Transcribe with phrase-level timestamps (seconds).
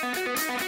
[0.00, 0.67] Thank.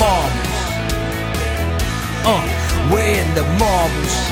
[0.00, 0.16] We're in the
[2.08, 2.16] marbles.
[2.24, 4.30] Uh, we're in the marbles.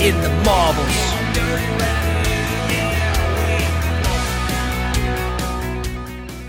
[0.00, 0.96] In the marbles.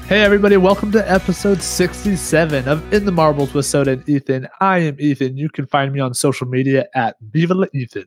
[0.08, 4.48] Hey, everybody, welcome to episode 67 of In the Marbles with Soda and Ethan.
[4.59, 5.36] I am Ethan.
[5.36, 8.05] You can find me on social media at Viva La Ethan.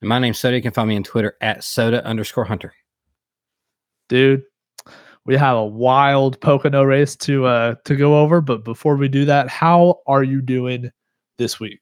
[0.00, 0.54] And my name's Soda.
[0.54, 2.72] You can find me on Twitter at soda underscore hunter.
[4.08, 4.44] Dude,
[5.24, 9.24] we have a wild Pocono race to uh to go over, but before we do
[9.24, 10.90] that, how are you doing
[11.38, 11.80] this week?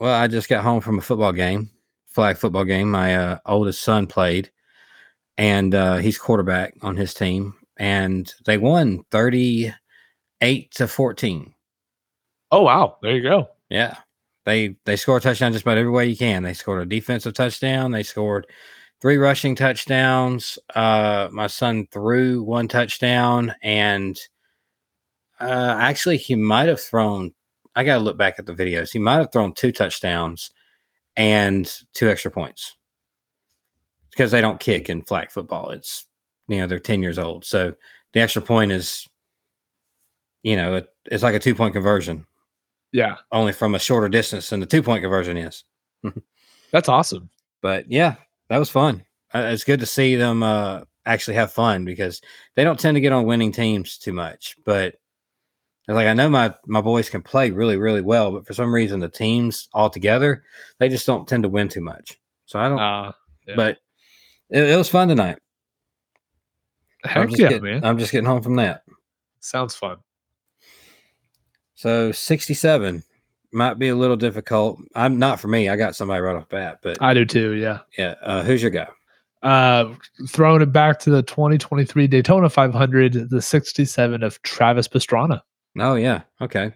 [0.00, 1.70] Well, I just got home from a football game,
[2.08, 2.90] flag football game.
[2.90, 4.50] My uh, oldest son played,
[5.36, 11.54] and uh, he's quarterback on his team, and they won 38 to 14.
[12.50, 13.48] Oh wow, there you go.
[13.68, 13.96] Yeah.
[14.44, 16.42] They they score a touchdown just about every way you can.
[16.42, 17.90] They scored a defensive touchdown.
[17.90, 18.46] They scored
[19.00, 20.58] three rushing touchdowns.
[20.74, 24.18] Uh, my son threw one touchdown, and
[25.40, 27.32] uh, actually, he might have thrown.
[27.76, 28.92] I got to look back at the videos.
[28.92, 30.50] He might have thrown two touchdowns
[31.16, 32.76] and two extra points
[34.10, 35.70] because they don't kick in flag football.
[35.70, 36.06] It's
[36.48, 37.74] you know they're ten years old, so
[38.14, 39.06] the extra point is,
[40.42, 42.26] you know, it, it's like a two point conversion,
[42.92, 45.62] Yeah, only from a shorter distance than the two point conversion is.
[46.72, 47.30] that's awesome.
[47.62, 48.16] but yeah,
[48.48, 49.04] that was fun.
[49.34, 52.20] It's good to see them uh, actually have fun because
[52.54, 54.56] they don't tend to get on winning teams too much.
[54.64, 54.94] But
[55.88, 58.74] it's like I know my my boys can play really really well, but for some
[58.74, 60.44] reason the teams all together
[60.78, 62.18] they just don't tend to win too much.
[62.46, 62.78] So I don't.
[62.78, 63.12] Uh,
[63.46, 63.56] yeah.
[63.56, 63.78] But
[64.50, 65.38] it, it was fun tonight.
[67.04, 67.84] Heck yeah, getting, man.
[67.84, 68.82] I'm just getting home from that.
[69.40, 69.98] Sounds fun.
[71.74, 73.04] So 67
[73.52, 74.78] might be a little difficult.
[74.94, 75.68] I'm not for me.
[75.68, 77.52] I got somebody right off bat, but I do too.
[77.54, 77.80] Yeah.
[77.96, 78.14] yeah.
[78.22, 78.88] Uh, who's your guy?
[79.42, 79.94] Uh,
[80.28, 85.40] throwing it back to the 2023 Daytona 500, the 67 of Travis Pastrana.
[85.78, 86.22] Oh yeah.
[86.40, 86.72] Okay.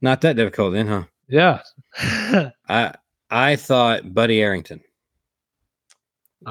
[0.00, 1.04] Not that difficult then, huh?
[1.28, 1.62] Yeah.
[2.68, 2.94] I
[3.30, 4.80] I thought Buddy Arrington.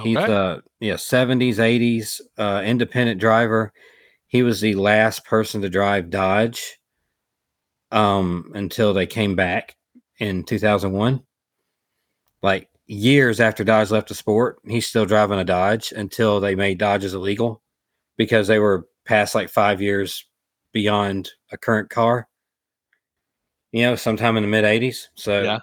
[0.04, 0.34] He's Okay.
[0.34, 3.74] uh yeah, 70s, 80s, uh independent driver.
[4.28, 6.80] He was the last person to drive Dodge
[7.92, 9.76] um until they came back
[10.20, 11.22] in 2001.
[12.42, 16.78] Like years after Dodge left the sport, he's still driving a Dodge until they made
[16.78, 17.62] Dodges illegal
[18.18, 20.26] because they were past like 5 years
[20.74, 22.28] beyond a current car.
[23.72, 25.08] You know, sometime in the mid 80s.
[25.16, 25.60] So Yeah.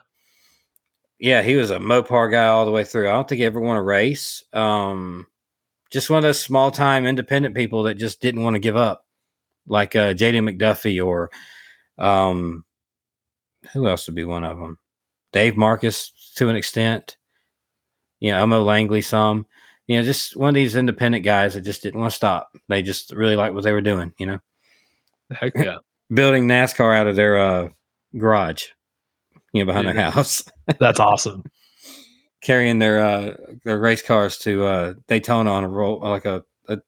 [1.19, 3.09] yeah, he was a Mopar guy all the way through.
[3.09, 4.44] I don't think he ever won a race.
[4.53, 5.27] Um,
[5.91, 9.05] just one of those small time independent people that just didn't want to give up,
[9.67, 11.31] like uh, JD McDuffie or
[11.99, 12.65] um,
[13.73, 14.79] who else would be one of them?
[15.33, 17.17] Dave Marcis to an extent.
[18.21, 19.47] You know, Elmo Langley some.
[19.87, 22.51] You know, just one of these independent guys that just didn't want to stop.
[22.69, 24.13] They just really liked what they were doing.
[24.19, 24.39] You know,
[25.31, 25.79] Heck yeah.
[26.13, 27.69] building NASCAR out of their uh,
[28.17, 28.67] garage.
[29.53, 30.45] You know, behind their house.
[30.79, 31.45] That's awesome.
[32.43, 33.35] carrying their uh
[33.65, 36.79] their race cars to uh Daytona on a roll like a a,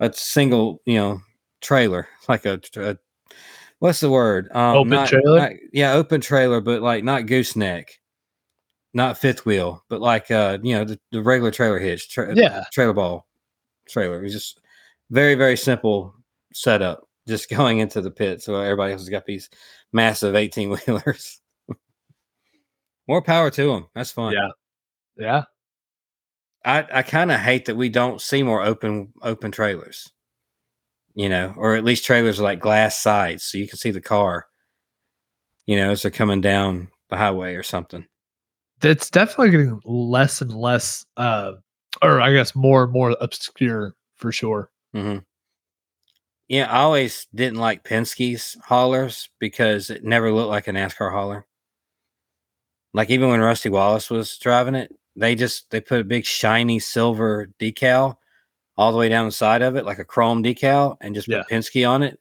[0.00, 1.20] a single you know
[1.60, 2.96] trailer like a, a
[3.80, 5.38] what's the word um Open not- trailer?
[5.38, 7.98] not- yeah open trailer but like not gooseneck
[8.94, 12.64] not fifth wheel but like uh you know the, the regular trailer hitch tra- Yeah.
[12.72, 13.26] trailer ball
[13.88, 14.60] trailer it was just
[15.10, 16.14] very very simple
[16.54, 19.50] setup just going into the pit so everybody else has got these
[19.92, 21.40] massive 18 wheelers
[23.08, 24.48] more power to them that's fun Yeah.
[25.16, 25.42] Yeah.
[26.64, 30.10] I, I kind of hate that we don't see more open open trailers,
[31.14, 34.00] you know, or at least trailers with, like glass sides so you can see the
[34.00, 34.46] car,
[35.66, 38.06] you know, as they're coming down the highway or something.
[38.82, 41.52] It's definitely getting less and less, uh,
[42.02, 44.70] or I guess more and more obscure for sure.
[44.94, 45.18] hmm
[46.48, 51.46] Yeah, I always didn't like Penske's haulers because it never looked like a NASCAR hauler.
[52.92, 56.78] Like even when Rusty Wallace was driving it, they just they put a big shiny
[56.78, 58.16] silver decal
[58.80, 61.42] all the way down the side of it, like a chrome decal, and just Yeah.
[61.42, 62.18] put Penske on it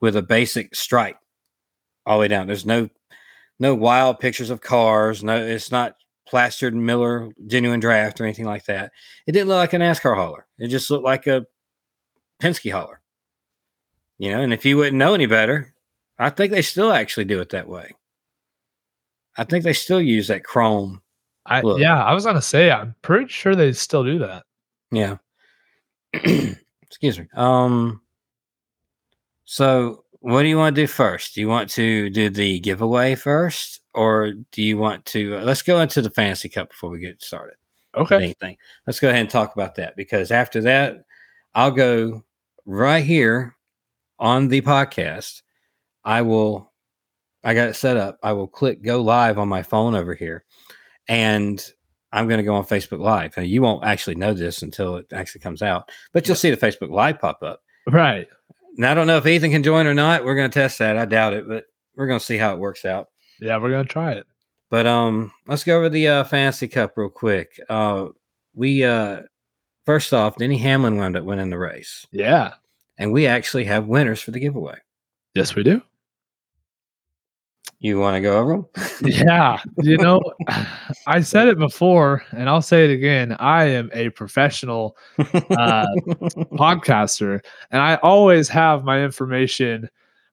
[0.00, 1.18] with a basic stripe
[2.06, 2.46] all the way down.
[2.46, 2.88] There's no
[3.58, 5.24] no wild pictures of cars.
[5.24, 5.96] No, it's not
[6.28, 8.92] plastered Miller genuine draft or anything like that.
[9.26, 10.46] It didn't look like a NASCAR hauler.
[10.58, 11.44] It just looked like a
[12.40, 13.00] Penske hauler.
[14.18, 15.74] You know, and if you wouldn't know any better,
[16.20, 17.92] I think they still actually do it that way.
[19.36, 21.02] I think they still use that chrome.
[21.46, 21.80] I Look.
[21.80, 24.44] yeah, I was gonna say I'm pretty sure they still do that.
[24.92, 25.16] Yeah.
[26.82, 27.26] Excuse me.
[27.34, 28.00] Um
[29.44, 31.34] so what do you want to do first?
[31.34, 35.62] Do you want to do the giveaway first or do you want to uh, let's
[35.62, 37.56] go into the fantasy cup before we get started?
[37.96, 38.16] Okay.
[38.16, 38.56] Anything.
[38.86, 41.04] Let's go ahead and talk about that because after that
[41.54, 42.24] I'll go
[42.64, 43.56] right here
[44.18, 45.42] on the podcast.
[46.04, 46.72] I will
[47.42, 48.18] I got it set up.
[48.22, 50.44] I will click go live on my phone over here
[51.08, 51.64] and
[52.14, 53.36] I'm going to go on Facebook Live.
[53.36, 56.56] Now, you won't actually know this until it actually comes out, but you'll see the
[56.56, 57.60] Facebook Live pop up.
[57.90, 58.26] Right.
[58.76, 60.24] Now, I don't know if Ethan can join or not.
[60.24, 60.96] We're going to test that.
[60.96, 61.64] I doubt it, but
[61.96, 63.08] we're going to see how it works out.
[63.40, 64.26] Yeah, we're gonna try it.
[64.70, 67.60] But um, let's go over the uh, Fantasy Cup real quick.
[67.68, 68.06] Uh,
[68.54, 69.22] we uh,
[69.86, 72.54] first off, Denny Hamlin wound up winning the race, Yeah.
[72.96, 74.76] and we actually have winners for the giveaway.
[75.34, 75.82] Yes, we do.
[77.84, 78.66] You want to go over them?
[79.02, 79.58] yeah.
[79.82, 80.22] You know,
[81.06, 83.36] I said it before and I'll say it again.
[83.38, 85.24] I am a professional uh,
[86.56, 89.90] podcaster and I always have my information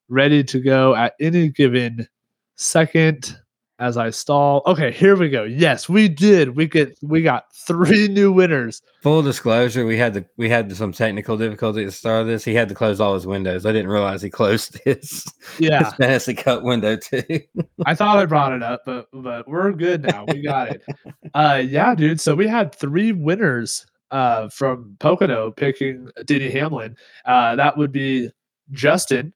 [0.07, 2.07] ready to go at any given
[2.56, 3.38] second
[3.81, 4.61] as I stall.
[4.67, 5.43] Okay, here we go.
[5.43, 6.55] Yes, we did.
[6.55, 8.81] We get we got three new winners.
[9.01, 12.45] Full disclosure: we had the we had some technical difficulty at the start of this.
[12.45, 13.65] He had to close all his windows.
[13.65, 15.25] I didn't realize he closed his,
[15.59, 15.83] Yeah.
[15.83, 17.23] his fantasy cup window too.
[17.85, 20.25] I thought I brought it up, but but we're good now.
[20.27, 20.83] We got it.
[21.33, 22.19] Uh yeah, dude.
[22.21, 26.95] So we had three winners uh from Pocono picking Denny Hamlin.
[27.25, 28.29] Uh that would be
[28.71, 29.33] Justin,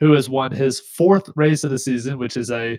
[0.00, 2.78] who has won his fourth race of the season, which is a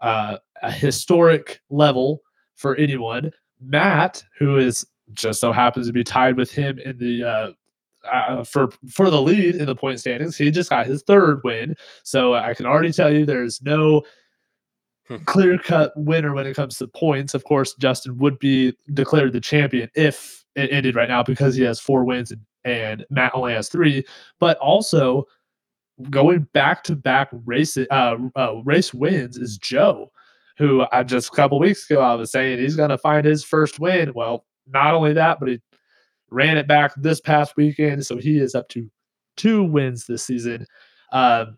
[0.00, 2.22] uh a historic level
[2.56, 3.30] for anyone.
[3.60, 7.50] Matt, who is just so happens to be tied with him in the uh
[8.10, 11.74] uh, for for the lead in the point standings, he just got his third win.
[12.04, 14.02] So I can already tell you there's no
[15.24, 17.34] clear cut winner when it comes to points.
[17.34, 21.62] Of course, Justin would be declared the champion if it ended right now because he
[21.62, 24.04] has four wins and, and Matt only has three.
[24.38, 25.26] But also,
[26.10, 30.12] going back to back race uh, uh, race wins is Joe,
[30.58, 33.44] who I just a couple weeks ago I was saying he's going to find his
[33.44, 34.12] first win.
[34.14, 35.60] Well, not only that, but he
[36.30, 38.90] ran it back this past weekend, so he is up to
[39.36, 40.66] two wins this season.
[41.12, 41.56] Um,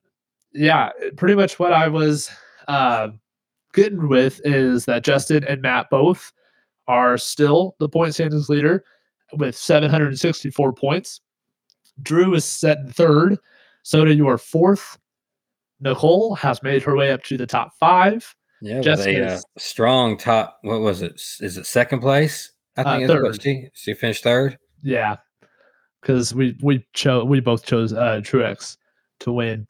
[0.53, 2.31] yeah, pretty much what I was.
[2.69, 3.09] Uh,
[3.73, 6.33] getting with is that Justin and Matt both
[6.89, 8.85] are still the point standings leader
[9.35, 11.21] with 764 points.
[12.03, 13.39] Drew is set in third.
[13.83, 14.99] Soda, you are fourth.
[15.81, 18.35] Nicole has made her way up to the top five.
[18.63, 20.59] Yeah, Jessica a uh, strong top.
[20.63, 21.21] What was it?
[21.41, 22.53] Is it second place?
[22.77, 23.43] I Uh, think it's what third.
[23.43, 24.59] she she finished third.
[24.83, 25.17] Yeah,
[26.01, 28.77] because we we chose we both chose uh, Truex
[29.21, 29.67] to win.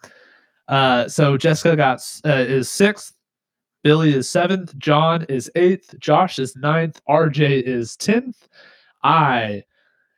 [0.69, 3.14] Uh, so Jessica got uh, is sixth.
[3.82, 4.76] Billy is seventh.
[4.78, 5.99] John is eighth.
[5.99, 7.00] Josh is ninth.
[7.09, 8.47] RJ is tenth.
[9.02, 9.62] I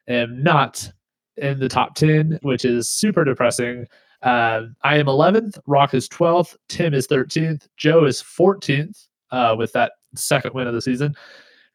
[0.08, 0.90] am not
[1.36, 3.86] in the top ten, which is super depressing.
[4.22, 5.58] Uh, I am 11th.
[5.66, 6.56] Rock is 12th.
[6.68, 7.66] Tim is 13th.
[7.76, 11.14] Joe is 14th uh, with that second win of the season.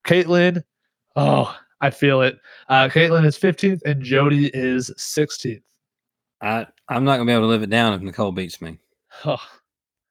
[0.05, 0.63] Caitlin,
[1.15, 2.39] oh, I feel it.
[2.69, 5.61] Uh, Caitlin is 15th and Jody is 16th.
[6.41, 8.77] I I'm not gonna be able to live it down if Nicole beats me,
[9.25, 9.41] Oh,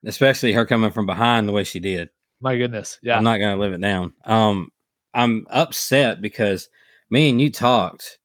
[0.04, 2.10] especially her coming from behind the way she did.
[2.40, 2.98] my goodness.
[3.00, 3.16] Yeah.
[3.16, 4.12] I'm not gonna live it down.
[4.24, 4.70] Um,
[5.14, 6.68] I'm upset because
[7.10, 8.18] me and you talked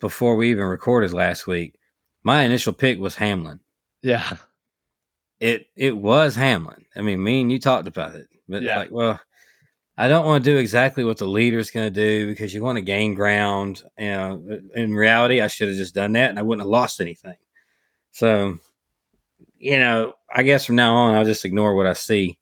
[0.00, 1.76] before we even recorded last week.
[2.22, 3.60] My initial pick was Hamlin.
[4.02, 4.36] yeah.
[5.40, 6.84] It it was Hamlin.
[6.94, 8.76] I mean, me and you talked about it, but Yeah.
[8.76, 9.18] like, well,
[9.96, 12.76] I don't want to do exactly what the leader's going to do because you want
[12.76, 13.82] to gain ground.
[13.98, 17.00] You know, in reality, I should have just done that and I wouldn't have lost
[17.00, 17.36] anything.
[18.12, 18.58] So,
[19.56, 22.38] you know, I guess from now on, I'll just ignore what I see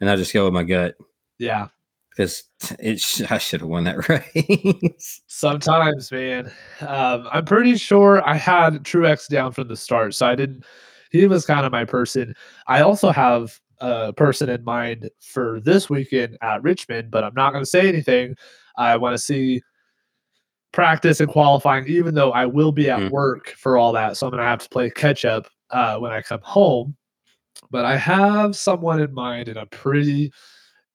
[0.00, 0.94] and I'll just go with my gut
[1.38, 1.68] Yeah.
[2.16, 2.44] Because
[2.80, 5.20] it sh- I should have won that race.
[5.26, 6.50] Sometimes, man.
[6.80, 10.64] Um, I'm pretty sure I had Truex down from the start, so I didn't.
[11.10, 12.34] He was kind of my person.
[12.66, 17.52] I also have a person in mind for this weekend at Richmond, but I'm not
[17.52, 18.34] going to say anything.
[18.76, 19.62] I want to see
[20.72, 23.10] practice and qualifying, even though I will be at Mhm.
[23.10, 24.16] work for all that.
[24.16, 26.96] So I'm going to have to play catch up uh, when I come home.
[27.70, 30.32] But I have someone in mind, and I'm pretty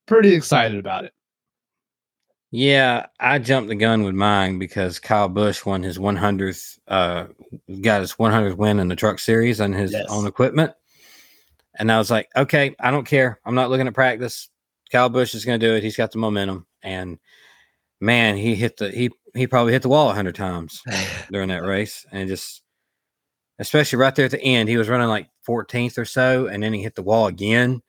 [0.07, 1.13] pretty excited about it.
[2.53, 7.27] Yeah, I jumped the gun with mine because Kyle Busch won his 100th, uh,
[7.79, 10.07] got his 100th win in the Truck Series on his Yes.
[10.09, 10.73] own equipment,
[11.79, 13.39] and I was like, okay, I don't care.
[13.45, 14.49] I'm not looking at practice.
[14.91, 15.83] Kyle Busch is going to do it.
[15.83, 17.19] He's got the momentum, and
[18.01, 20.81] man, he hit the he he probably hit the wall a hundred times
[21.31, 22.63] during that race, and just
[23.59, 26.73] especially right there at the end, he was running like 14th or so, and then
[26.73, 27.81] he hit the wall again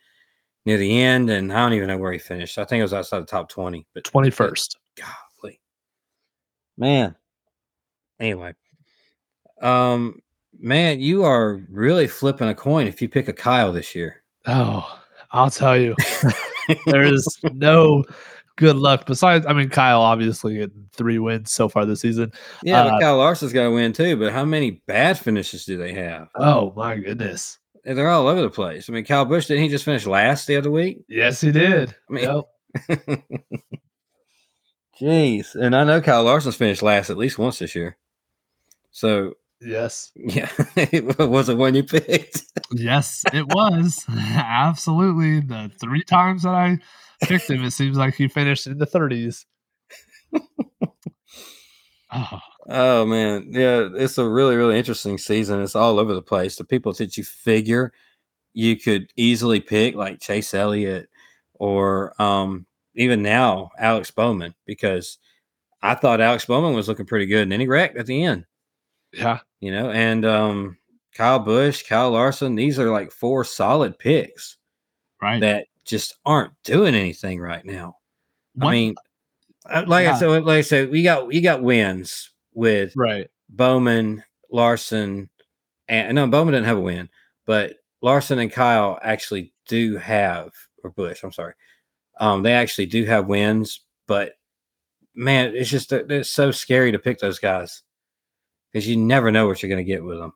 [0.64, 2.59] near the end, and I don't even know where he finished.
[2.59, 4.76] I think it was outside the top 20, but 21st.
[4.97, 5.61] golly,
[6.76, 7.16] man.
[8.21, 8.54] Anyway,
[9.61, 10.21] um,
[10.59, 14.23] man, you are really flipping a coin if you pick a Kyle this year.
[14.47, 15.00] Oh,
[15.33, 15.97] I'll tell you,
[16.87, 18.04] there is no
[18.57, 19.07] good luck.
[19.07, 22.31] Besides, I mean, Kyle obviously getting three wins so far this season.
[22.62, 24.16] Yeah, Uh, but Kyle Larson's got to win too.
[24.16, 26.28] But how many bad finishes do they have?
[26.37, 27.59] Oh my goodness.
[27.85, 28.89] They're all over the place.
[28.89, 31.05] I mean, Kyle Busch didn't he just finish last the other week?
[31.09, 31.95] Yes, he did.
[32.09, 32.45] I mean-
[32.89, 33.23] Yep.
[35.01, 37.97] Jeez, and I know Kyle Larson's finished last at least once this year.
[38.91, 40.12] So Yes.
[40.15, 42.43] yeah, it was the one you picked.
[42.73, 44.05] Yes, it was.
[44.11, 45.41] Absolutely.
[45.41, 46.79] The three times that I
[47.23, 49.45] picked him, it seems like he finished in the 30s.
[52.12, 55.62] oh, Oh man, yeah, it's a really really interesting season.
[55.62, 56.57] It's all over the place.
[56.57, 57.92] The people that you figure
[58.54, 61.09] you could easily pick, like Chase Elliott,
[61.54, 65.19] or um, even now Alex Bowman, because
[65.83, 68.45] I thought Alex Bowman was looking pretty good, and then he wrecked at the end.
[69.12, 69.40] yeah.
[69.61, 70.76] You know, and um,
[71.14, 74.57] Kyle Busch, Kyle Larson, these are like four solid picks
[75.21, 75.40] Right.
[75.40, 77.97] that just aren't doing anything right now.
[78.61, 78.95] I mean,
[79.66, 83.28] uh, like I said, like I said, we got you got wins with right.
[83.49, 85.28] Bowman, Larson,
[85.88, 87.09] and no, Bowman didn't have a win,
[87.47, 91.54] but Larson and Kyle actually do have, or Busch, I'm sorry,
[92.21, 94.35] um, they actually do have wins, but
[95.14, 97.82] man, it's just it's so scary to pick those guys
[98.73, 100.32] because you never know what you're going to get with them.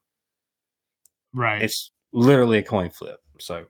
[1.35, 1.63] Right.
[1.63, 3.21] It's literally a coin flip.
[3.39, 3.67] So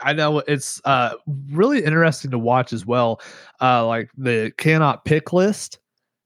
[0.00, 1.14] I know it's uh
[1.50, 3.20] really interesting to watch as well.
[3.60, 5.78] Uh like the cannot pick list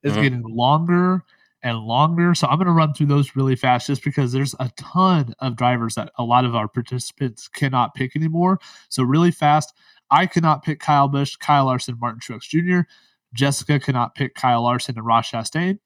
[0.02, 0.23] is Mhm.
[0.23, 1.23] getting longer
[1.64, 2.35] and longer.
[2.35, 5.97] So I'm gonna run through those really fast just because there's a ton of drivers
[5.97, 8.61] that a lot of our participants cannot pick anymore.
[8.90, 9.75] So really fast,
[10.11, 12.87] I cannot pick Kyle Busch, Kyle Larson, Martin Truex Jr.
[13.33, 15.78] Jessica cannot pick Kyle Larson and Ross Chastain.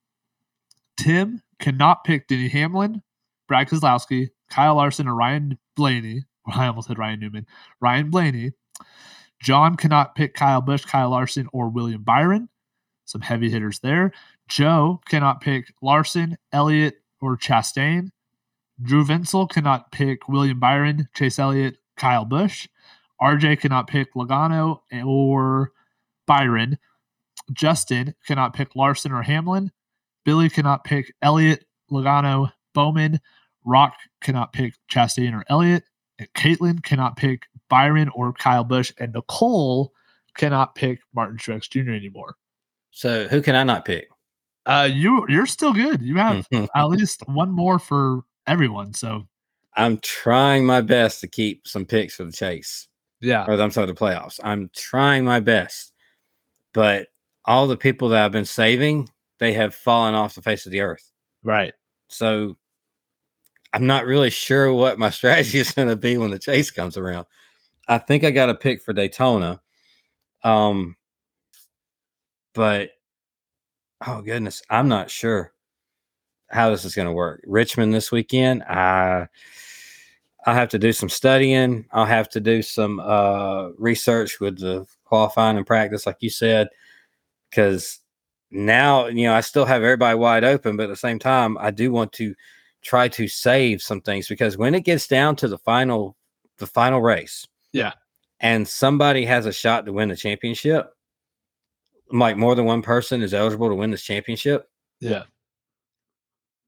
[0.98, 3.02] Tim cannot pick Denny Hamlin,
[3.46, 6.24] Brad Keselowski, Kyle Larson, or Ryan Blaney.
[6.46, 7.46] I almost said Ryan Newman.
[7.80, 8.52] Ryan Blaney.
[9.40, 12.48] John cannot pick Kyle Busch, Kyle Larson, or William Byron.
[13.04, 14.12] Some heavy hitters there.
[14.48, 18.10] Joe cannot pick Larson, Elliott, or Chastain.
[18.80, 22.68] Drew Vinsel cannot pick William Byron, Chase Elliott, Kyle Busch.
[23.20, 25.72] RJ cannot pick Logano or
[26.26, 26.78] Byron.
[27.52, 29.72] Justin cannot pick Larson or Hamlin.
[30.24, 33.20] Billy cannot pick Elliott, Logano, Bowman.
[33.64, 35.84] Rock cannot pick Chastain or Elliott.
[36.18, 38.92] And Caitlin cannot pick Byron or Kyle Busch.
[38.98, 39.92] And Nicole
[40.36, 41.90] cannot pick Martin Truex Jr.
[41.90, 42.36] anymore.
[42.90, 44.08] so who can I not pick?
[44.68, 46.02] Uh, you you're still good.
[46.02, 48.92] You have at least one more for everyone.
[48.92, 49.26] So
[49.74, 52.86] I'm trying my best to keep some picks for the chase.
[53.20, 54.38] yeah, or I'm sorry, the playoffs.
[54.44, 55.94] I'm trying my best,
[56.74, 57.08] but
[57.46, 59.08] all the people that I've been saving,
[59.38, 61.10] they have fallen off the face of the earth.
[61.42, 61.72] right.
[62.08, 62.58] So
[63.72, 66.98] I'm not really sure what my strategy is going to be when the chase comes
[66.98, 67.26] around.
[67.88, 69.62] I think I got a pick for Daytona.
[70.44, 70.96] Um,
[72.54, 72.90] but
[74.06, 75.52] oh goodness, I'm not sure
[76.50, 77.42] how this is going to work.
[77.46, 79.26] Richmond this weekend, I
[80.46, 81.84] I'll have to do some studying.
[81.92, 86.68] I'll have to do some uh, research with the qualifying and practice, like you said,
[87.50, 87.98] because
[88.50, 91.70] now you know I still have everybody wide open, but at the same time, I
[91.70, 92.34] do want to
[92.82, 96.16] try to save some things because when it gets down to the final
[96.58, 97.92] the final race, Yeah.
[98.40, 100.92] and somebody has a shot to win the championship,
[102.10, 104.68] like more than one person is eligible to win this championship,
[105.00, 105.24] Yeah.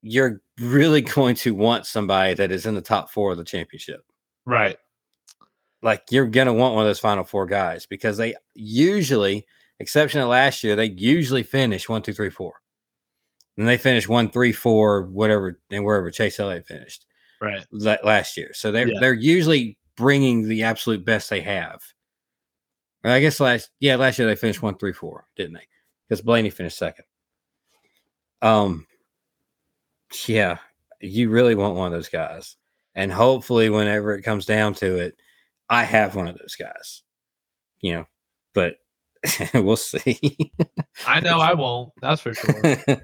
[0.03, 4.05] you're really going to want somebody that is in the top four of the championship.
[4.47, 4.77] Right.
[5.83, 9.47] Like you're gonna want one of those final four guys because they usually,
[9.79, 12.55] exception of last year, they usually finish one, two, three, four.
[13.57, 17.07] And they finish one, three, four, whatever, and wherever Chase Elliott finished
[17.41, 17.65] Right.
[17.73, 18.53] last year.
[18.55, 19.01] So they're Yeah.
[19.01, 21.83] they're usually bringing the absolute best they have.
[23.05, 25.67] Or I guess last yeah last year they finished one, three, four, didn't they?
[26.09, 27.05] Because Blaney finished second.
[28.43, 28.87] Um,
[30.27, 30.59] yeah,
[31.01, 32.57] you really want one of those guys,
[32.95, 35.17] and hopefully, whenever it comes down to it,
[35.69, 37.03] I have one of those guys.
[37.81, 38.07] You know,
[38.55, 38.77] but
[39.55, 40.53] we'll see.
[41.07, 41.93] I know I won't.
[42.01, 42.77] That's for sure.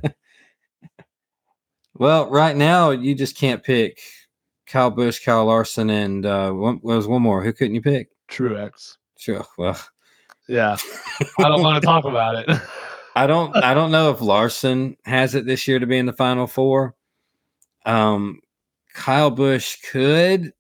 [1.95, 4.01] well, right now you just can't pick
[4.67, 7.43] Kyle Busch, Kyle Larson, and uh, one, well, was one more.
[7.43, 8.09] Who couldn't you pick?
[8.29, 8.97] Truex.
[9.19, 9.45] Sure.
[9.59, 9.81] Well,
[10.49, 10.77] Yeah.
[11.39, 12.61] I don't want to talk about it.
[13.17, 13.57] I don't.
[13.57, 16.95] I don't know if Larson has it this year to be in the final four.
[17.87, 18.41] Um,
[18.93, 20.53] Kyle Busch could,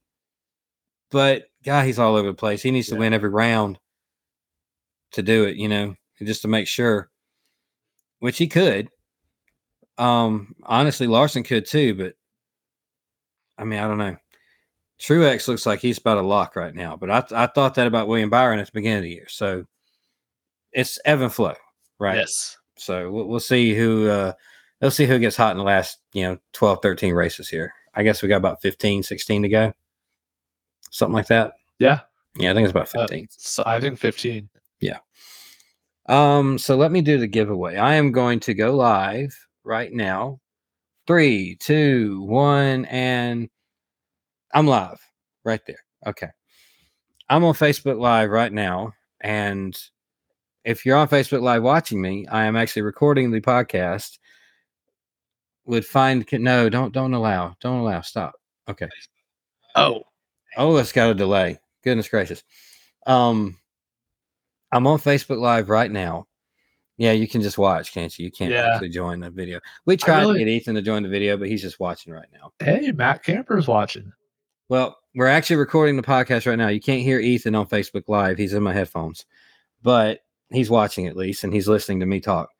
[1.10, 2.62] but God, he's all over the place.
[2.62, 3.78] He needs to win every round
[5.12, 5.56] to do it.
[5.56, 7.10] You know, just to make sure,
[8.20, 8.88] which he could.
[9.98, 12.14] Um, honestly, Larson could too, but
[13.58, 14.16] I mean, I don't know.
[15.00, 18.08] Truex looks like he's about a lock right now, but I I thought that about
[18.08, 19.26] William Byron at the beginning of the year.
[19.28, 19.64] So
[20.72, 21.54] it's Evan Flow,
[21.98, 22.16] right?
[22.18, 22.56] Yes.
[22.76, 24.32] So we'll, we'll see who uh
[24.80, 27.72] we'll see who gets hot in the last, you know, 12, 13 races here.
[27.94, 29.72] I guess we got about 15, 16 to go.
[30.90, 31.52] Something like that.
[31.78, 32.00] Yeah.
[32.38, 33.28] Yeah, I think it's about Uh, 15.
[33.30, 34.48] so I think 15.
[34.80, 34.98] Yeah.
[36.08, 37.76] Um, so let me do the giveaway.
[37.76, 39.34] I am going to go live
[39.64, 40.40] right now.
[41.06, 43.48] Three, two, one, and
[44.54, 44.98] I'm live
[45.44, 45.78] right there.
[46.06, 46.28] Okay.
[47.28, 48.92] I'm on Facebook Live right now.
[49.20, 49.76] And
[50.64, 54.18] if you're on Facebook Live watching me, I am actually recording the podcast.
[55.64, 57.56] Would find no, don't don't allow.
[57.60, 58.00] Don't allow.
[58.00, 58.34] Stop.
[58.68, 58.88] Okay.
[59.74, 60.04] Oh.
[60.56, 61.58] Oh, it's got a delay.
[61.82, 62.44] Goodness gracious.
[63.06, 63.58] Um,
[64.70, 66.26] I'm on Facebook Live right now.
[66.98, 68.24] Yeah, you can just watch, can't you?
[68.26, 68.72] You can't Yeah.
[68.72, 69.60] actually join the video.
[69.84, 72.28] We tried really- to get Ethan to join the video, but he's just watching right
[72.32, 72.52] now.
[72.58, 74.12] Hey, Matt Camper's watching.
[74.68, 76.68] Well, we're actually recording the podcast right now.
[76.68, 78.36] You can't hear Ethan on Facebook Live.
[78.38, 79.24] He's in my headphones,
[79.82, 80.20] but
[80.50, 82.50] he's watching at least and he's listening to me talk.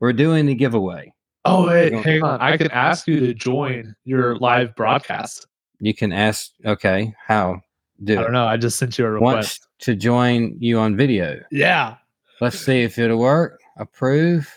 [0.00, 1.12] We're doing the giveaway.
[1.44, 2.40] Oh, wait, Go- hang on.
[2.40, 5.46] I can ask you to join your live broadcast.
[5.80, 7.60] You can ask, okay, how?
[8.04, 8.46] Do I don't know.
[8.46, 9.68] I just sent you a Wants request.
[9.80, 11.40] to join you on video.
[11.50, 11.96] Yeah.
[12.42, 13.60] Let's see if it'll work.
[13.78, 14.52] Approve.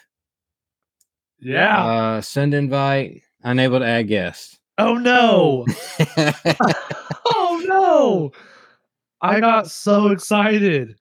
[1.39, 1.85] Yeah.
[1.85, 3.21] Uh, send invite.
[3.43, 4.58] Unable to add guest.
[4.79, 5.65] Oh, no.
[7.25, 8.31] oh, no.
[9.21, 10.95] I got so excited.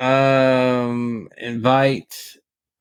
[0.00, 2.14] um, invite.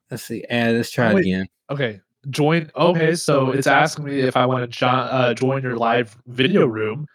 [0.10, 0.44] Let's see.
[0.50, 0.76] Add.
[0.76, 1.48] Let's try it again.
[1.70, 2.02] Okay.
[2.30, 2.70] Join.
[2.76, 3.16] Okay.
[3.16, 7.08] So it's asking me if I want to jo- uh, join your live video room.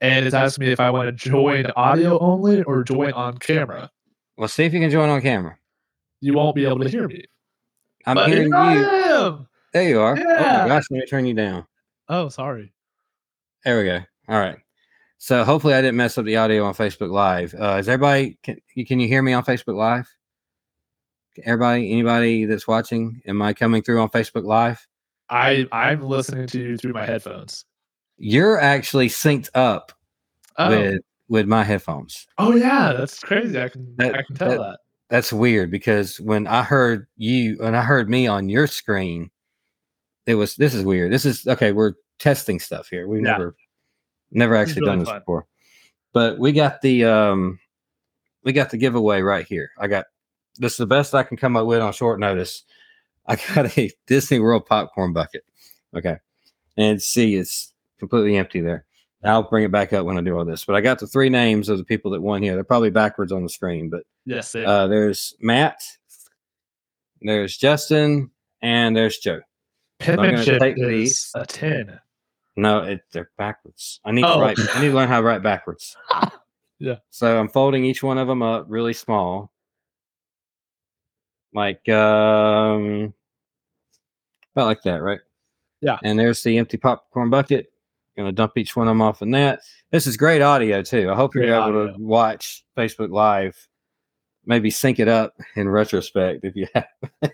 [0.00, 3.90] And it's asking me if I want to join audio only or join on camera.
[4.36, 5.56] Well, see if you can join on camera.
[6.20, 7.24] You won't be able to hear me.
[8.04, 8.86] I'm But hearing here I you.
[9.14, 9.48] am.
[9.72, 10.16] There you are.
[10.18, 11.66] Oh my gosh, let me turn you down.
[12.08, 12.72] Oh, sorry.
[13.64, 14.00] There we go.
[14.28, 14.58] All right.
[15.18, 17.54] So hopefully I didn't mess up the audio on Facebook Live.
[17.58, 20.08] Uh, is everybody can you can you hear me on Facebook Live?
[21.44, 24.86] Everybody, anybody that's watching, am I coming through on Facebook Live?
[25.28, 27.64] I I'm listening to you through my headphones.
[28.18, 29.92] You're actually synced up
[30.58, 32.26] Oh, with with my headphones.
[32.38, 33.60] oh yeah, that's crazy.
[33.60, 34.78] I can That- I can tell that- that.
[35.08, 39.30] That's weird because when I heard you and I heard me on your screen,
[40.26, 41.12] it was this is weird.
[41.12, 41.72] This is okay.
[41.72, 43.06] We're testing stuff here.
[43.08, 43.32] We've Yeah.
[43.32, 43.56] never
[44.30, 45.18] never This actually done really this fun.
[45.20, 45.46] before.
[46.12, 47.58] But we got the um
[48.42, 49.70] we got the giveaway right here.
[49.78, 50.06] I got
[50.58, 52.64] this is the best I can come up with on short notice.
[53.26, 55.44] I got a Disney World popcorn bucket.
[55.96, 56.16] Okay.
[56.76, 58.84] And see it's completely empty there.
[59.24, 60.64] I'll bring it back up when I do all this.
[60.64, 62.54] But I got the three names of the people that won here.
[62.54, 65.80] They're probably backwards on the screen, but Yes, uh, there's Matt,
[67.22, 68.30] there's Justin,
[68.62, 69.40] and there's Joe.
[70.00, 71.30] I'm gonna take is these.
[71.34, 72.00] a ten.
[72.56, 74.00] No, it, they're backwards.
[74.04, 74.34] I need Oh.
[74.36, 74.58] to write.
[74.74, 75.96] I need to learn how to write backwards.
[76.78, 76.96] Yeah.
[77.08, 79.50] So I'm folding each one of them up really small,
[81.54, 83.14] like um,
[84.54, 85.20] about like that, right?
[85.80, 85.98] Yeah.
[86.04, 87.72] And there's the empty popcorn bucket.
[88.16, 89.60] Gonna dump each one of them off in that.
[89.90, 91.10] This is great audio too.
[91.10, 91.92] I hope Great you're able audio.
[91.94, 93.56] to watch Facebook Live.
[94.44, 96.88] Maybe sync it up in retrospect if you have.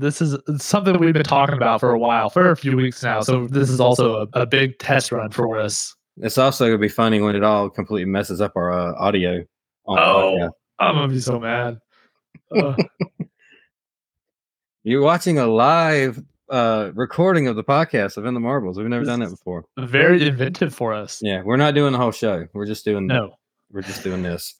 [0.00, 3.20] This is something we've been talking about for a while, for a few weeks now.
[3.20, 5.94] So this is also a, a big test run for us.
[6.16, 9.44] It's also gonna be funny when it all completely messes up our uh, audio.
[9.86, 10.36] on Oh.
[10.38, 10.50] podcast.
[10.78, 11.78] I'm gonna be so mad.
[12.52, 12.74] Uh,
[14.82, 18.76] You're watching a live uh, recording of the podcast of In the Marbles.
[18.78, 19.66] We've never This done that before.
[19.78, 21.20] very inventive for us.
[21.22, 22.46] Yeah, we're not doing the whole show.
[22.52, 23.34] We're just doing No,
[23.70, 24.54] we're just doing this.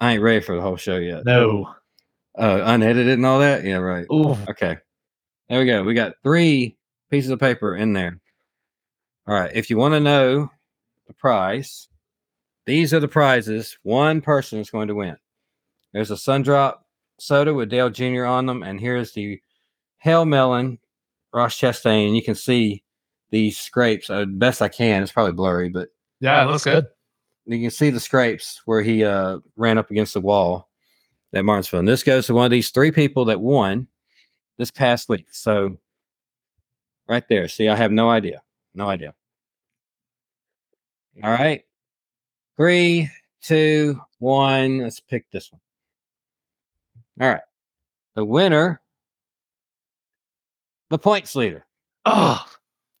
[0.00, 1.24] I ain't ready for the whole show yet.
[1.26, 1.74] no.
[2.38, 3.64] Uh, unedited and all that.
[3.64, 4.06] Yeah, right.
[4.12, 4.76] Ooh, Okay.
[5.48, 5.82] There we go.
[5.84, 6.76] We got three
[7.10, 8.20] pieces of paper in there.
[9.26, 9.50] All right.
[9.54, 10.50] If you want to know
[11.06, 11.88] the prize,
[12.66, 13.78] these are the prizes.
[13.84, 15.16] One person is going to win.
[15.92, 16.78] There's a Sundrop
[17.18, 18.24] soda with Dale Jr.
[18.24, 19.40] on them, and here's the
[19.98, 20.78] Hail Melon
[21.32, 22.14] Ross Chastain.
[22.16, 22.82] You can see
[23.30, 24.10] these scrapes.
[24.10, 25.02] Uh, best I can.
[25.02, 25.88] It's probably blurry, but
[26.20, 26.86] yeah, it looks good.
[27.46, 30.65] you can see the scrapes where he uh, ran up against the wall.
[31.36, 31.80] At Martinsville.
[31.80, 33.86] And this goes to one of these three people that won
[34.58, 35.26] this past week.
[35.30, 35.76] So
[37.08, 37.48] right there.
[37.48, 38.42] See, I have no idea.
[38.74, 39.14] No idea.
[41.22, 41.64] All right.
[42.56, 44.78] Three, two, one.
[44.78, 45.60] Let's pick this one.
[47.20, 47.42] All right.
[48.14, 48.80] The winner,
[50.90, 51.66] the points leader.
[52.04, 52.44] Oh,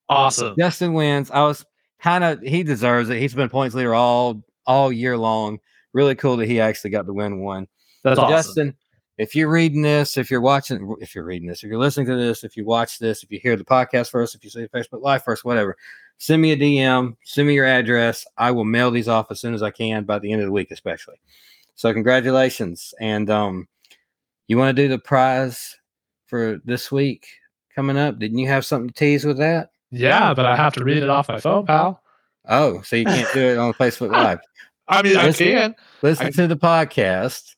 [0.08, 0.54] awesome.
[0.58, 1.30] Justin wins.
[1.30, 1.64] I was
[2.00, 3.18] kind of he deserves it.
[3.18, 5.58] He's been points leader all all year long.
[5.92, 7.66] Really cool that he actually got the win one.
[8.06, 8.36] That's awesome.
[8.36, 8.76] Justin,
[9.18, 12.16] if you're reading this, if you're watching, if you're reading this, if you're listening to
[12.16, 15.02] this, if you watch this, if you hear the podcast first, if you see Facebook
[15.02, 15.76] Live first, whatever,
[16.18, 18.24] send me a DM, send me your address.
[18.38, 20.52] I will mail these off as soon as I can by the end of the
[20.52, 21.16] week, especially.
[21.74, 22.94] So congratulations.
[23.00, 23.68] And um,
[24.46, 25.76] you want to do the prize
[26.26, 27.26] for this week
[27.74, 28.18] coming up?
[28.18, 29.70] Didn't you have something to tease with that?
[29.90, 32.02] Yeah, but I have to read it off my phone, pal.
[32.48, 34.40] Oh, so you can't do it on Facebook Live.
[34.88, 35.74] I mean, I can.
[36.02, 37.54] listen I- to the podcast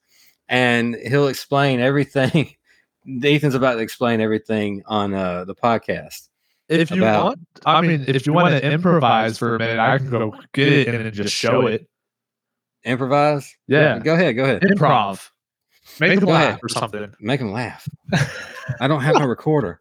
[0.48, 2.54] and he'll explain everything.
[3.22, 6.28] Ethan's about to explain everything on uh the podcast
[6.68, 9.96] If you about- want, I mean, if you want to improvise for a minute, I
[9.98, 11.88] can go get it and then just show it.
[12.84, 13.56] improvise?
[13.66, 14.62] Yeah, go ahead go ahead.
[14.62, 15.30] Improv.
[16.00, 17.14] Make them Go laugh or something.
[17.18, 17.88] make him laugh.
[18.80, 19.80] I don't have my recorder.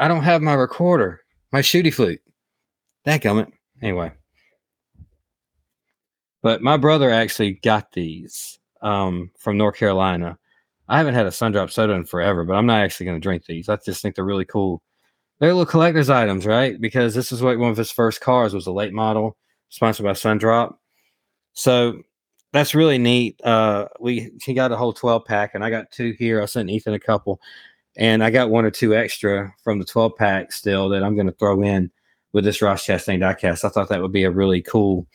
[0.00, 1.20] I don't have my recorder.
[1.52, 2.20] My shooty flute.
[3.04, 4.10] That gummit anyway.
[6.42, 10.38] But my brother actually got these um from north carolina.
[10.88, 13.22] I haven't had a sun drop soda in forever but i'm not actually going to
[13.22, 13.68] drink these.
[13.68, 14.82] I just think they're really cool.
[15.40, 16.80] They're little collector's items right?
[16.80, 19.36] Because this is what one of his first cars was a late model
[19.70, 20.74] sponsored by sundrop.
[21.54, 22.02] So
[22.52, 23.40] that's really neat.
[23.44, 26.42] Uh we he got a whole 12 pack and i got two here.
[26.42, 27.40] I sent ethan a couple
[27.96, 31.28] and i got one or two extra from the 12 pack still that i'm going
[31.28, 31.90] to throw in
[32.34, 33.64] with this ross chastain diecast.
[33.64, 35.06] I thought that would be a really cool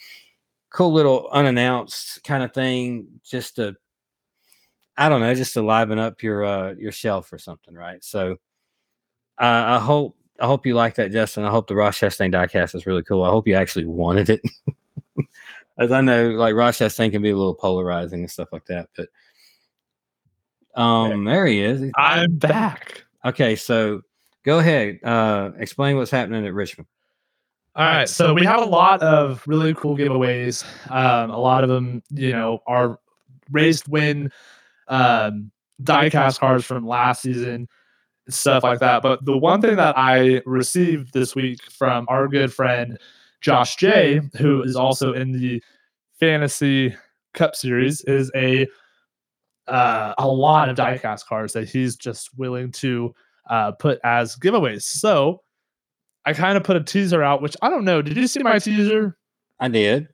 [0.69, 3.75] cool little unannounced kind of thing just to
[4.97, 8.03] i don't know just to liven up your uh your shelf or something right?
[8.03, 8.33] So
[9.39, 11.43] uh, i hope i hope you like that justin.
[11.43, 13.23] I hope the ross chastain diecast is really cool.
[13.23, 14.41] I hope you actually wanted it.
[15.77, 18.89] As i know like ross chastain can be a little polarizing and stuff like that
[18.95, 19.07] but
[20.75, 21.89] um there he is.
[21.95, 23.03] I'm back.
[23.25, 24.01] okay so
[24.43, 26.87] go ahead uh explain what's happening at richmond
[27.75, 30.65] All right, so we have a lot of really cool giveaways.
[30.91, 32.99] Um, a lot of them, you know, are
[33.51, 34.31] raised win
[34.87, 35.51] um,
[35.83, 37.69] diecast cards from last season,
[38.27, 39.01] stuff like that.
[39.03, 42.97] But the one thing that I received this week from our good friend
[43.39, 45.63] Josh J, who is also in the
[46.19, 46.95] Fantasy
[47.33, 48.67] Cup Series, is a
[49.67, 53.13] uh, a lot of diecast cards that he's just willing to
[53.49, 54.81] uh, put as giveaways.
[54.81, 55.41] So
[56.29, 58.03] I kind of put a teaser out, which I don't know.
[58.03, 59.17] Did you see my teaser?
[59.59, 60.07] i did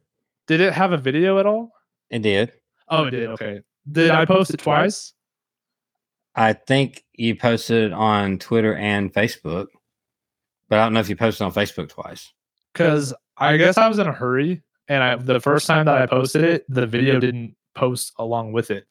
[0.48, 1.74] Did it have a video at all?
[2.10, 2.54] it did
[2.88, 3.28] Oh, it did.
[3.32, 3.60] Okay.
[3.92, 5.14] Did I post it twice?
[6.34, 9.68] I think you posted it on Twitter and Facebook,
[10.70, 12.32] but I don't know if you posted on Facebook twice.
[12.72, 16.06] Because I guess I was in a hurry, and I the first time that I
[16.06, 18.86] posted it, the video didn't post along with it.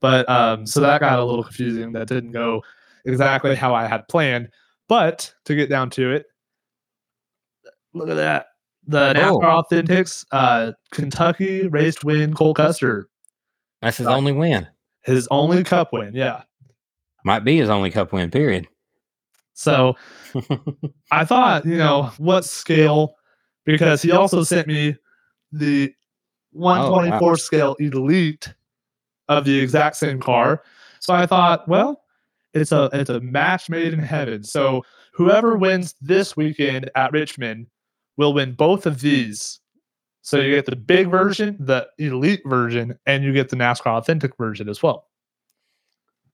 [0.00, 1.90] But um, so that got a little confusing.
[1.92, 2.62] That didn't go
[3.04, 4.50] exactly how I had planned.
[4.86, 6.26] But to get down to it,
[7.98, 8.46] look at that.
[8.86, 9.38] The Oh.
[9.38, 13.08] NASCAR Authentics, uh, Kentucky raced win Cole Custer,
[13.82, 14.14] That's his Right.
[14.16, 14.66] only win.
[15.02, 16.14] his only cup win.
[16.14, 16.42] Yeah.
[17.24, 18.66] Might be his only cup win, period.
[19.54, 19.96] So
[21.12, 23.14] I thought, you know, what scale?
[23.64, 24.96] Because he also sent me
[25.52, 25.92] the
[26.52, 28.52] 124 scale elite
[29.28, 30.62] of the exact same car.
[31.00, 32.02] So I thought, well,
[32.54, 34.42] it's a it's a match made in heaven.
[34.44, 37.66] So whoever wins this weekend at Richmond
[38.18, 39.60] will win both of these.
[40.20, 44.36] So you get the big version, the elite version, and you get the NASCAR authentic
[44.36, 45.06] version as well.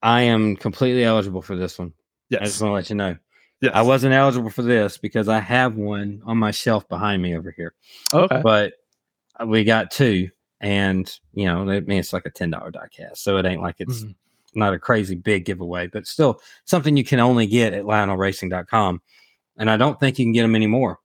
[0.02, 1.92] I am completely eligible for this one.
[2.32, 3.16] I just want to let you know.
[3.60, 3.70] yes.
[3.74, 7.52] I wasn't eligible for this because I have one on my shelf behind me over
[7.52, 7.74] here,
[8.12, 8.40] okay.
[8.42, 8.72] but
[9.46, 13.22] we got two, and you know, I mean, it's like a ten dollar die cast,
[13.22, 14.14] so it ain't like it's Mhm.
[14.56, 19.00] not a crazy big giveaway, but still something you can only get at LionelRacing.com,
[19.58, 20.98] and I don't think you can get them anymore.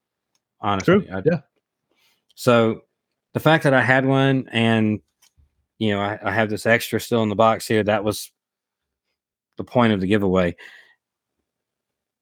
[0.61, 1.09] Honestly.
[1.09, 1.41] I- Yeah.
[2.35, 2.81] So
[3.33, 4.99] the fact that I had one and
[5.77, 8.31] you know I, I have this extra still in the box here, that was
[9.57, 10.55] the point of the giveaway.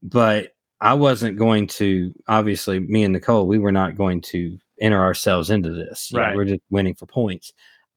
[0.04, 5.02] But I wasn't going to obviously me and Nicole, we were not going to enter
[5.02, 6.12] ourselves into this.
[6.12, 6.36] You know, Right.
[6.36, 7.52] we're just winning for points.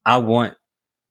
[0.05, 0.55] I want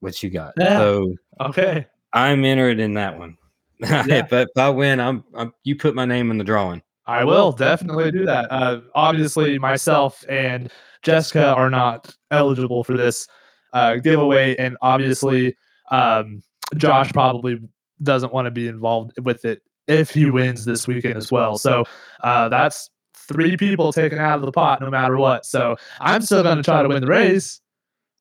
[0.01, 0.55] what you got.
[0.57, 0.79] Yeah.
[0.79, 1.87] So Okay.
[2.13, 3.37] I'm entered in that one.
[3.81, 4.27] Yeah.
[4.29, 6.83] but if I win, I'm, I'm you put my name in the drawing.
[7.11, 8.51] I will definitely do that.
[8.53, 10.71] Uh, obviously, myself and
[11.03, 13.27] Jessica are not eligible for this
[13.73, 15.57] uh, giveaway, and obviously,
[15.91, 16.43] Um,
[16.77, 17.59] Josh probably
[18.03, 21.59] doesn't want to be involved with it if he wins this weekend as well.
[21.59, 21.85] So
[22.23, 25.45] uh, that's three people taken out of the pot no matter what.
[25.45, 27.61] So I'm still going to try to win the race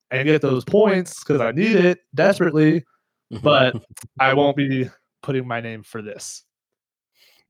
[0.09, 2.83] and get those points because I need it desperately,
[3.43, 3.75] but
[4.19, 4.89] I won't be
[5.21, 6.43] putting my name for this.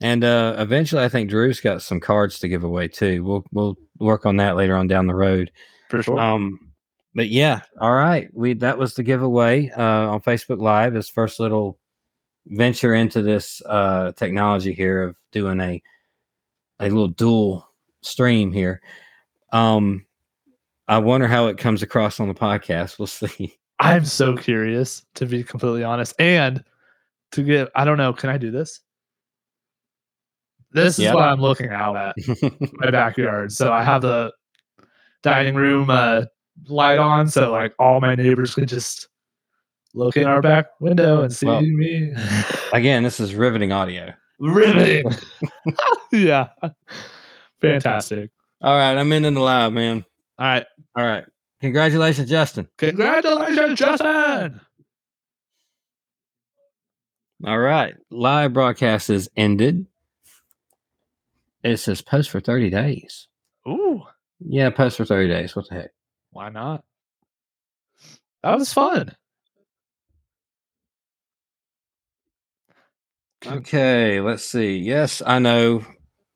[0.02, 3.24] And uh, eventually, I think Drew's got some cards to give away too.
[3.24, 5.52] We'll we'll work on that later on down the road.
[5.90, 6.20] For sure.
[6.20, 6.72] Um,
[7.16, 8.30] but yeah, all right.
[8.34, 10.94] We that was the giveaway uh, on Facebook Live.
[10.94, 11.78] His first little
[12.46, 15.82] venture into this uh, technology here of doing a
[16.80, 17.68] a little dual
[18.02, 18.82] stream here.
[19.52, 20.06] Um,
[20.88, 22.98] I wonder how it comes across on the podcast.
[22.98, 23.56] We'll see.
[23.80, 26.14] I'm so curious to be completely honest.
[26.20, 26.64] And
[27.32, 28.82] to get, I don't know, can I do this?
[30.72, 32.16] This is what I'm looking out at
[32.74, 33.52] my backyard.
[33.52, 34.32] So I have the
[35.24, 36.24] dining room uh,
[36.68, 39.08] light on, so like all my neighbors could just
[39.96, 42.14] look in our back window and see Well- me.
[42.74, 44.14] Again, this is riveting audio.
[44.40, 45.12] Riveting.
[46.12, 46.50] yeah.
[47.62, 48.30] Fantastic.
[48.62, 50.06] All right, I'm in the live, man.
[50.38, 50.66] All right.
[50.96, 51.26] All right,
[51.62, 52.68] congratulations, Justin.
[52.78, 54.62] Congratulations, Justin.
[57.46, 59.86] All right, live broadcast is ended.
[61.64, 63.28] It says post for 30 days.
[63.68, 64.02] Ooh,
[64.40, 65.56] Yeah, post for 30 days.
[65.56, 65.92] What the heck?
[66.32, 66.84] why not?
[68.44, 69.16] That was fun.
[73.46, 74.78] Okay, let's see.
[74.78, 75.86] Yes, I know.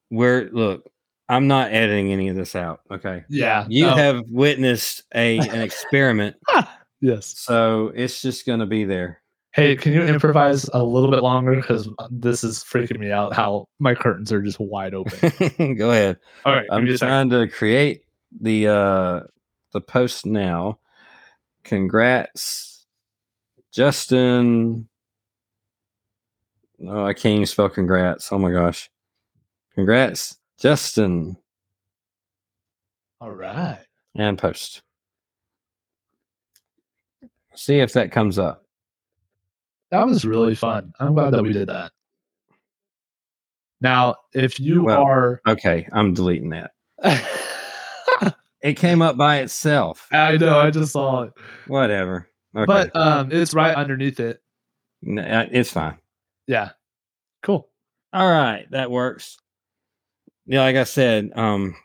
[0.10, 0.90] Where look,
[1.28, 2.82] I'm not editing any of this out.
[2.92, 3.24] Okay.
[3.30, 3.66] Yeah.
[3.68, 3.96] You no.
[3.96, 6.36] have witnessed a an experiment,
[7.02, 7.34] yes.
[7.40, 9.22] so it's just gonna be there.
[9.54, 11.56] Hey, can you improvise a little bit longer?
[11.56, 15.76] Because this is freaking me out how my curtains are just wide open.
[15.78, 16.18] Go ahead.
[16.44, 16.66] All right.
[16.72, 17.30] I'm give me a second.
[17.30, 18.02] trying to create
[18.42, 19.20] the uh
[19.72, 20.80] the post now.
[21.63, 22.86] Congrats,
[23.72, 24.89] Justin.
[26.86, 28.32] Oh, I can't even spell congrats.
[28.32, 28.89] Oh my gosh.
[29.76, 31.38] Congrats, Justin.
[33.22, 33.86] All right.
[34.16, 34.82] And post.
[37.56, 38.62] See if that comes up.
[39.93, 40.91] That was really fun.
[40.99, 41.91] I'm glad that we did that.
[43.79, 45.39] Now, if you Well, are.
[45.47, 46.71] Okay, I'm deleting that.
[48.63, 50.08] It came up by itself.
[50.13, 51.34] I know, I just saw it.
[51.67, 52.29] Whatever.
[52.56, 52.65] Okay.
[52.65, 54.41] But um, it's right underneath it.
[55.06, 55.97] N- uh, it's fine.
[56.47, 56.69] Yeah.
[57.41, 57.67] Cool.
[58.13, 59.38] All right, that works.
[60.45, 61.75] Yeah, like I said, um,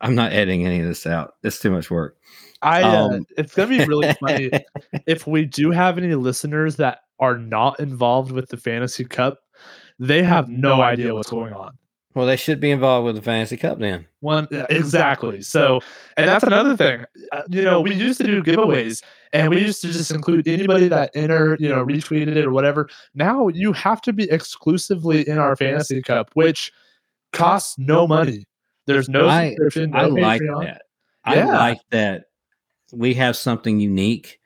[0.00, 1.34] I'm not editing any of this out.
[1.42, 2.16] It's too much work.
[2.62, 4.50] I uh, Um, it's gonna be really funny
[5.06, 9.38] if we do have any listeners that are not involved with the fantasy cup,
[9.98, 11.78] they have no idea what's going on.
[12.14, 14.04] Well, they should be involved with the fantasy cup then.
[14.20, 15.40] One exactly.
[15.40, 15.80] So,
[16.18, 17.06] and that's another thing.
[17.30, 20.88] Uh, you know, we used to do giveaways, and we used to just include anybody
[20.88, 22.90] that enter, you know, retweeted it or whatever.
[23.14, 26.70] Now you have to be exclusively in our fantasy cup, which
[27.32, 28.44] costs no money.
[28.86, 29.92] There's no I- subscription.
[29.92, 30.64] No I like Patreon.
[30.64, 30.82] that.
[31.24, 32.24] I like that
[32.92, 34.38] we have something unique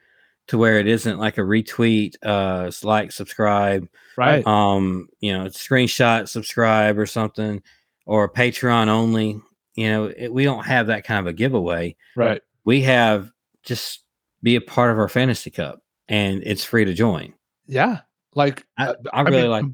[0.48, 4.46] to where it isn't like a retweet, uh, like, subscribe, right?
[4.46, 7.62] um, you know, screenshot, subscribe, or something,
[8.06, 9.40] or Patreon only.
[9.74, 11.96] You know, it, we don't have that kind of a giveaway.
[12.14, 12.40] right.
[12.64, 13.30] We have
[13.62, 14.02] just
[14.42, 17.34] be a part of our fantasy cup, and it's free to join.
[17.66, 18.00] Yeah.
[18.34, 19.64] Like I, uh, I really mean, like.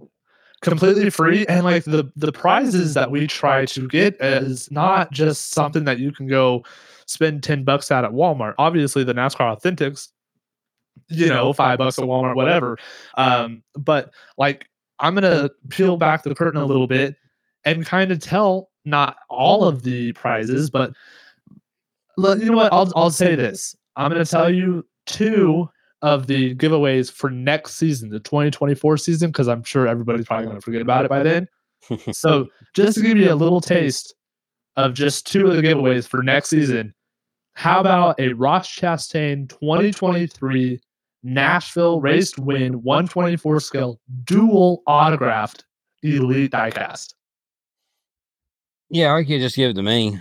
[0.62, 5.50] completely free and like the the prizes that we try to get is not just
[5.50, 6.64] something that you can go
[7.06, 8.54] spend 10 bucks at at Walmart.
[8.58, 10.08] Obviously the NASCAR Authentics
[11.12, 12.78] you know, 5 bucks at Walmart whatever.
[13.16, 14.66] Um but like
[14.98, 17.16] I'm going to peel back the curtain a little bit
[17.64, 20.92] and kind of tell not all of the prizes but
[22.16, 23.74] you know what I'll I'll say this.
[23.96, 25.68] I'm going to tell you two
[26.02, 30.60] of the giveaways for next season, the 2024 season, because I'm sure everybody's probably to
[30.60, 31.48] forget about it by then.
[32.12, 34.14] So, just to give you a little taste
[34.76, 36.94] of just two of the giveaways for next season,
[37.54, 40.80] how about a Ross Chastain 2023
[41.22, 45.64] Nashville Race to Win 124 scale dual autographed
[46.02, 47.14] Elite diecast?
[48.92, 50.20] yeah, or you could just give it to me.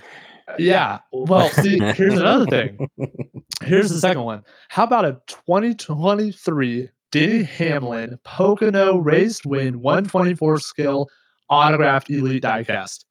[0.57, 0.99] Yeah.
[1.11, 2.89] Well, see, here's another thing.
[3.63, 4.43] Here's the second one.
[4.69, 11.07] How about a 2023 Denny Hamlin Pocono Race Win 124 scale
[11.47, 13.05] autographed Elite diecast?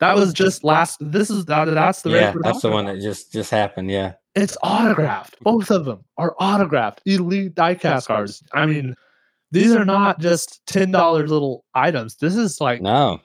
[0.00, 0.98] That was just last.
[1.00, 3.90] This is that, that's the yeah, that's the one that just just happened.
[3.90, 4.14] Yeah.
[4.34, 5.36] It's autographed.
[5.40, 8.42] Both of them are autographed Elite diecast cards.
[8.52, 8.94] I mean,
[9.50, 12.16] these are not just ten dollar little items.
[12.16, 13.20] This is like No.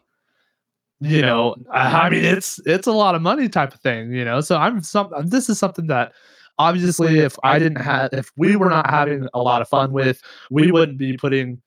[1.02, 4.24] you know i I mean it's it's a lot of money type of thing you
[4.24, 6.14] know so i'm some this is something that
[6.58, 10.22] obviously if I didn't have if we were not having a lot of fun with,
[10.50, 11.62] we wouldn't be putting,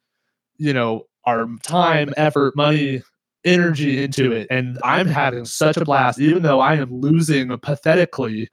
[0.57, 3.03] you know, our time, effort, money,
[3.49, 4.47] energy into it.
[4.51, 8.49] And I'm having such a blast, even though I am losing pathetically.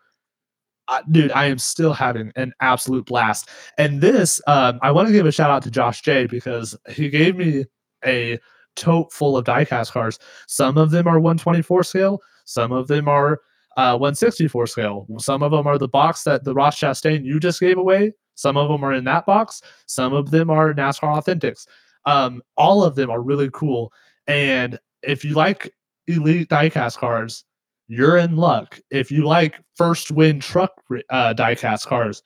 [1.11, 3.49] Dude, I am still having an absolute blast.
[3.77, 7.09] And this, um, I want to give a shout out to Josh J because he
[7.09, 7.65] gave me
[8.05, 8.39] a
[8.75, 10.19] tote full of diecast cars.
[10.47, 13.39] Some of them are 124 scale, some of them are
[13.77, 15.07] uh, 164 scale.
[15.19, 18.13] Some of them are the box that the Ross Chastain you just gave away.
[18.35, 19.61] Some of them are in that box.
[19.85, 21.67] Some of them are NASCAR Authentics.
[22.05, 23.91] Um, all of them are really cool.
[24.27, 25.73] And if you like
[26.07, 27.43] elite diecast cars,
[27.87, 28.79] you're in luck.
[28.89, 30.71] If you like first win truck
[31.09, 32.23] uh, diecast cars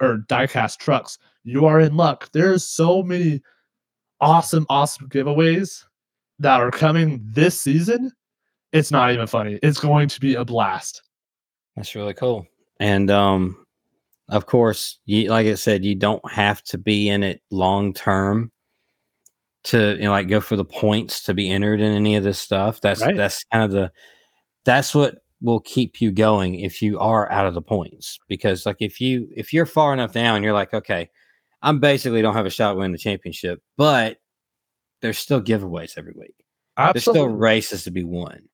[0.00, 2.30] or diecast trucks, you are in luck.
[2.32, 3.42] There's so many
[4.20, 5.84] awesome, awesome giveaways
[6.38, 8.12] that are coming this season.
[8.72, 9.58] It's not even funny.
[9.62, 11.02] It's going to be a blast.
[11.76, 12.46] That's really cool.
[12.80, 13.64] And um,
[14.28, 18.51] of course, you, like I said, you don't have to be in it long term
[19.64, 22.38] to you know like go for the points to be entered in any of this
[22.38, 22.80] stuff.
[22.80, 23.16] That's Right.
[23.16, 23.92] that's kind of the
[24.64, 28.18] that's what will keep you going if you are out of the points.
[28.28, 31.10] Because like if you if you're far enough down, you're like, okay,
[31.62, 34.18] I'm basically don't have a shot winning the championship, but
[35.00, 36.34] there's still giveaways every week.
[36.94, 38.48] There's still races to be won.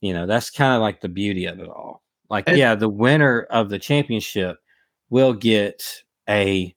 [0.00, 2.02] You know, that's kind of like the beauty of it all.
[2.28, 4.58] Like, And- yeah, the winner of the championship
[5.08, 5.82] will get
[6.28, 6.74] a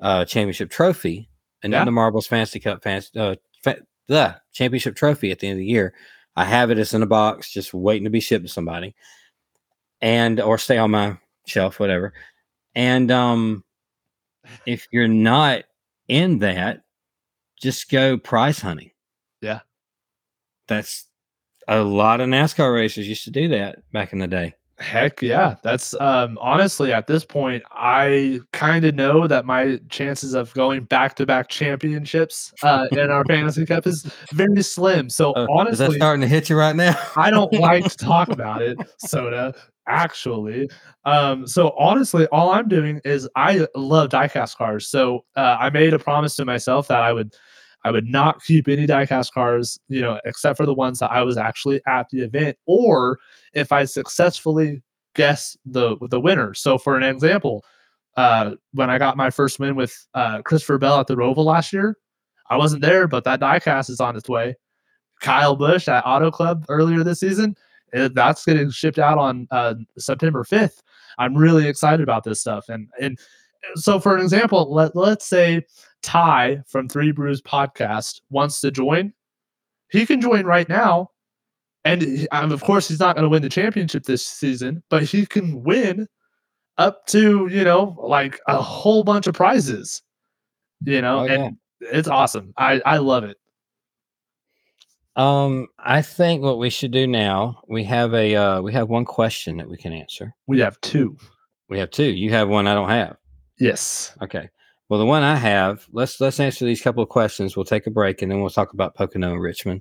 [0.00, 1.28] uh, championship trophy
[1.62, 1.80] and Yeah.
[1.80, 5.58] then the Marbles Fantasy Cup fans, uh, fa- the championship trophy at the end of
[5.58, 5.94] the year.
[6.36, 6.78] I have it.
[6.78, 8.94] It's in a box, just waiting to be shipped to somebody,
[10.00, 12.14] and or stay on my shelf, whatever.
[12.74, 13.64] And um,
[14.66, 15.64] if you're not
[16.08, 16.82] in that,
[17.60, 18.90] just go prize hunting.
[19.40, 19.60] Yeah.
[20.68, 21.06] That's
[21.68, 24.54] a lot of NASCAR racers used to do that back in the day.
[24.82, 25.54] Heck yeah.
[25.62, 30.84] That's um honestly at this point I kind of know that my chances of going
[30.84, 35.08] back to back championships uh in our fantasy cup is very slim.
[35.08, 36.94] So Uh, is that honestly starting to hit you right now?
[37.16, 39.54] I don't like to talk about it, soda,
[39.88, 40.68] actually.
[41.04, 44.88] Um, so honestly, all I'm doing is I love diecast cars.
[44.88, 47.34] So uh, I made a promise to myself that I would
[47.84, 51.22] I would not keep any diecast cars, you know, except for the ones that I
[51.22, 53.18] was actually at the event, or
[53.54, 54.82] if I successfully
[55.14, 56.54] guess the the winner.
[56.54, 57.64] So for an example,
[58.16, 61.72] uh, when I got my first win with uh, Christopher Bell at the Roval last
[61.72, 61.96] year,
[62.50, 64.56] I wasn't there, but that diecast is on its way.
[65.20, 67.56] Kyle Busch at Auto Club earlier this season.
[67.94, 70.82] uh, That's getting shipped out on uh, September 5th.
[71.18, 72.68] I'm really excited about this stuff.
[72.68, 73.18] And and
[73.76, 75.64] so, for an example, let, let's say
[76.02, 79.12] Ty from Three Brews Podcast wants to join.
[79.90, 81.10] He can join right now.
[81.84, 85.26] And um, of course, he's not going to win the championship this season, but he
[85.26, 86.06] can win
[86.78, 90.02] up to, you know, like a whole bunch of prizes,
[90.84, 91.32] you know, Oh, yeah.
[91.46, 92.52] and it's awesome.
[92.56, 93.36] I, I love it.
[95.16, 99.04] Um, I think what we should do now, we have a uh, we have one
[99.04, 100.34] question that we can answer.
[100.46, 101.16] We have two.
[101.68, 102.04] We have two.
[102.04, 103.16] You have one I don't have.
[103.58, 104.16] Yes.
[104.22, 104.48] Okay.
[104.92, 107.56] Well, the one I have, let's let's answer these couple of questions.
[107.56, 109.80] We'll take a break and then we'll talk about Pocono and Richmond,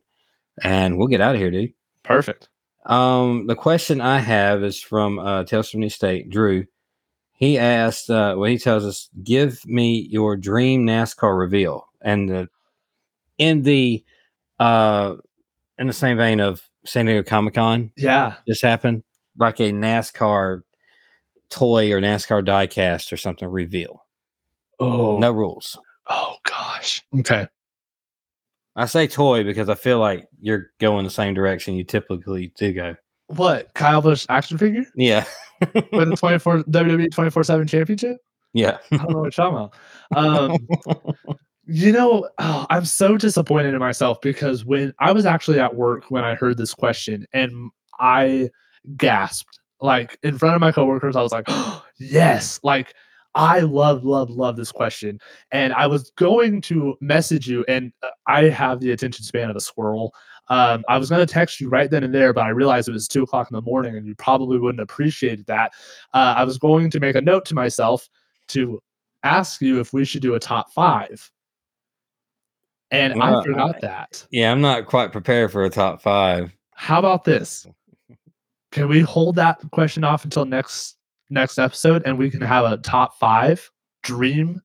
[0.63, 1.73] and we'll get out of here, dude.
[2.01, 2.47] Perfect.
[2.85, 6.63] Um, the question I have is from uh, Tales from the State, Drew.
[7.33, 12.47] He asked, uh, well, he tells us, give me your dream NASCAR reveal, and the,
[13.37, 14.05] in the
[14.61, 15.15] uh,
[15.77, 18.35] in the same vein of San Diego Comic Con Yeah.
[18.47, 19.03] just happened,
[19.37, 20.61] like a NASCAR
[21.49, 24.05] toy or NASCAR diecast or something reveal.
[24.81, 25.17] Oh.
[25.17, 25.77] No rules.
[26.09, 27.01] Oh gosh.
[27.19, 27.47] Okay.
[28.75, 32.73] I say toy because I feel like you're going the same direction you typically do
[32.73, 32.95] go.
[33.27, 33.73] What?
[33.75, 35.25] Kyle Busch action figure Yeah.
[35.91, 38.17] with the 24 WWE 24 7 championship?
[38.53, 38.77] yeah.
[38.91, 39.69] I don't know what you're talking
[40.15, 40.57] about.
[41.29, 45.75] Um, you know, oh, I'm so disappointed in myself because when I was actually at
[45.75, 47.69] work when I heard this question and
[47.99, 48.49] I
[48.97, 52.93] gasped like in front of my coworkers, I was like, oh, yes, like
[53.33, 55.19] I love, love, love this question.
[55.51, 59.55] And I was going to message you, and uh, I have the attention span of
[59.55, 60.13] a squirrel.
[60.49, 62.93] Um, I was going to text you right then and there, but I realized it
[62.93, 65.71] was two o'clock in the morning and you probably wouldn't appreciate that.
[66.13, 68.09] Uh, I was going to make a note to myself
[68.49, 68.81] to
[69.23, 71.31] ask you if we should do a top five.
[72.89, 74.25] And Well, I forgot that.
[74.29, 76.51] Yeah, I'm not quite prepared for a top five.
[76.73, 77.65] How about this?
[78.73, 80.97] Can we hold that question off until next
[81.31, 83.69] next episode and we can have a top five
[84.03, 84.61] dream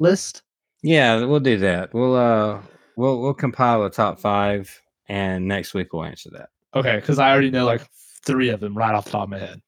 [0.00, 0.42] list?
[0.82, 1.92] Yeah, we'll do that.
[1.94, 2.60] We'll uh
[2.96, 6.48] we'll we'll compile a top five and next week we'll answer that.
[6.74, 7.82] Okay, because I already know like
[8.24, 9.60] three of them right off the top of my head.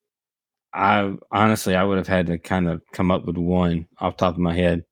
[0.73, 4.27] I honestly, I would have had to kind of come up with one off the
[4.27, 4.85] top of my head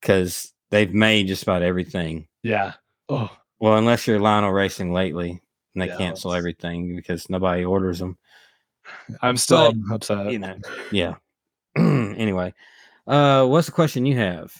[0.00, 2.26] because they've made just about everything.
[2.42, 2.74] Yeah.
[3.08, 5.40] Oh, Well, unless you're Lionel Racing lately
[5.74, 8.18] and they Yeah, cancel everything because nobody orders them.
[9.22, 10.32] I'm still But, upset.
[10.32, 10.56] You know,
[10.90, 11.14] yeah.
[11.76, 12.54] anyway,
[13.06, 14.54] uh, what's the question you have?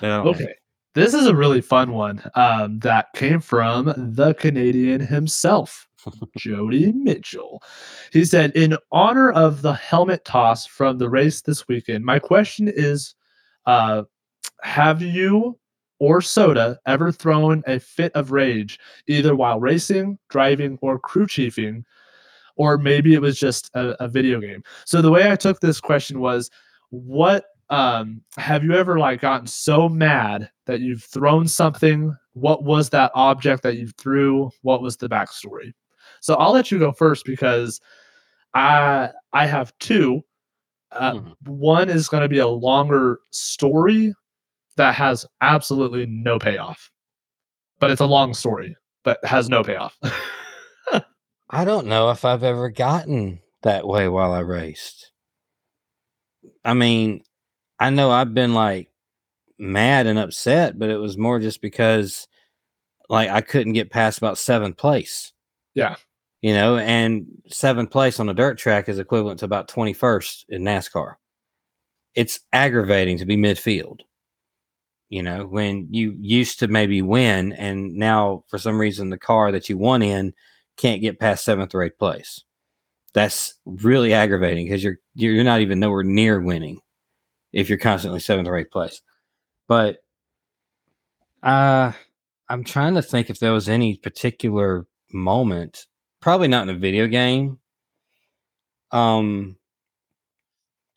[0.00, 0.26] that I have?
[0.26, 0.54] Okay.
[0.94, 5.88] This is a really fun one um, that came from the Canadian himself,
[6.36, 7.60] Jody Mitchell.
[8.12, 12.68] He said, In honor of the helmet toss from the race this weekend, my question
[12.68, 13.16] is
[13.66, 14.04] uh,
[14.62, 15.58] Have you
[15.98, 18.78] or Soda ever thrown a fit of rage,
[19.08, 21.84] either while racing, driving, or crew chiefing?
[22.56, 24.62] Or maybe it was just a, a video game.
[24.86, 26.50] So the way I took this question was,
[26.90, 32.14] what um have you ever like gotten so mad that you've thrown something?
[32.34, 34.50] What was that object that you threw?
[34.62, 35.72] What was the backstory?
[36.20, 37.80] So i'll let you go first because
[38.54, 40.22] i i have two.
[40.92, 41.34] Uh, Mhm.
[41.46, 44.14] one is going to be a longer story
[44.76, 46.90] that has absolutely no payoff
[47.80, 49.98] but it's a long story but has no payoff
[51.54, 55.12] I don't know if I've ever gotten that way while I raced.
[56.64, 57.22] I mean,
[57.78, 58.90] I know I've been like
[59.56, 62.26] mad and upset, but it was more just because
[63.08, 65.32] like I couldn't get past about seventh place.
[65.76, 65.94] Yeah.
[66.42, 70.62] You know, and seventh place on a dirt track is equivalent to about 21st in
[70.62, 71.14] NASCAR.
[72.16, 74.00] It's aggravating to be midfield.
[75.08, 79.52] You know, when you used to maybe win, and now for some reason the car
[79.52, 80.34] that you won in
[80.76, 82.42] can't get past seventh or eighth place.
[83.12, 86.80] That's really aggravating because you're you're not even nowhere near winning
[87.52, 89.00] if you're constantly seventh or eighth place.
[89.68, 89.98] But
[91.42, 91.92] uh
[92.48, 95.86] I'm trying to think if there was any particular moment,
[96.20, 97.58] probably not in a video game.
[98.90, 99.56] Um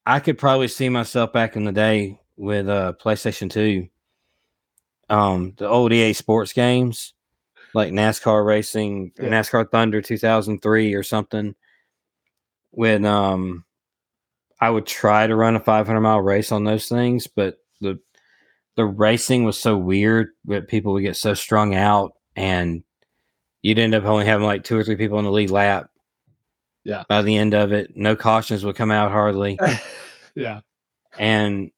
[0.05, 3.87] I could probably see myself back in the day with uh PlayStation 2.
[5.09, 7.13] Um the old EA sports games
[7.73, 9.29] like NASCAR racing, Yeah.
[9.29, 11.55] NASCAR Thunder 2003 or something
[12.71, 13.63] when um
[14.59, 17.99] I would try to run a 500 mile race on those things, but the
[18.75, 22.83] the racing was so weird that people would get so strung out and
[23.63, 25.89] you'd end up only having like two or three people in the lead lap.
[26.83, 27.03] Yeah.
[27.09, 29.59] By the end of it, no cautions would come out hardly.
[30.35, 30.61] yeah
[31.17, 31.71] and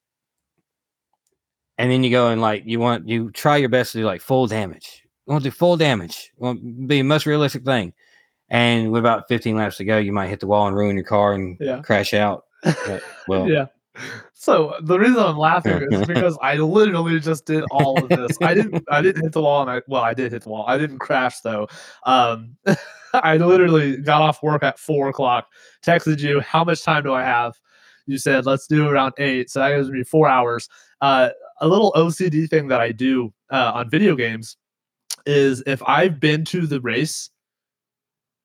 [1.77, 4.21] and then you go and like you want you try your best to do like
[4.21, 5.03] full damage.
[5.29, 6.31] You want to do full damage.
[6.39, 7.93] You want to be the most realistic thing.
[8.49, 11.05] And with about 15 laps to go, you might hit the wall and ruin your
[11.05, 11.81] car and Yeah.
[11.83, 12.45] crash out.
[12.63, 13.67] But, well, yeah.
[14.33, 18.39] So the reason I'm laughing is because I literally just did all of this.
[18.41, 20.65] I didn't I didn't hit the wall and I well I did hit the wall.
[20.67, 21.67] I didn't crash though.
[22.07, 22.57] Um
[23.13, 25.47] I literally got off work at four o'clock,
[25.85, 27.53] texted you, how much time do I have?
[28.07, 29.51] You said let's do around eight.
[29.51, 30.67] So that gives me four hours.
[31.01, 31.29] Uh
[31.61, 34.57] a little OCD thing that I do uh, on video games
[35.25, 37.29] is if I've been to the race,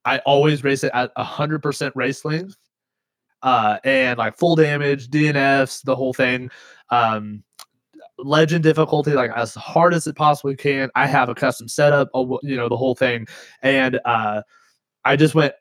[0.05, 2.57] I always race it at 100% race length
[3.43, 6.51] uh, and like full damage, DNFs, the whole thing.
[6.91, 7.43] Um,
[8.19, 10.91] legend difficulty, like as hard as it possibly can.
[10.95, 13.27] I have a custom setup, you know, the whole thing.
[13.63, 14.43] And uh,
[15.05, 15.55] I just went,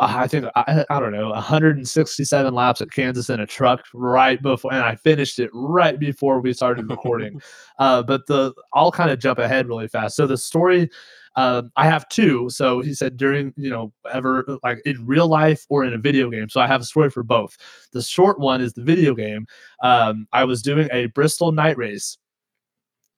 [0.00, 4.72] I think, I, I don't know, 167 laps at Kansas in a truck right before,
[4.72, 7.40] and I finished it right before we started recording.
[7.78, 10.16] uh, but the, I'll kind of jump ahead really fast.
[10.16, 10.88] So the story,
[11.36, 12.48] um, I have two.
[12.50, 16.30] So he said during, you know, ever like in real life or in a video
[16.30, 16.48] game.
[16.48, 17.56] So I have a story for both.
[17.92, 19.46] The short one is the video game.
[19.82, 22.18] Um, I was doing a Bristol night race,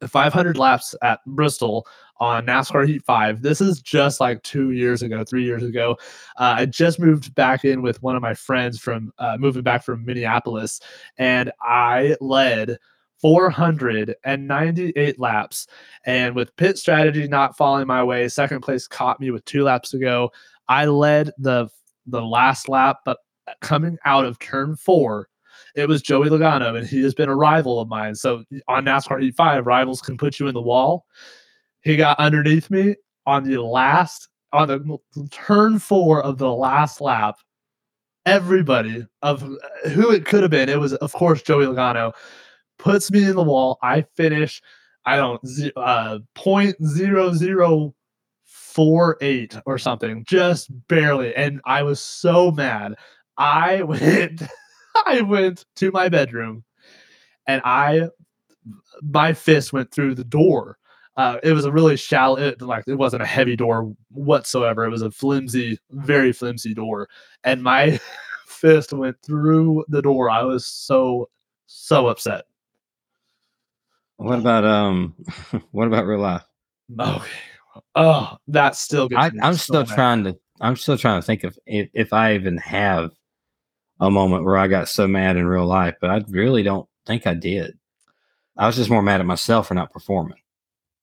[0.09, 1.87] 500 laps at Bristol
[2.19, 3.43] on NASCAR Heat 5.
[3.43, 5.97] This is just like two years ago, three years ago.
[6.37, 9.85] Uh, I just moved back in with one of my friends from uh, moving back
[9.85, 10.81] from Minneapolis,
[11.19, 12.79] and I led
[13.21, 15.67] 498 laps.
[16.05, 19.91] And with pit strategy not falling my way, second place caught me with two laps
[19.91, 20.31] to go.
[20.69, 21.69] I led the
[22.07, 23.19] the last lap, but
[23.61, 25.29] coming out of turn four,
[25.75, 28.15] it was Joey Logano, and he has been a rival of mine.
[28.15, 31.07] So on NASCAR Heat 5, rivals can put you in the wall.
[31.83, 32.97] He got underneath me
[33.27, 34.99] on the last, on the
[35.31, 37.37] turn four of the last lap.
[38.27, 39.41] Everybody of
[39.93, 42.13] who it could have been, it was, of course, Joey Logano,
[42.79, 43.79] puts me in the wall.
[43.83, 44.61] I finish,
[45.07, 45.41] I don't,
[45.77, 47.95] uh, point zero zero
[48.45, 51.35] four eight or something, just barely.
[51.35, 52.97] And I was so mad.
[53.37, 54.43] I went
[55.07, 56.65] I went to my bedroom
[57.47, 58.09] and I
[59.03, 60.79] my fist went through the door.
[61.17, 64.85] Uh, it was a really shallow, it, like it wasn't a heavy door whatsoever.
[64.85, 67.09] It was a flimsy, very flimsy door,
[67.45, 68.01] and my
[68.47, 70.31] fist went through the door.
[70.31, 71.29] I was so
[71.67, 72.45] so upset.
[74.17, 75.15] What about um?
[75.73, 76.45] What about real life?
[76.99, 77.29] Okay.
[77.95, 79.95] Oh, that's still I, so still mad.
[79.95, 80.39] trying to.
[80.61, 83.13] I'm still trying to think of if, if I even have
[84.01, 87.27] a moment where I got so mad in real life, but I really don't think
[87.27, 87.79] I did.
[88.57, 90.39] I was just more mad at myself for not performing.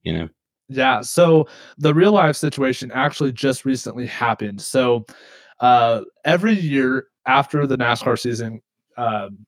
[0.03, 0.29] You know.
[0.69, 1.01] Yeah.
[1.01, 4.61] So the real life situation actually just recently happened.
[4.61, 5.05] So
[5.59, 8.61] uh, every year after the NASCAR season
[8.97, 9.45] um,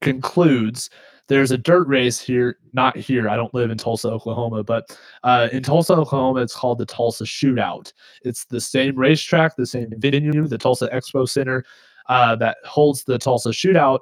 [0.00, 0.90] concludes,
[1.28, 2.58] there's a dirt race here.
[2.72, 3.28] Not here.
[3.28, 7.24] I don't live in Tulsa, Oklahoma, but uh, in Tulsa, Oklahoma, it's called the Tulsa
[7.24, 7.92] Shootout.
[8.22, 11.64] It's the same racetrack, the same venue, the Tulsa Expo Center
[12.08, 14.00] uh, that holds the Tulsa Shootout.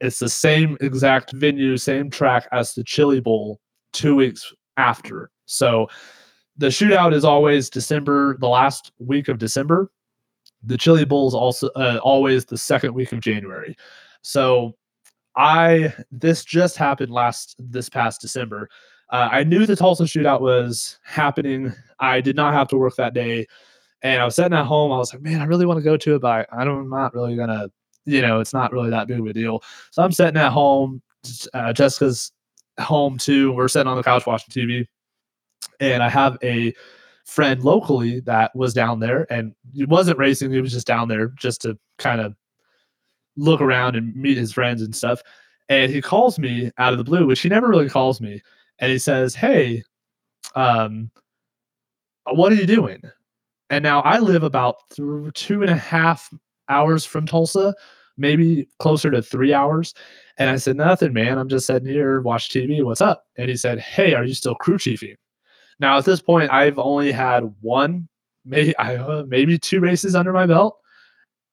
[0.00, 3.60] It's the same exact venue, same track as the Chili Bowl
[3.92, 5.30] two weeks after.
[5.46, 5.88] So
[6.56, 9.90] the shootout is always December, the last week of December.
[10.64, 13.76] The Chili Bowl is also uh, always the second week of January.
[14.22, 14.74] So
[15.36, 18.68] I this just happened last this past December.
[19.10, 21.72] Uh, I knew the Tulsa shootout was happening.
[22.00, 23.46] I did not have to work that day,
[24.02, 24.92] and I was sitting at home.
[24.92, 27.14] I was like, man, I really want to go to it, but I, I'm not
[27.14, 27.68] really gonna,
[28.04, 29.62] you know, it's not really that big of a deal.
[29.90, 31.02] So I'm sitting at home.
[31.52, 32.32] Uh, Jessica's
[32.78, 33.52] home too.
[33.52, 34.86] We're sitting on the couch watching TV,
[35.80, 36.74] and I have a
[37.24, 40.52] friend locally that was down there, and he wasn't racing.
[40.52, 42.34] He was just down there just to kind of
[43.36, 45.22] look around and meet his friends and stuff.
[45.68, 48.40] And he calls me out of the blue, which he never really calls me,
[48.78, 49.82] and he says, "Hey,
[50.54, 51.10] um,
[52.30, 53.02] what are you doing?"
[53.70, 56.32] And now I live about th- two and a half
[56.68, 57.74] hours from Tulsa,
[58.16, 59.94] maybe closer to three hours.
[60.38, 61.38] And I said, Nothing, man.
[61.38, 62.82] I'm just sitting here, watch TV.
[62.84, 63.24] What's up?
[63.36, 65.16] And he said, Hey, are you still crew chiefing?
[65.80, 68.08] Now, at this point, I've only had one,
[68.44, 70.78] maybe, I, uh, maybe two races under my belt.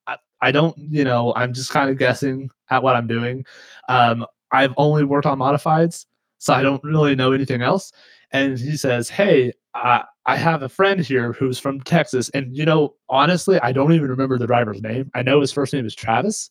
[0.07, 3.45] I, I don't, you know, I'm just kind of guessing at what I'm doing.
[3.89, 6.05] Um, I've only worked on modifieds,
[6.37, 7.91] so I don't really know anything else.
[8.31, 12.29] And he says, Hey, uh, I have a friend here who's from Texas.
[12.29, 15.11] And, you know, honestly, I don't even remember the driver's name.
[15.13, 16.49] I know his first name is Travis,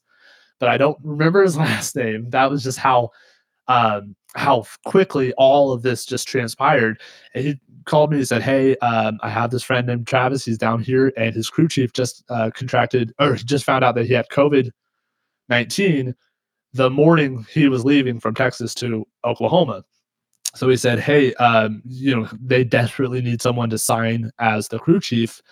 [0.61, 2.31] but I don't remember his last name.
[2.31, 3.11] That was just how
[3.67, 7.01] um, how quickly all of this just transpired.
[7.35, 10.45] And he called me and said, Hey, um, I have this friend named Travis.
[10.45, 14.07] He's down here, and his crew chief just uh, contracted or just found out that
[14.07, 14.71] he had COVID
[15.49, 16.15] 19
[16.75, 19.85] the morning he was leaving from Texas to Oklahoma.
[20.55, 24.79] So he said, Hey, um, you know, they desperately need someone to sign as the
[24.79, 25.43] crew chief.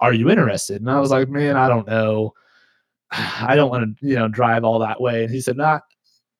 [0.00, 0.80] Are you interested?
[0.80, 2.32] And I was like, Man, I don't know.
[3.10, 5.24] I don't want to, you know, drive all that way.
[5.24, 5.82] And he said, Not,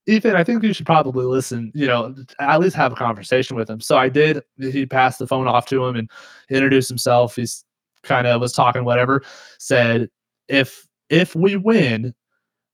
[0.06, 3.68] Ethan, I think you should probably listen, you know, at least have a conversation with
[3.68, 3.80] him.
[3.80, 4.42] So I did.
[4.58, 6.10] He passed the phone off to him and
[6.48, 7.36] introduced himself.
[7.36, 7.64] He's
[8.02, 9.22] kind of was talking whatever,
[9.58, 10.08] said,
[10.48, 12.14] if if we win,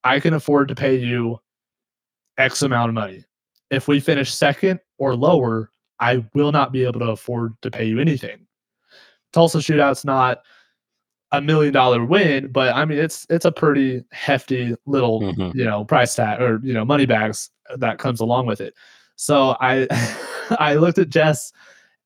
[0.05, 1.39] I can afford to pay you
[2.39, 3.25] X amount of money.
[3.71, 7.87] If we finish second or lower, I will not be able to afford to pay
[7.87, 8.47] you anything.
[9.33, 10.39] Tulsa shootout's not
[11.33, 15.55] a million dollar win, but I mean it's it's a pretty hefty little Mhm.
[15.55, 18.75] you know price tag or you know money bags that comes along with it.
[19.17, 19.89] So I
[20.61, 21.53] I looked at Jess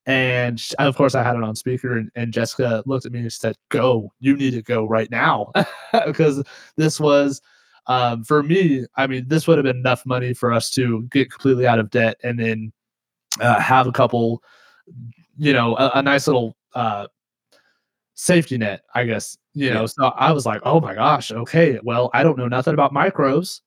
[0.07, 3.19] and sh- of course I had it on speaker and, and Jessica looked at me
[3.19, 5.51] and said, "Go, you need to go right now,"
[6.07, 6.43] because
[6.75, 7.39] this was
[7.87, 8.85] um, for me.
[8.95, 11.89] I mean, this would have been enough money for us to get completely out of
[11.89, 12.71] debt and then
[13.39, 14.43] uh, have a couple,
[15.37, 17.07] you know, a, a nice little uh,
[18.13, 19.37] safety net, I guess.
[19.53, 19.73] You Yeah.
[19.73, 22.93] know, so I was like, oh my gosh, okay, well, I don't know nothing about
[22.93, 23.61] micros.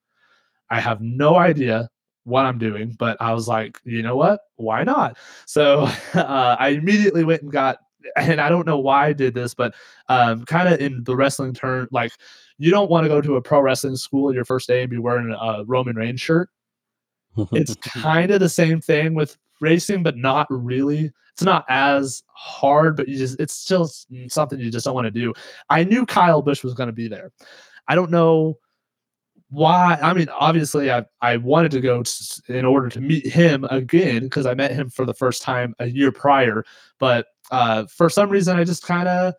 [0.70, 1.90] I have no idea
[2.24, 4.40] what I'm doing, but I was like, you know what?
[4.56, 5.18] Why not?
[5.46, 5.80] So
[6.14, 7.78] uh, I immediately went and got,
[8.16, 9.74] and I don't know why I did this, but
[10.08, 12.12] um, kind of in the wrestling term, like
[12.58, 14.98] you don't want to go to a pro wrestling school your first day and be
[14.98, 16.50] wearing a Roman Reigns shirt.
[17.52, 21.10] It's kind of the same thing with racing, but not really.
[21.32, 23.90] It's not as hard, but you just it's still
[24.28, 25.32] something you just don't want to do.
[25.68, 27.32] I knew Kyle Busch was going to be there.
[27.88, 28.58] I don't know
[29.54, 29.98] why.
[30.02, 34.24] I mean, obviously, I I wanted to go s- in order to meet him again
[34.24, 36.64] because I met him for the first time a year prior.
[36.98, 39.34] But uh, for some reason, I just kind of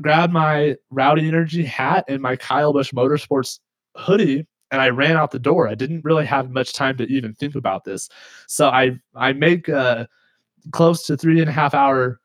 [0.00, 3.58] grabbed my Rowdy Energy hat and my Kyle Busch Motorsports
[3.96, 5.68] hoodie and I ran out the door.
[5.68, 8.08] I didn't really have much time to even think about this.
[8.46, 10.08] So I I make a
[10.72, 12.20] close to three and a half hour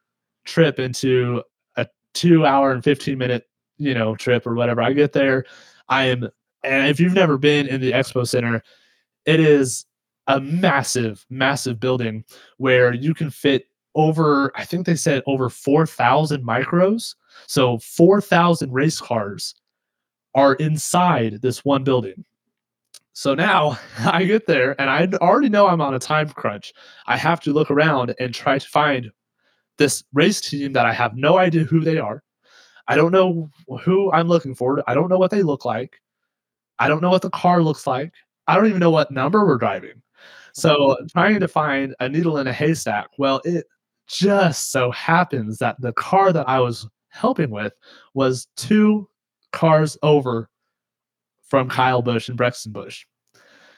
[0.45, 1.41] trip into
[1.77, 3.45] a two hour and 15 minute,
[3.77, 4.81] you know, trip or whatever.
[4.81, 5.45] I get there.
[5.89, 6.29] I am
[6.65, 8.61] and if you've never been in the expo center,
[9.25, 9.85] it is
[10.27, 12.23] a massive, massive building
[12.57, 17.15] where you can fit over, I think they said over 4,000 micros.
[17.47, 19.55] So 4,000 race cars
[20.33, 22.25] are inside this one building.
[23.13, 26.73] So now I get there and I already know I'm on a time crunch.
[27.07, 29.11] I have to look around and try to find
[29.77, 32.23] this race team that I have no idea who they are.
[32.87, 33.49] I don't know
[33.83, 34.83] who I'm looking for.
[34.87, 35.99] I don't know what they look like.
[36.79, 38.13] I don't know what the car looks like.
[38.47, 40.01] I don't even know what number we're driving.
[40.53, 43.09] So trying to find a needle in a haystack.
[43.17, 43.65] Well, it
[44.07, 47.73] just so happens that the car that I was helping with
[48.13, 49.09] was two
[49.51, 50.49] cars over
[51.43, 53.05] from Kyle Busch and Brexton Busch.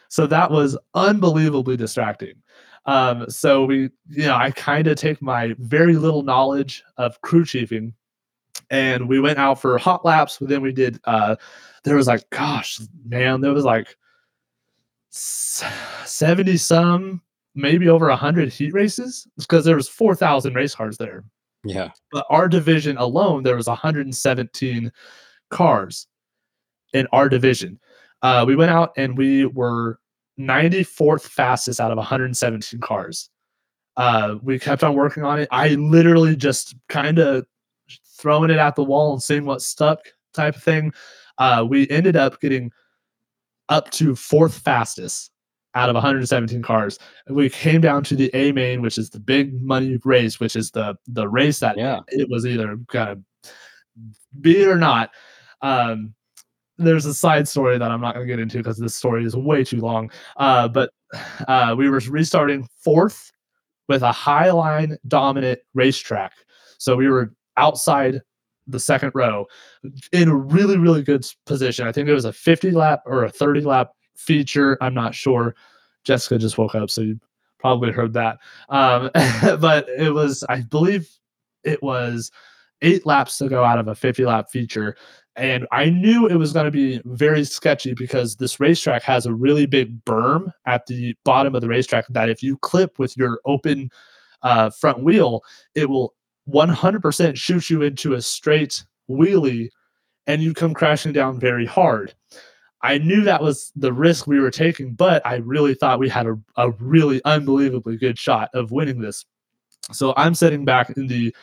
[0.10, 2.34] So that was unbelievably distracting.
[2.86, 7.44] Um, so we, you know, I kind of take my very little knowledge of crew
[7.44, 7.94] chiefing
[8.70, 10.38] and we went out for hot laps.
[10.40, 11.36] Then we did, uh,
[11.84, 13.96] there was like, gosh, man, there was like
[15.10, 17.22] 70 some,
[17.56, 21.24] maybe over 100 heat races because there was 4,000 race cars there.
[21.64, 21.92] Yeah.
[22.12, 24.92] But our division alone, there was 117
[25.50, 26.08] cars
[26.94, 27.80] in our division.
[28.22, 30.00] Uh, we went out and we were
[30.40, 33.30] 94th fastest out of 117 cars.
[33.96, 35.48] Uh, we kept on working on it.
[35.52, 37.46] I literally just kind of
[38.18, 40.00] throwing it at the wall and seeing what stuck
[40.34, 40.92] type of thing.
[41.38, 42.72] Uh, we ended up getting
[43.70, 45.32] up to fourth fastest
[45.76, 46.98] out of 117 cars.
[47.30, 50.72] We came down to the A main, which is the big money race, which is
[50.72, 52.00] the the race that Yeah.
[52.08, 53.18] it was either gonna
[54.42, 55.12] be it or not.
[55.62, 56.14] Um,
[56.78, 59.36] there's a side story that I'm not going to get into because this story is
[59.36, 60.12] way too long.
[60.36, 60.92] Uh, but
[61.48, 63.32] uh, we were restarting fourth
[63.88, 66.34] with a high line dominant racetrack.
[66.78, 68.22] So we were outside
[68.68, 69.46] the second row
[70.12, 71.88] in a really, really good position.
[71.88, 74.78] I think it was a 50 lap or a 30 lap feature.
[74.82, 75.56] I'm not sure.
[76.04, 77.20] Jessica just woke up, so you
[77.60, 78.38] probably heard that.
[78.70, 79.10] Um,
[79.60, 81.10] but it was, I believe
[81.64, 82.32] it was
[82.82, 84.96] eight laps to go out of a 50 lap feature.
[85.36, 89.34] And I knew it was going to be very sketchy because this racetrack has a
[89.34, 93.40] really big berm at the bottom of the racetrack that if you clip with your
[93.46, 93.92] open
[94.42, 95.44] uh, front wheel,
[95.76, 96.16] it will
[96.50, 99.70] 100% shoots you into a straight wheelie
[100.28, 102.14] and you come crashing down very hard.
[102.82, 106.28] I knew that was the risk we were taking, but I really thought we had
[106.28, 109.26] a, a really unbelievably good shot of winning this.
[109.92, 111.36] So I'm sitting back in the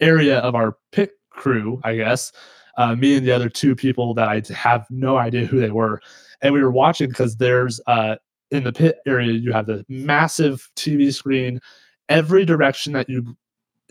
[0.00, 2.32] area of our pit crew, I guess,
[2.78, 6.00] uh, me and the other two people that I have no idea who they were.
[6.40, 8.16] And we were watching because there's uh,
[8.50, 11.60] in the pit area, you have the massive TV screen.
[12.08, 13.36] Every direction that you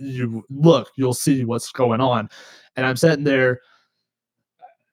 [0.01, 2.29] you look, you'll see what's going on.
[2.75, 3.61] And I'm sitting there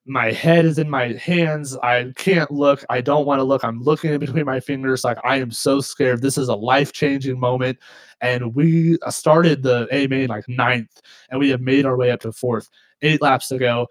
[0.08, 1.76] my head is in my hands.
[1.76, 2.82] I can't look.
[2.88, 3.62] I don't want to look.
[3.62, 5.04] I'm looking in between my fingers.
[5.04, 6.22] Like I am so scared.
[6.22, 7.78] This is a life changing moment.
[8.22, 12.10] And we uh, started the A main like ninth, and we have made our way
[12.10, 12.68] up to fourth.
[13.02, 13.86] Eight laps to go.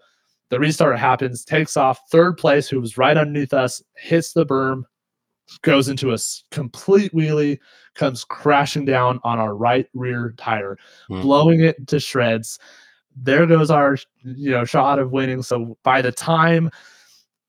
[0.49, 1.99] The restart happens, takes off.
[2.09, 4.84] Third place, who was right underneath us, hits the berm,
[5.61, 6.17] goes into a
[6.51, 7.59] complete wheelie,
[7.95, 10.77] comes crashing down on our right rear tire,
[11.07, 11.21] Hmm.
[11.21, 12.59] blowing it to shreds.
[13.15, 15.41] There goes our you know shot of winning.
[15.41, 16.69] So by the time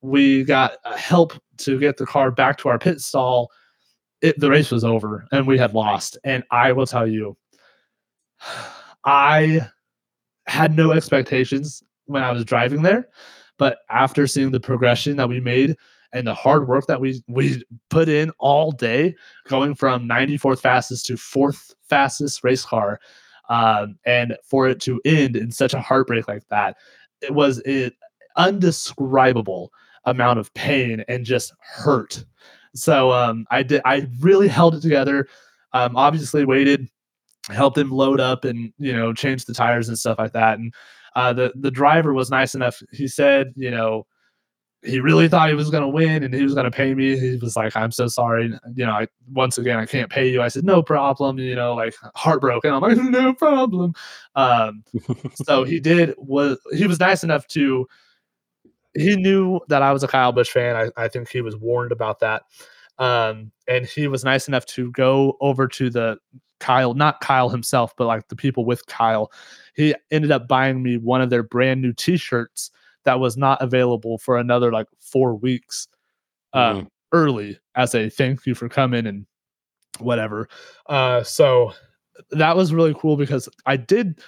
[0.01, 3.51] we got uh, help to get the car back to our pit stall
[4.21, 6.17] it, the race was over and we had lost.
[6.25, 7.37] And i will tell you
[9.05, 9.61] i
[10.47, 13.09] had no expectations when i was driving there
[13.59, 15.77] but after seeing the progression that we made
[16.13, 19.15] and the hard work that we we put in all day
[19.47, 23.01] going from 94th fastest to fourth fastest race car
[23.49, 26.77] um, and for it to end in such a heartbreak like that
[27.21, 27.91] it was an
[28.37, 29.71] undescribable
[30.05, 32.25] amount of pain and just hurt.
[32.75, 35.27] So um, i did i really held it together
[35.73, 36.89] um, obviously waited
[37.51, 40.73] helped him load up and you know change the tires and stuff like that and
[41.19, 42.81] uh, the the driver was nice enough.
[42.93, 44.07] He said you know
[44.83, 47.19] he really thought he was going to win and he was going to pay me.
[47.19, 48.53] He was like, I'm so sorry.
[48.75, 50.41] You know, I, once again, I can't pay you.
[50.41, 51.39] I said, no problem.
[51.39, 52.73] You know, like heartbroken.
[52.73, 53.95] I'm like, no problem.
[54.37, 54.85] Um,
[55.35, 57.89] so he did was he was nice enough to
[58.95, 60.77] he knew that I was a Kyle Busch fan.
[60.77, 62.43] I, I think he was warned about that.
[62.99, 66.19] Um, and he was nice enough to go over to the
[66.61, 69.31] Kyle, not Kyle himself, but like the people with Kyle.
[69.75, 72.71] He ended up buying me one of their brand new t-shirts
[73.09, 75.89] that was not available for another like four weeks
[76.53, 76.89] um, Mhm.
[77.13, 79.25] early as a thank you for coming and
[79.99, 80.47] whatever.
[80.91, 81.73] Uh, so
[82.33, 84.21] that was really cool because I did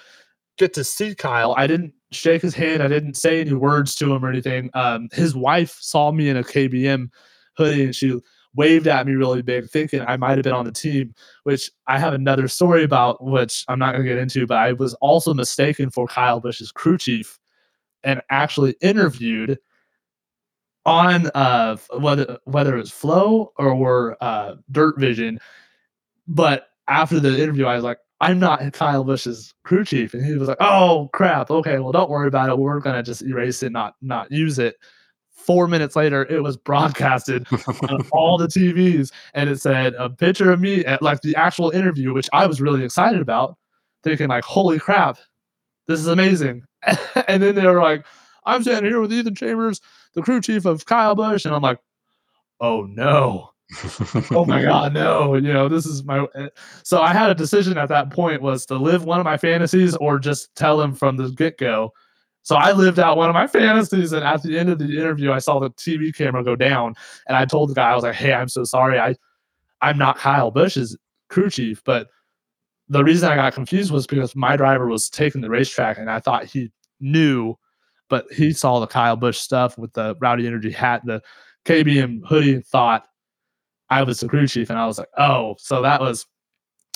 [0.57, 1.53] get to see Kyle.
[1.57, 2.81] I didn't shake his hand.
[2.81, 4.71] I didn't say any words to him or anything.
[4.73, 7.09] Um, his wife saw me in a KBM
[7.57, 8.19] hoodie and she
[8.55, 11.13] waved at me really big, thinking I might have been on the team,
[11.43, 14.73] which I have another story about, which I'm not going to get into, but I
[14.73, 17.37] was also mistaken for Kyle Busch's crew chief
[18.03, 19.59] and actually interviewed
[20.85, 25.39] on uh whether whether it was flow or were uh dirt vision.
[26.27, 30.13] But after the interview i was like i'm not kyle busch's crew chief.
[30.13, 31.51] And he was like oh crap.
[31.51, 32.57] Okay well don't worry about it.
[32.57, 34.77] We're gonna just erase it not not use it.
[35.31, 37.47] Four minutes later it was broadcasted
[37.89, 41.71] on all the tvs and it said a picture of me at like the actual
[41.71, 43.57] interview which i was really excited about
[44.03, 45.17] thinking like holy crap.
[45.87, 46.63] This is amazing
[47.27, 48.05] and then they were like
[48.45, 49.81] i'm standing here with ethan chambers
[50.13, 51.79] the crew chief of Kyle Busch, and I'm like,
[52.59, 53.51] oh no,
[54.31, 56.25] oh my god, no, you know, this is my.
[56.35, 56.49] eh,
[56.83, 59.95] So I had a decision at that point was to live one of my fantasies
[59.95, 61.91] or just tell him from the get go.
[62.43, 65.31] So I lived out one of my fantasies, and at the end of the interview,
[65.31, 66.95] I saw the TV camera go down,
[67.27, 69.15] and I told the guy, I was like, "Hey, I'm so sorry, I,
[69.81, 70.97] I'm not Kyle Busch's
[71.29, 72.07] crew chief, but
[72.91, 76.19] the reason I got confused was because my driver was taking the racetrack, and I
[76.19, 77.57] thought he knew
[78.11, 81.23] but he saw the Kyle Busch stuff with the Rowdy Energy hat, the
[81.63, 83.07] KBM hoodie, and thought
[83.89, 84.69] I was the crew chief.
[84.69, 86.25] And I was like, oh, so that was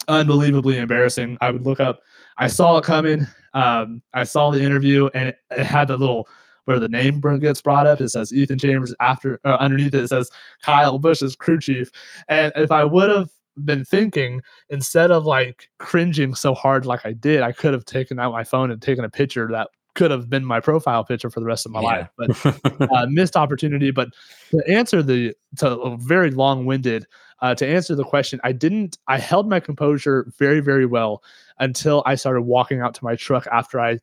[0.10, 1.38] unbelievably embarrassing.
[1.40, 2.02] I would look up,
[2.38, 3.26] I saw it coming.
[3.54, 6.28] Um, I saw the interview, and it, it had the little
[6.66, 8.02] where the name gets brought up.
[8.02, 10.30] It says Ethan Chambers after uh, underneath it, it says
[10.64, 11.92] Kyle Busch is crew chief.
[12.28, 13.30] And if I would have
[13.64, 18.20] been thinking instead of like cringing so hard like I did, I could have taken
[18.20, 21.40] out my phone and taken a picture that could have been my profile picture for
[21.40, 21.88] the rest of my Yeah.
[21.88, 22.10] life.
[22.18, 23.92] But uh, missed opportunity.
[23.92, 24.10] But
[24.52, 27.08] to answer the to a very long winded
[27.42, 28.98] uh, to answer the question, I didn't.
[29.08, 31.24] I held my composure very very well
[31.60, 34.00] until I started walking out to my truck after I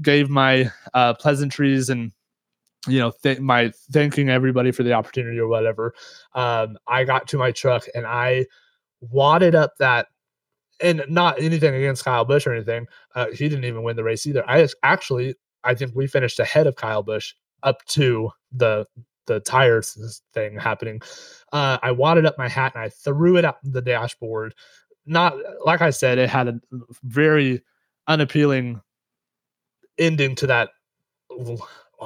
[0.00, 2.12] gave my uh, pleasantries and
[2.88, 5.94] you know th- my thanking everybody for the opportunity or whatever.
[6.34, 8.46] Um, I got to my truck and I
[9.00, 10.06] wadded up that.
[10.80, 12.88] And not anything against Kyle Busch or anything.
[13.14, 14.42] Uh, he didn't even win the race either.
[14.48, 18.86] I actually, I think we finished ahead of Kyle Busch up to the
[19.26, 21.00] the tires thing happening.
[21.52, 24.54] Uh, I wadded up my hat and I threw it up the dashboard.
[25.06, 26.60] Not like I said, it had a
[27.04, 27.62] very
[28.08, 28.80] unappealing
[29.98, 30.70] ending to that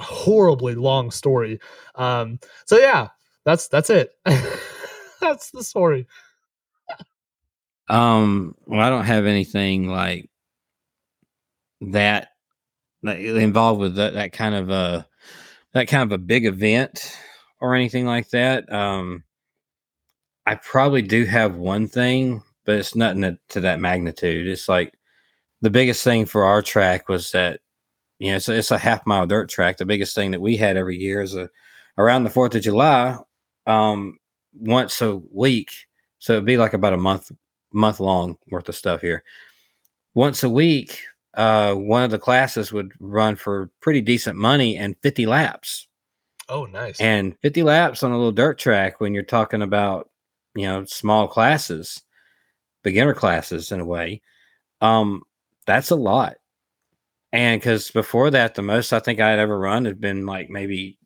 [0.00, 1.60] horribly long story.
[1.94, 3.08] Um, so yeah,
[3.44, 4.10] that's that's it.
[5.20, 6.06] that's the story.
[7.88, 10.28] Um, well, I don't have anything like
[11.80, 12.30] that,
[13.02, 15.06] that involved with that, that kind of a
[15.72, 17.16] that kind of a big event
[17.60, 18.70] or anything like that.
[18.72, 19.24] Um,
[20.46, 24.46] I probably do have one thing, but it's nothing that, to that magnitude.
[24.46, 24.94] It's like
[25.60, 27.60] the biggest thing for our track was that
[28.18, 29.76] you know it's a, it's a half mile dirt track.
[29.76, 31.50] The biggest thing that we had every year is a
[31.98, 33.16] around the Fourth of July,
[33.66, 34.18] um,
[34.58, 35.72] once a week.
[36.18, 37.30] So it'd be like about a month
[37.72, 39.22] month long worth of stuff here.
[40.14, 41.02] Once a week,
[41.34, 45.86] uh, one of the classes would run for pretty decent money and 50 laps.
[46.48, 47.00] Oh, nice.
[47.00, 50.08] And 50 laps on a little dirt track when you're talking about,
[50.54, 52.02] you know, small classes,
[52.82, 54.22] beginner classes in a way,
[54.80, 55.22] um,
[55.66, 56.36] that's a lot.
[57.36, 60.48] And because before that, the most I think I had ever run had been like
[60.48, 60.98] maybe,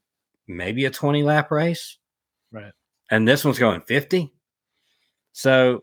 [0.46, 1.98] maybe a 20 lap race.
[2.52, 2.70] Right.
[3.10, 4.32] And this one's going 50.
[5.32, 5.80] So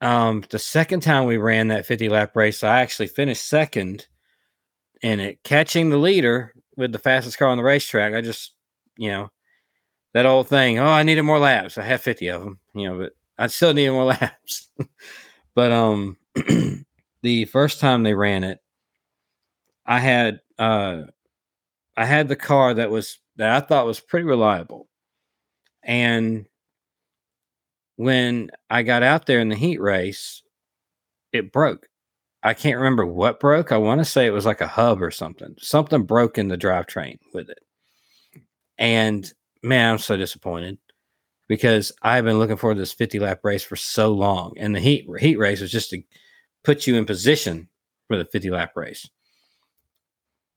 [0.00, 4.08] um the second time we ran that 50 lap race, I actually finished second
[5.00, 8.14] in it, catching the leader with the fastest car on the racetrack.
[8.14, 8.52] I just,
[8.96, 9.30] you know,
[10.12, 10.80] that old thing.
[10.80, 11.78] Oh, I needed more laps.
[11.78, 14.70] I have 50 of them, you know, but I still needed more laps.
[15.54, 16.16] but um
[17.22, 18.58] the first time they ran it,
[19.88, 21.04] I had uh
[21.96, 24.88] I had the car that was that I thought was pretty reliable.
[25.82, 26.46] And
[27.96, 30.42] when I got out there in the heat race,
[31.32, 31.88] it broke.
[32.42, 33.72] I can't remember what broke.
[33.72, 35.56] I want to say it was like a hub or something.
[35.58, 37.58] Something broke in the drivetrain with it.
[38.78, 39.32] And
[39.62, 40.78] man, I'm so disappointed
[41.48, 44.52] because I've been looking forward to this 50 lap race for so long.
[44.56, 46.02] And the heat heat race was just to
[46.62, 47.68] put you in position
[48.06, 49.08] for the 50 lap race.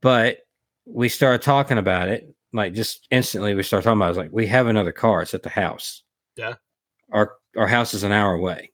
[0.01, 0.39] But
[0.85, 4.07] we started talking about it, like just instantly we started talking about it.
[4.07, 6.03] I was like, we have another car, it's at the house.
[6.35, 6.55] Yeah.
[7.11, 8.71] Our our house is an hour away.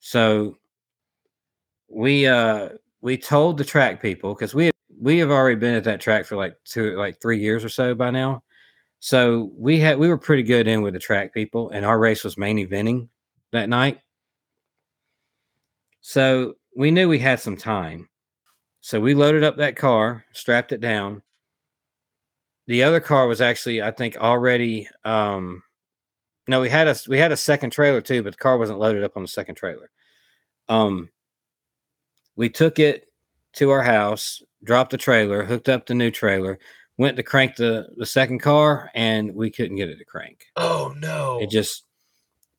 [0.00, 0.56] So
[1.88, 6.00] we uh we told the track people because we we have already been at that
[6.00, 8.42] track for like two like three years or so by now.
[9.00, 12.24] So we had we were pretty good in with the track people, and our race
[12.24, 13.08] was main eventing
[13.52, 14.00] that night.
[16.00, 18.08] So we knew we had some time.
[18.80, 21.22] So we loaded up that car, strapped it down.
[22.66, 25.62] The other car was actually, I think, already um
[26.46, 29.04] no, we had a we had a second trailer too, but the car wasn't loaded
[29.04, 29.90] up on the second trailer.
[30.68, 31.10] Um
[32.36, 33.06] we took it
[33.54, 36.58] to our house, dropped the trailer, hooked up the new trailer,
[36.96, 40.46] went to crank the the second car and we couldn't get it to crank.
[40.56, 41.40] Oh no.
[41.40, 41.84] It just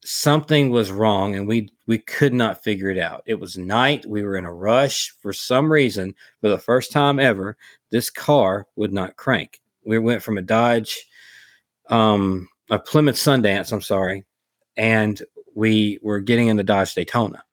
[0.09, 3.21] something was wrong and we we could not figure it out.
[3.27, 7.19] It was night, we were in a rush for some reason for the first time
[7.19, 7.57] ever
[7.91, 9.61] this car would not crank.
[9.85, 10.97] We went from a Dodge
[11.89, 14.25] um a Plymouth Sundance, I'm sorry,
[14.77, 15.21] and
[15.53, 17.43] we were getting in the Dodge Daytona.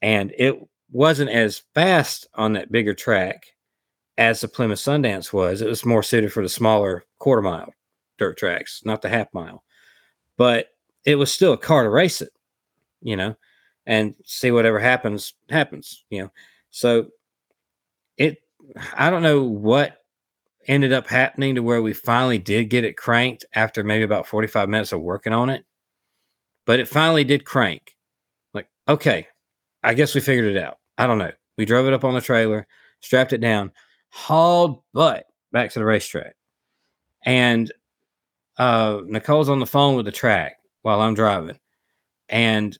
[0.00, 0.56] And it
[0.92, 3.46] wasn't as fast on that bigger track
[4.16, 5.60] as the Plymouth Sundance was.
[5.60, 7.74] It was more suited for the smaller quarter mile
[8.16, 9.64] dirt tracks, not the half mile.
[10.36, 10.68] But
[11.04, 12.32] it was still a car to race it,
[13.02, 13.36] you know,
[13.86, 16.30] and see whatever happens, happens, you know.
[16.70, 17.08] So
[18.16, 18.38] it,
[18.96, 19.98] I don't know what
[20.66, 24.68] ended up happening to where we finally did get it cranked after maybe about 45
[24.68, 25.64] minutes of working on it,
[26.64, 27.94] but it finally did crank.
[28.54, 29.28] Like, okay,
[29.82, 30.78] I guess we figured it out.
[30.96, 31.32] I don't know.
[31.58, 32.66] We drove it up on the trailer,
[33.00, 33.72] strapped it down,
[34.08, 36.34] hauled butt back to the racetrack.
[37.26, 37.70] And
[38.58, 41.58] uh, Nicole's on the phone with the track while I'm driving.
[42.28, 42.78] And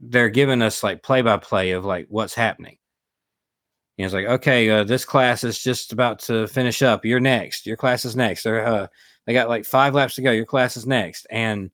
[0.00, 2.76] they're giving us like play by play of like what's happening.
[3.96, 7.04] And it's like, okay, uh, this class is just about to finish up.
[7.04, 7.66] You're next.
[7.66, 8.42] Your class is next.
[8.42, 8.86] They're, uh,
[9.26, 10.30] they got like five laps to go.
[10.30, 11.26] Your class is next.
[11.30, 11.70] And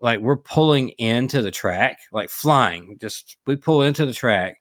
[0.00, 2.96] like we're pulling into the track, like flying.
[3.00, 4.58] Just we pull into the track,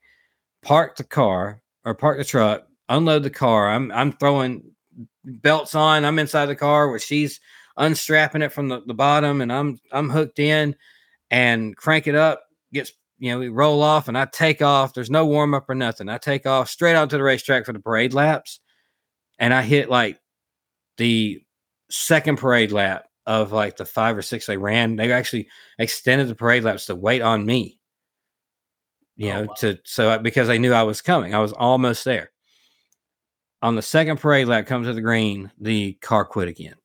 [0.61, 3.69] park the car or park the truck, unload the car.
[3.69, 4.63] I'm I'm throwing
[5.23, 6.05] belts on.
[6.05, 7.39] I'm inside the car where she's
[7.77, 10.75] unstrapping it from the, the bottom and I'm I'm hooked in
[11.31, 14.93] and crank it up, gets you know, we roll off and I take off.
[14.93, 16.09] There's no warm up or nothing.
[16.09, 18.59] I take off straight onto the racetrack for the parade laps.
[19.39, 20.19] And I hit like
[20.97, 21.41] the
[21.89, 24.95] second parade lap of like the five or six they ran.
[24.95, 25.47] They actually
[25.79, 27.79] extended the parade laps to wait on me.
[29.15, 29.53] You oh, know, wow.
[29.59, 31.33] to so because they knew I was coming.
[31.33, 32.31] I was almost there.
[33.61, 36.75] On the second parade lap, comes to the green, the car quit again.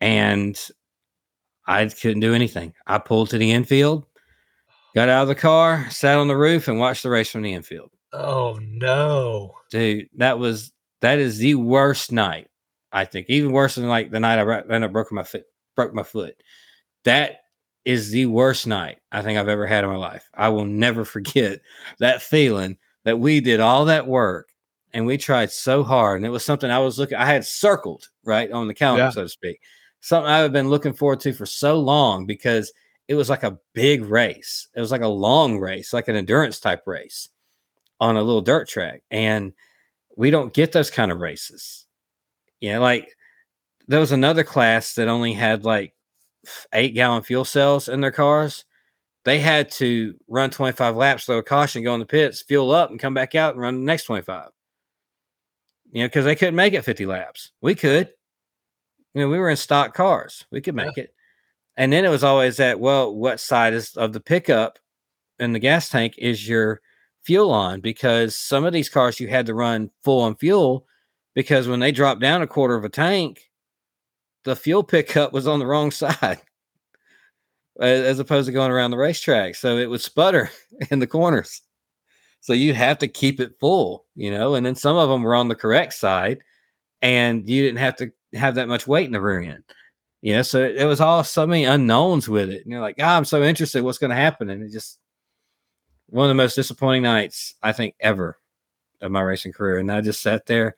[0.00, 0.58] And
[1.66, 2.74] I couldn't do anything.
[2.86, 4.04] I pulled to the infield,
[4.94, 7.54] got out of the car, sat on the roof, and watched the race from the
[7.54, 7.90] infield.
[8.12, 12.48] Oh no, dude, that was that is the worst night.
[12.92, 15.44] I think even worse than like the night I ended up broke my foot.
[15.74, 16.36] Broke my foot.
[17.04, 17.40] That
[17.84, 20.28] is the worst night I think I've ever had in my life.
[20.34, 21.60] I will never forget
[21.98, 24.48] that feeling that we did all that work
[24.94, 27.18] and we tried so hard, and it was something I was looking.
[27.18, 29.10] I had circled right on the calendar, yeah.
[29.10, 29.58] so to speak.
[30.04, 32.74] Something I have been looking forward to for so long because
[33.08, 34.68] it was like a big race.
[34.76, 37.30] It was like a long race, like an endurance type race
[38.00, 39.02] on a little dirt track.
[39.10, 39.54] And
[40.14, 41.86] we don't get those kind of races.
[42.60, 43.16] You know, like
[43.88, 45.94] there was another class that only had like
[46.74, 48.66] eight gallon fuel cells in their cars.
[49.24, 52.90] They had to run 25 laps, throw a caution, go in the pits, fuel up,
[52.90, 54.50] and come back out and run the next 25.
[55.92, 57.52] You know, because they couldn't make it 50 laps.
[57.62, 58.10] We could.
[59.14, 60.44] You know, we were in stock cars.
[60.50, 61.04] We could make yeah.
[61.04, 61.14] it.
[61.76, 64.78] And then it was always that, well, what side is of the pickup
[65.38, 66.80] and the gas tank is your
[67.22, 67.80] fuel on?
[67.80, 70.86] Because some of these cars you had to run full on fuel
[71.34, 73.50] because when they dropped down a quarter of a tank,
[74.44, 76.40] the fuel pickup was on the wrong side
[77.80, 79.54] as opposed to going around the racetrack.
[79.54, 80.50] So it would sputter
[80.90, 81.62] in the corners.
[82.40, 85.34] So you have to keep it full, you know, and then some of them were
[85.34, 86.40] on the correct side
[87.00, 89.64] and you didn't have to have that much weight in the rear end.
[90.22, 92.62] You know, so it was all so many unknowns with it.
[92.62, 94.48] And you're like, oh, I'm so interested what's going to happen.
[94.48, 94.98] And it just
[96.08, 98.38] one of the most disappointing nights I think ever
[99.02, 99.78] of my racing career.
[99.78, 100.76] And I just sat there.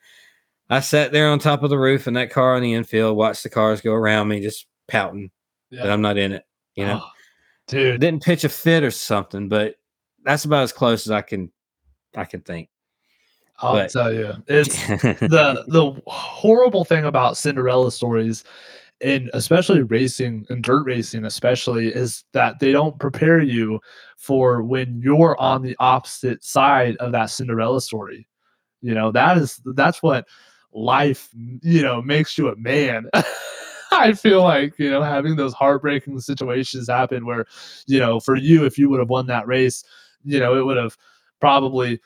[0.69, 3.43] I sat there on top of the roof in that car on the infield, watched
[3.43, 5.31] the cars go around me, just pouting
[5.69, 5.83] yeah.
[5.83, 6.43] that I'm not in it.
[6.75, 7.09] You know, oh,
[7.67, 9.75] dude, didn't pitch a fit or something, but
[10.23, 11.51] that's about as close as I can,
[12.15, 12.69] I can think.
[13.59, 18.43] I'll but, tell you, it's the the horrible thing about Cinderella stories,
[19.01, 23.79] and especially racing and dirt racing, especially, is that they don't prepare you
[24.15, 28.27] for when you're on the opposite side of that Cinderella story.
[28.81, 30.27] You know that is that's what
[30.71, 33.09] life you know makes you a man.
[33.91, 37.45] I feel like you know having those heartbreaking situations happen where
[37.87, 39.83] you know for you if you would have won that race,
[40.23, 40.95] you know it would have
[41.39, 41.99] probably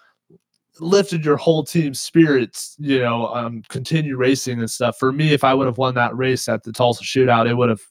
[0.82, 4.98] lifted your whole team's spirits, you know, um, continue racing and stuff.
[4.98, 7.70] For me, if I would have won that race at the Tulsa shootout, it would
[7.70, 7.82] have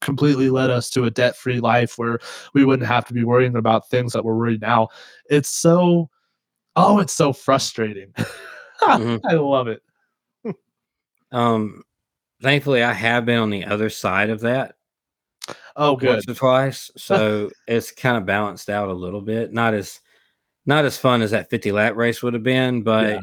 [0.00, 2.18] completely led us to a debt free life where
[2.54, 4.88] we wouldn't have to be worrying about things that we're worried now.
[5.30, 6.08] It's so,
[6.74, 8.12] oh, it's so frustrating.
[8.80, 9.16] mm-hmm.
[9.26, 9.82] I love it.
[11.30, 11.82] um,
[12.42, 14.74] thankfully, I have been on the other side of that.
[15.76, 16.08] Oh, good.
[16.08, 19.52] Once or twice, so it's kind of balanced out a little bit.
[19.52, 20.00] Not as
[20.68, 23.20] not as fun as that 50 lap race would have been, but yeah.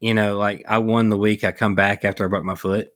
[0.00, 1.44] you know, like I won the week.
[1.44, 2.88] I come back after I broke my foot.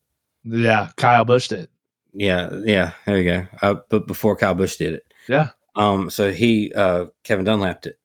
[0.44, 1.68] Yeah, Kyle Busch did.
[2.14, 2.92] Yeah, yeah.
[3.04, 3.46] There you go.
[3.60, 5.04] Uh, but before Kyle Busch did it.
[5.28, 5.50] Yeah.
[5.76, 6.08] Um.
[6.08, 7.98] So he, uh, Kevin Dunlapped it.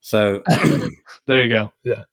[0.00, 0.42] So,
[1.26, 1.72] There you go.
[1.82, 2.04] Yeah,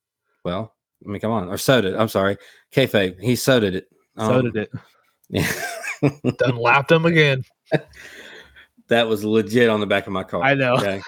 [0.44, 0.74] well,
[1.06, 1.94] I mean, come on, or so did.
[1.96, 2.38] I'm sorry,
[2.74, 3.20] kayfabe.
[3.22, 3.90] He so did it.
[4.18, 4.72] so Um, did it.
[5.30, 5.50] Yeah.
[6.40, 7.44] Done lapped him again.
[8.90, 10.42] that was legit on the back of my car.
[10.42, 10.74] I know.
[10.74, 11.02] Okay.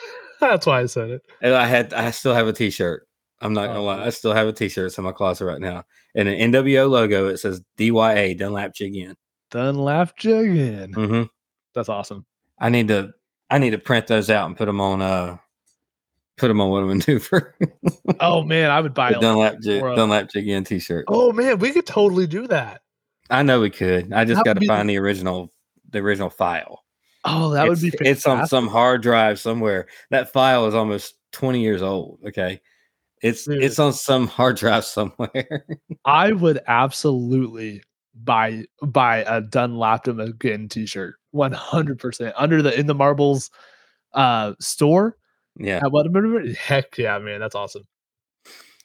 [0.49, 1.21] That's why I said it.
[1.41, 3.07] And I had, I still have a T-shirt.
[3.41, 4.85] I'm not gonna Oh, lie, I still have a T-shirt.
[4.87, 5.83] It's in my closet right now,
[6.15, 7.27] and an NWO logo.
[7.27, 9.15] It says DYA Dunlap you again.
[9.51, 10.93] Done lapped you again.
[10.93, 11.23] hmm
[11.75, 12.25] That's awesome.
[12.59, 13.11] I need to,
[13.49, 15.37] I need to print those out and put them on, uh,
[16.37, 17.55] put them on what I'm gonna do for.
[18.19, 21.05] Oh man, I would buy a Dunlap Jig, Dunlap Jig again T-shirt.
[21.07, 22.81] Oh man, we could totally do that.
[23.29, 24.13] I know we could.
[24.13, 25.51] I just got to find the original,
[25.89, 26.82] the original file.
[27.25, 29.87] Oh, that would it's, be it's on some hard drive somewhere.
[30.09, 32.19] That file is almost 20 years old.
[32.27, 32.61] Okay.
[33.21, 33.63] It's Dude.
[33.63, 35.65] it's on some hard drive somewhere.
[36.05, 37.81] I would absolutely
[38.13, 41.15] buy buy a Dunlap him again t-shirt.
[41.33, 43.49] 100% under the in the marbles
[44.13, 45.17] uh store
[45.57, 45.79] yeah.
[45.83, 46.05] at what
[46.55, 47.83] heck yeah man that's awesome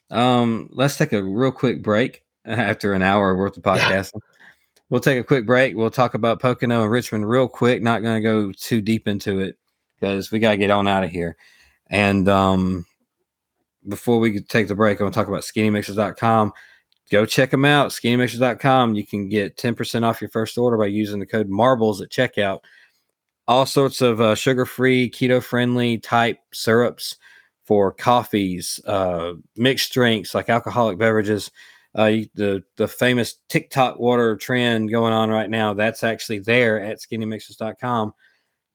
[0.09, 4.21] Um, let's take a real quick break after an hour worth of podcasting.
[4.89, 5.75] We'll take a quick break.
[5.75, 7.81] We'll talk about Pocono and Richmond real quick.
[7.81, 9.57] Not going to go too deep into it
[9.95, 11.37] because we got to get on out of here.
[11.87, 12.85] And um,
[13.87, 16.53] before we take the break, I'm going to talk about skinnymixers.com.
[17.11, 18.95] Go check them out, skinnymixers.com.
[18.95, 22.59] You can get 10% off your first order by using the code MARBLES at checkout.
[23.47, 27.17] All sorts of uh, sugar free, keto friendly type syrups
[27.65, 31.49] for coffees, uh, mixed drinks like alcoholic beverages.
[31.95, 35.73] Uh, the the famous TikTok water trend going on right now.
[35.73, 38.13] That's actually there at skinnymixers.com.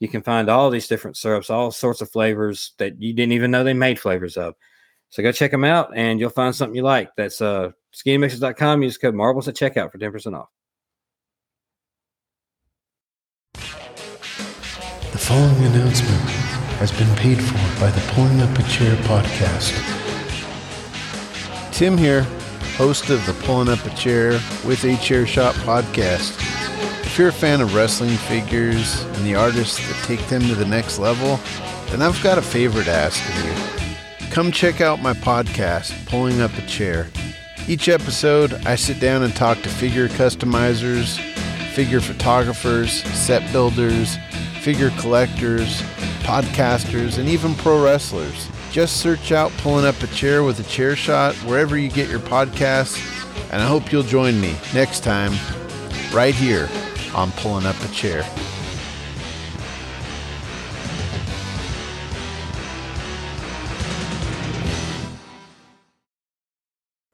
[0.01, 3.51] You can find all these different syrups, all sorts of flavors that you didn't even
[3.51, 4.55] know they made flavors of.
[5.11, 7.11] So go check them out, and you'll find something you like.
[7.17, 8.83] That's uh, skinnymixers.com.
[8.83, 10.49] Use code Marbles at checkout for ten percent off.
[15.12, 16.21] The following announcement
[16.81, 19.73] has been paid for by the Pulling Up a Chair podcast.
[21.73, 22.27] Tim here,
[22.77, 24.33] host of the Pulling Up a Chair
[24.66, 26.37] with a Chair Shot podcast.
[27.05, 30.64] If you're a fan of wrestling figures and the artists that take them to the
[30.64, 31.39] next level,
[31.91, 34.29] then I've got a favor to ask of you.
[34.31, 37.09] Come check out my podcast, Pulling Up a Chair.
[37.68, 41.18] Each episode, I sit down and talk to figure customizers,
[41.75, 44.18] figure photographers, set builders,
[44.61, 45.83] figure collectors,
[46.25, 48.49] podcasters, and even pro wrestlers.
[48.75, 52.18] Just search out Pulling Up a Chair with a Chair Shot wherever you get your
[52.18, 52.99] podcasts,
[53.53, 55.31] and I hope you'll join me next time,
[56.12, 56.68] right here
[57.14, 58.25] on Pulling Up a Chair.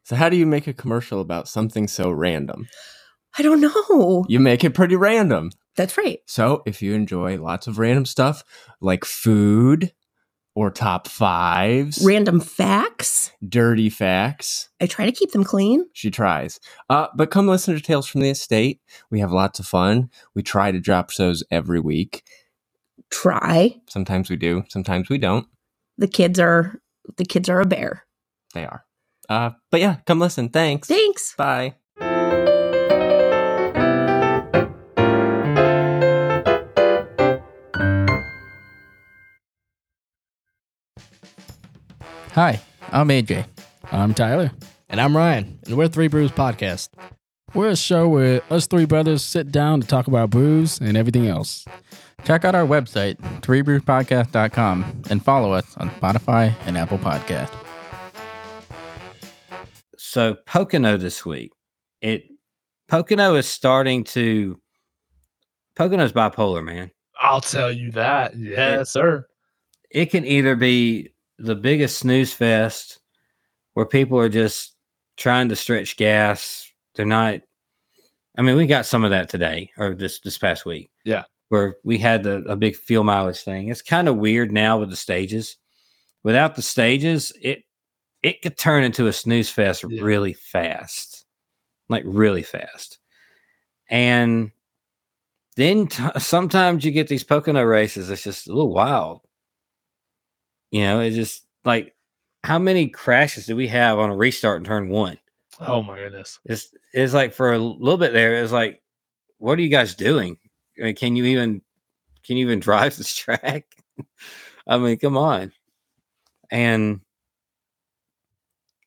[0.05, 2.69] So how do you make a commercial about something so random?
[3.37, 4.25] I don't know.
[4.31, 5.51] You make it pretty random.
[5.77, 6.21] That's right.
[6.25, 8.45] So if you enjoy lots of random stuff
[8.81, 9.93] like food
[10.61, 13.33] or top fives, Random facts.
[13.49, 15.87] dirty facts, I try to keep them clean.
[15.95, 16.61] she tries.
[16.91, 18.79] Uh, but come listen to Tales from the Estate.
[19.11, 20.11] We have lots of fun.
[20.35, 22.23] We try to drop shows every week.
[23.11, 23.81] Try.
[23.89, 25.47] Sometimes we do, sometimes we don't.
[25.97, 26.75] The kids are
[27.17, 28.05] the kids are a bear.
[28.53, 28.85] They are.
[29.31, 30.51] Uh, but yeah, come listen.
[30.51, 30.89] Thanks.
[30.89, 31.35] Thanks.
[31.37, 31.77] Bye.
[42.33, 42.61] Hi,
[42.93, 43.47] I'm AJ.
[43.91, 44.51] I'm Tyler.
[44.89, 46.89] And I'm Ryan, and we're Three Brews Podcast.
[47.55, 51.27] We're a show where us three brothers sit down to talk about brews and everything
[51.27, 51.65] else.
[52.25, 57.53] Check out our website, threebrewspodcast.com, and follow us on Spotify and Apple Podcast.
[59.97, 61.53] So Pocono this week,
[62.01, 62.25] it
[62.89, 64.61] Pocono is starting to
[65.77, 66.91] Pocono's bipolar, man.
[67.21, 69.25] i'll tell you that yes sir
[69.91, 71.11] It can either be
[71.41, 73.01] the biggest snooze fest
[73.75, 74.75] where people are just
[75.17, 76.71] trying to stretch gas.
[76.95, 77.41] They're not
[78.39, 80.91] I mean, we got some of that today or this this past week.
[81.05, 81.25] Yeah.
[81.49, 83.69] Where we had the, a big fuel mileage thing.
[83.69, 85.57] It's kind of weird now with the stages.
[86.23, 87.65] Without the stages, it
[88.23, 90.03] it could turn into a snooze fest Yeah.
[90.03, 91.25] really fast.
[91.89, 92.99] Like really fast.
[93.89, 94.53] And
[95.57, 98.09] then t- sometimes you get these Pocono races.
[98.11, 99.21] It's just a little wild.
[100.71, 101.95] You know, it's just like
[102.45, 105.19] how many crashes do we have on a restart in turn one?
[105.63, 108.83] oh my goodness It's it's like for a little bit there, it's like,
[109.39, 110.39] what are you guys doing?
[110.79, 111.63] I mean, can you even
[112.25, 113.67] can you even drive this track?
[114.67, 115.53] I mean, come on.
[116.51, 117.01] And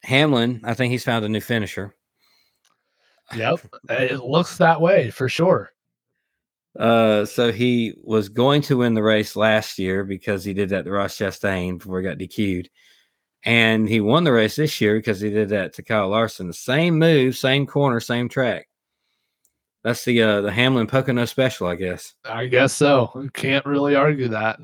[0.04, 1.96] Hamlin, I think he's found a new finisher.
[3.36, 5.73] Yep, it looks that way for sure.
[6.80, 10.86] Uh, so he was going to win the race last year because he did that
[10.86, 12.70] to Ross Chastain before he got DQ'd.
[13.46, 16.48] And he won the race this year because he did that to Kyle Larson.
[16.48, 18.68] The same move, same corner, same track.
[19.84, 22.14] That's the uh the Hamlin Pocono special, I guess.
[22.24, 23.28] I guess so.
[23.34, 24.60] Can't really argue that.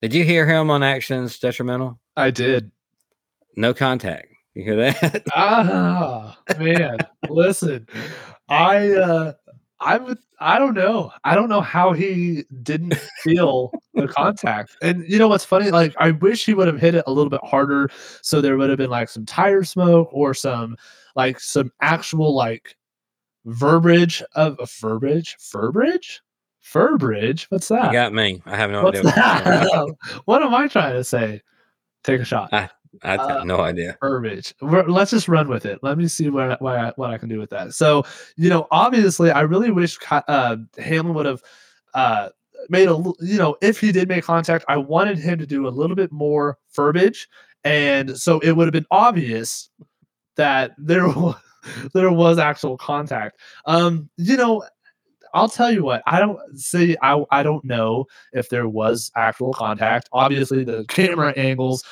[0.00, 1.98] Did you hear him on actions detrimental?
[2.16, 2.70] I did.
[3.56, 4.28] No contact.
[4.54, 5.24] You hear that?
[5.34, 6.98] Ah, man.
[7.28, 7.88] Listen,
[8.48, 9.32] I uh
[9.82, 11.12] I would I don't know.
[11.24, 14.76] I don't know how he didn't feel the contact.
[14.82, 15.70] And you know what's funny?
[15.70, 17.90] Like I wish he would have hit it a little bit harder
[18.22, 20.76] so there would have been like some tire smoke or some
[21.16, 22.76] like some actual like
[23.44, 26.22] verbiage of a verbiage verbiage
[26.64, 27.46] Furbridge?
[27.50, 27.86] What's that?
[27.86, 28.40] You got me.
[28.46, 29.10] I have no What's idea.
[29.10, 29.86] What, you're talking about.
[29.88, 30.22] that?
[30.24, 31.42] what am I trying to say?
[32.04, 32.52] Take a shot.
[32.52, 32.70] I
[33.02, 33.96] have Uh, no idea.
[34.00, 34.54] Verbiage.
[34.60, 35.78] Let's just run with it.
[35.82, 37.74] Let me see what what I, what I can do with that.
[37.74, 38.04] So,
[38.36, 41.42] you know, obviously, I really wish uh, Hamlin would have
[41.94, 42.28] uh,
[42.68, 45.70] made a, you know if he did make contact, I wanted him to do a
[45.70, 47.28] little bit more verbiage,
[47.64, 49.70] and so it would have been obvious
[50.36, 51.36] that there was,
[51.94, 53.38] there was actual contact.
[53.66, 54.64] Um, you know.
[55.34, 56.02] I'll tell you what.
[56.06, 56.94] I don't see.
[57.00, 60.10] I I don't know if there was actual contact.
[60.12, 61.84] Obviously, the camera angles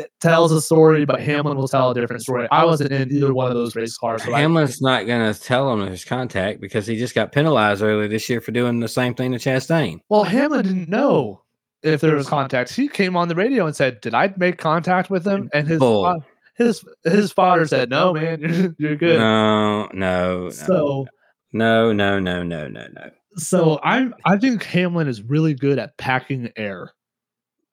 [0.00, 2.46] it tells a story, but Hamlin will tell a different story.
[2.50, 4.22] I wasn't in either one of those race cars.
[4.24, 7.82] but I- Hamlin's not going to tell him there's contact because he just got penalized
[7.82, 10.00] earlier this year for doing the same thing to Chastain.
[10.08, 11.42] well, Hamlin didn't know
[11.82, 12.74] if there was contact.
[12.74, 15.78] He came on the radio and said, "Did I make contact with him?" And his
[15.78, 16.22] Bull.
[16.56, 21.06] his his father said, "No, man, you're, you're good." No, no, no, So
[21.52, 23.10] no, no, no, no, no, no.
[23.36, 26.92] so I I think Hamlin is really good at packing air.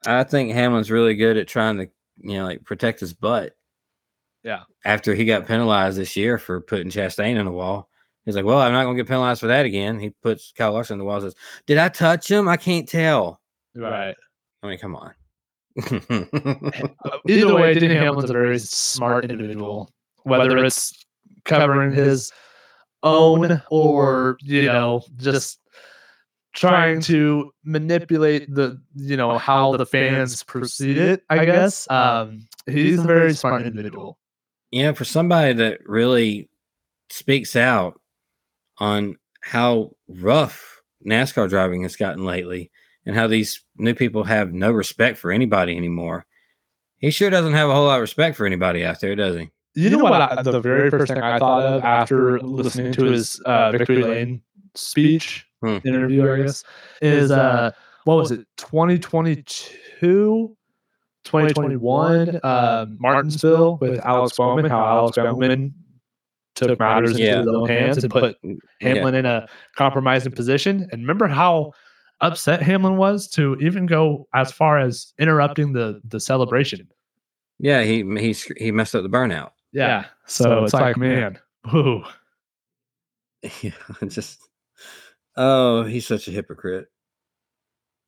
[0.05, 1.87] I think Hamlin's really good at trying to,
[2.23, 3.53] you know, like protect his butt.
[4.43, 4.61] Yeah.
[4.85, 7.89] After he got penalized this year for putting Chastain in the wall,
[8.25, 10.73] he's like, "Well, I'm not going to get penalized for that again." He puts Kyle
[10.73, 11.15] Larson in the wall.
[11.15, 12.47] and Says, "Did I touch him?
[12.47, 13.39] I can't tell."
[13.75, 14.15] Right.
[14.61, 15.13] I mean, come on.
[17.27, 19.89] Either way, Denny Hamlin's a very smart individual.
[20.23, 21.05] Whether it's
[21.45, 22.31] covering his
[23.01, 25.59] own or you know just
[26.53, 31.23] trying to manipulate the you know how the fans perceive it.
[31.29, 34.17] I guess um, he's a very smart individual.
[34.71, 36.49] you know, for somebody that really
[37.09, 37.99] speaks out
[38.77, 42.71] on how rough NASCAR driving has gotten lately
[43.05, 46.25] and how these new people have no respect for anybody anymore.
[46.97, 49.49] He sure doesn't have a whole lot of respect for anybody out there, does he?
[49.75, 50.21] You know what?
[50.21, 54.41] I, the very first thing I thought of after listening to his uh, Victory Lane
[54.75, 55.77] speech Hmm.
[55.87, 56.63] interview, I guess,
[57.01, 57.71] is uh,
[58.03, 58.45] what was it?
[58.57, 60.57] 2022,
[61.23, 64.65] 2021, uh, Martinsville with Alex Bowman.
[64.65, 65.73] How Alex Bowman
[66.55, 67.37] took matters into Yeah.
[67.39, 68.55] his own hands and put Yeah.
[68.81, 70.87] Hamlin in a compromising position.
[70.91, 71.71] And remember how
[72.21, 76.87] upset Hamlin was to even go as far as interrupting the the celebration.
[77.59, 79.51] Yeah, he he he messed up the burnout.
[79.71, 80.05] Yeah.
[80.27, 81.39] So, it's, like, man,
[81.71, 82.03] whoo.
[83.61, 83.71] Yeah,
[84.07, 84.39] just
[85.35, 86.87] oh, he's such a hypocrite.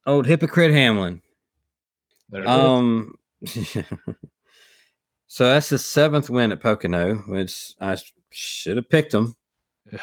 [0.06, 1.22] Old hypocrite Hamlin.
[2.30, 2.50] There it is.
[2.50, 3.16] Um,
[5.28, 7.98] so that's the seventh win at Pocono, which I
[8.32, 9.36] should have picked him.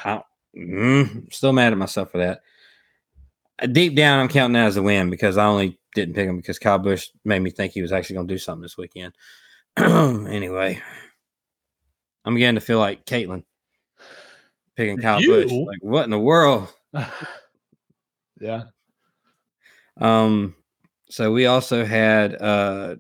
[0.05, 0.23] I,
[0.57, 2.43] mm, still mad at myself for that.
[3.61, 6.36] Uh, Deep down, I'm counting that as a win because I only didn't pick him
[6.36, 9.15] because Kyle Busch made me think he was actually going to do something this weekend.
[9.77, 10.81] anyway,
[12.24, 13.44] I'm beginning to feel like Caitlin
[14.77, 15.20] picking Kyle.
[15.20, 15.66] You?
[15.66, 16.73] Like, what in the world?
[18.40, 18.62] yeah.
[20.01, 20.55] Um,
[21.10, 22.97] so we also had uh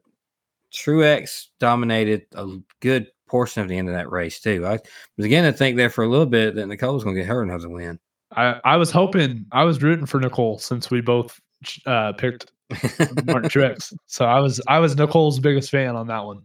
[0.72, 2.46] Truex dominated a
[2.80, 4.66] good portion of the end of that race too.
[4.66, 4.80] I was
[5.16, 7.42] beginning to think there for a little bit that Nicole was going to get her
[7.42, 7.98] another win.
[8.36, 11.40] I, I was hoping I was rooting for Nicole since we both
[11.86, 12.52] uh, picked
[13.24, 13.92] Martin Truex.
[14.06, 16.42] So I was I was Nicole's biggest fan on that one.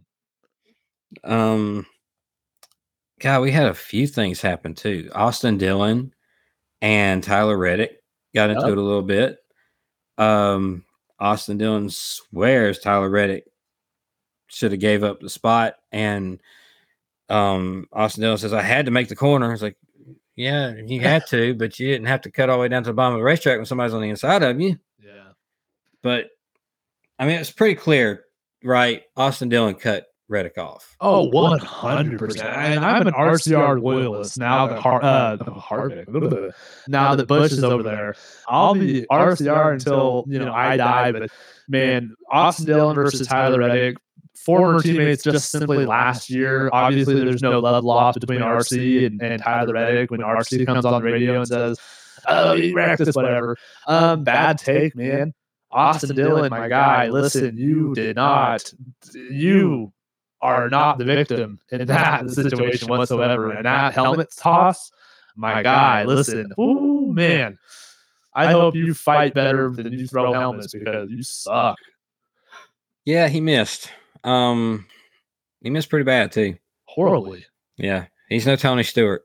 [1.24, 1.86] um,
[3.20, 5.10] God, we had a few things happen too.
[5.14, 6.14] Austin Dillon
[6.80, 8.02] and Tyler Reddick
[8.34, 8.72] got into Yep.
[8.72, 9.38] it a little bit.
[10.16, 10.84] Um,
[11.18, 13.44] Austin Dillon swears Tyler Reddick
[14.48, 16.40] should have gave up the spot, and
[17.28, 19.52] um, Austin Dillon says I had to make the corner.
[19.52, 19.76] It's like,
[20.36, 22.90] yeah, you had to, but you didn't have to cut all the way down to
[22.90, 24.78] the bottom of the racetrack when somebody's on the inside of you.
[25.02, 25.32] Yeah.
[26.02, 26.30] But
[27.18, 28.24] I mean, it's pretty clear,
[28.62, 29.02] right?
[29.16, 30.94] Austin Dillon cut Reddick off.
[31.00, 32.44] Oh, 100%.
[32.44, 36.52] And I'm an RCR loyalist now that Har- uh, Harvick,
[36.86, 38.14] now that Busch is over there.
[38.46, 41.12] I'll be RCR until, you know, I die.
[41.12, 41.30] But
[41.66, 43.96] man, Austin Dillon versus Tyler Reddick
[44.34, 46.70] former teammates just simply last year.
[46.72, 50.92] Obviously, there's no love lost between RC and, and Tyler Reddick when RC comes on
[51.02, 51.78] the radio and says,
[52.26, 53.56] "Oh, he wrecked this, whatever."
[53.86, 55.32] Um, bad take, man.
[55.70, 57.08] Austin Dillon, my guy.
[57.08, 58.72] Listen, you did not.
[59.12, 59.92] You
[60.40, 63.50] are not the victim in that situation whatsoever.
[63.50, 64.92] And that helmet toss,
[65.36, 66.04] my guy.
[66.04, 67.58] Listen, oh man.
[68.34, 71.76] I hope you fight better than you throw helmets because you suck.
[73.04, 73.90] Yeah, he missed.
[74.22, 74.86] Um,
[75.60, 76.56] he missed pretty bad too.
[76.84, 77.46] Horribly.
[77.76, 79.24] Yeah, he's no Tony Stewart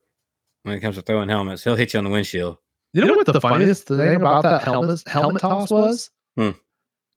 [0.63, 1.63] when it comes to throwing helmets.
[1.63, 2.57] He'll hit you on the windshield.
[2.93, 6.09] You know what the funniest thing about that helmet helmet toss was?
[6.37, 6.51] Hmm.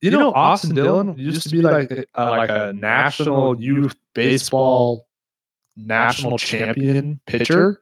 [0.03, 5.07] You know, Austin Dillon used to be like a, uh, like a national youth baseball
[5.77, 7.81] national champion pitcher.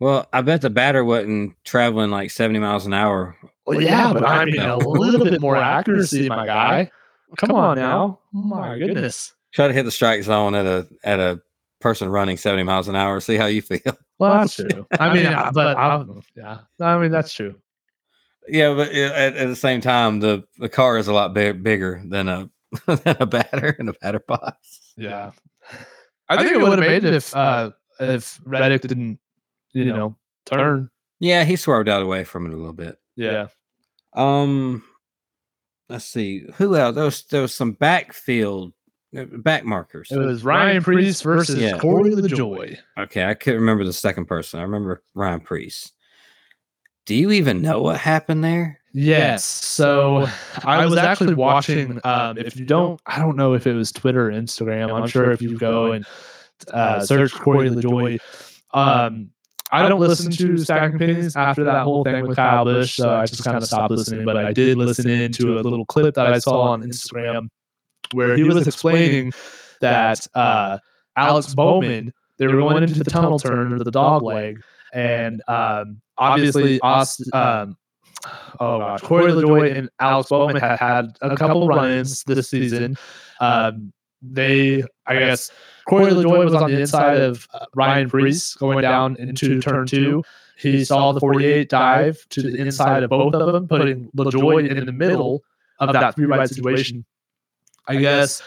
[0.00, 3.36] Well, I bet the batter wasn't traveling like 70 miles an hour.
[3.66, 6.90] Well, yeah, but I mean a little bit more accuracy, my guy.
[7.36, 9.32] Come on now, my goodness.
[9.52, 11.40] Try to hit the strike zone at a at a
[11.80, 13.20] person running 70 miles an hour.
[13.20, 13.80] See how you feel.
[14.18, 14.86] Well, that's true.
[15.00, 16.04] I mean, I- but I,
[16.36, 17.54] yeah, I mean that's true.
[18.48, 21.62] Yeah, but uh, at, at the same time, the the car is a lot big,
[21.62, 22.50] bigger than a
[22.86, 24.80] than a batter and a batter box.
[24.96, 25.30] Yeah,
[26.28, 27.70] I, think, it would have made it if uh,
[28.00, 29.18] if Reddick didn't,
[29.72, 30.16] you know,
[30.46, 30.90] turn.
[31.20, 32.98] Yeah, he swerved out away from it a little bit.
[33.14, 33.46] Yeah,
[34.14, 34.82] Um,
[35.88, 36.94] let's see who else.
[36.94, 38.72] There was there was some backfield
[39.16, 40.10] uh, back markers.
[40.10, 41.78] it was Ryan Preece versus Yeah.
[41.78, 42.78] Corey LaJoie.
[42.98, 44.58] Okay, I couldn't remember the second person.
[44.58, 45.92] I remember Ryan Preece.
[47.06, 48.78] Do you even know what happened there?
[48.92, 49.44] Yes.
[49.44, 50.28] So
[50.64, 52.00] I was actually watching.
[52.04, 54.92] Um, if you don't, I don't know if it was Twitter or Instagram.
[54.92, 56.06] I'm sure if you go and
[56.72, 58.18] uh, search Corey LaJoie.
[58.72, 59.30] Um,
[59.74, 63.24] I don't listen to Stacking Pennies after that whole thing with Kyle Busch, so I
[63.24, 64.26] just kind of stopped listening.
[64.26, 67.48] But I did listen in to a little clip that I saw on Instagram
[68.12, 69.32] where he was explaining
[69.80, 70.76] that uh,
[71.16, 74.62] Alex Bowman, they were going into the tunnel turn or the dog leg,
[74.92, 77.76] and um, obviously Austin, um,
[78.60, 82.96] oh gosh, Corey LaJoie and Alex Bowman had had a couple run-ins this season.
[83.40, 85.50] Um, they, I guess,
[85.88, 90.22] Corey LaJoie was on the inside of uh, Ryan Preece going down into turn two.
[90.56, 94.86] He saw the 48 dive to the inside of both of them, putting LaJoie in
[94.86, 95.42] the middle
[95.80, 97.04] of that three ride situation.
[97.88, 98.42] I guess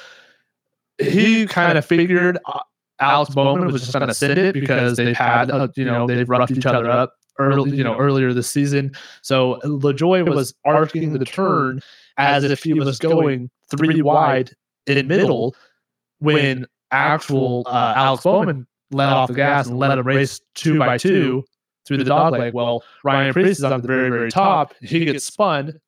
[0.97, 2.59] he kind of figured uh,
[2.99, 6.29] Alex Bowman was just going to sit it because they've had, uh, you know, they've
[6.29, 8.93] roughed each other up early, you know, earlier this season.
[9.21, 11.81] So LaJoie was arcing the turn
[12.17, 14.51] as if he was going three wide
[14.87, 15.55] in middle
[16.19, 20.97] when actual uh, Alex Bowman let off the gas and let him race two by
[20.97, 21.43] two
[21.85, 22.53] through the dog leg.
[22.53, 24.73] Well, Ryan Preece is on the very, very top.
[24.81, 25.79] He gets spun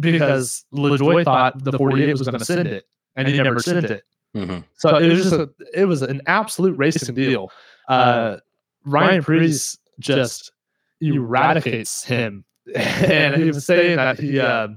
[0.00, 2.84] because LaJoie thought the 48 was going to send it,
[3.16, 4.04] and he never sent it.
[4.34, 4.60] Mm-hmm.
[4.76, 7.50] So it was just a, it was an absolute racing deal.
[7.88, 8.38] Uh,
[8.84, 10.52] Ryan Preece just
[11.00, 12.44] eradicates him,
[12.74, 14.68] and he was saying that he uh,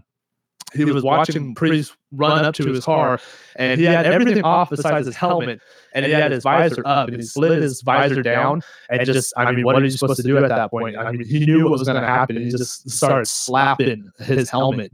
[0.73, 3.19] he was watching Preece run up to his car,
[3.55, 5.59] and he had everything off besides his helmet,
[5.93, 9.51] and he had his visor up, and he slid his visor down, and just I
[9.51, 10.97] mean, what are you supposed to do at that point?
[10.97, 12.37] I mean, he knew what was going to happen.
[12.37, 14.91] He just started slapping his helmet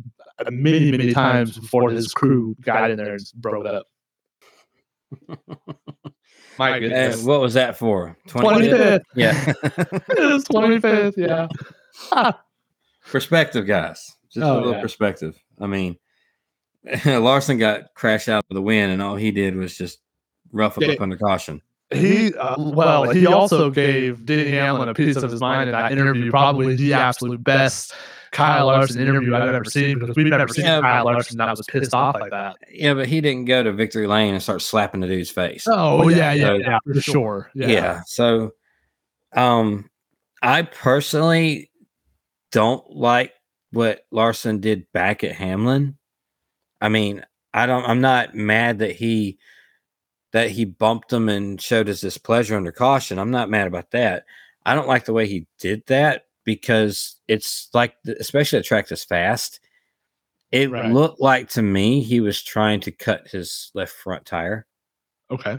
[0.49, 3.88] many many times before his crew got in there and broke it up.
[6.60, 8.15] My And what was that for?
[8.27, 9.02] 25th.
[9.15, 9.53] Yeah.
[9.64, 11.14] it was 25th.
[11.18, 12.31] Yeah.
[13.11, 14.15] perspective, guys.
[14.31, 14.81] Just Oh, a little yeah.
[14.81, 15.35] perspective.
[15.60, 15.98] I mean,
[17.06, 19.99] Larson got crashed out of the wind, and all he did was just
[20.52, 20.94] rough it Yeah.
[20.94, 21.61] up under caution.
[21.91, 25.91] He, uh, well, he also gave Denny Hamlin a piece of his mind in that
[25.91, 27.94] interview, probably the absolute best
[28.34, 31.65] Kyle Larson interview I've ever seen because we've never seen Yeah, Kyle Larson that was
[31.68, 32.57] pissed off like that.
[32.69, 35.65] Yeah, but he didn't go to victory lane and start slapping the dude's face.
[35.68, 37.51] Oh, yeah, yeah, So- yeah, for sure.
[37.53, 37.68] yeah.
[37.68, 38.01] Yeah.
[38.05, 38.51] So,
[39.34, 39.89] um,
[40.41, 41.72] I personally
[42.51, 43.34] don't like
[43.72, 45.97] what Larson did back at Hamlin.
[46.81, 47.23] I mean,
[47.53, 47.85] I don't.
[47.85, 49.38] I'm not mad that he
[50.34, 53.19] that he bumped him and showed his displeasure under caution.
[53.19, 54.26] I'm not mad about that.
[54.65, 59.03] I don't like the way he did that because it's like, especially a track that's
[59.03, 59.59] fast.
[60.51, 60.91] It Right.
[60.91, 64.67] looked like to me he was trying to cut his left front tire.
[65.31, 65.57] Okay.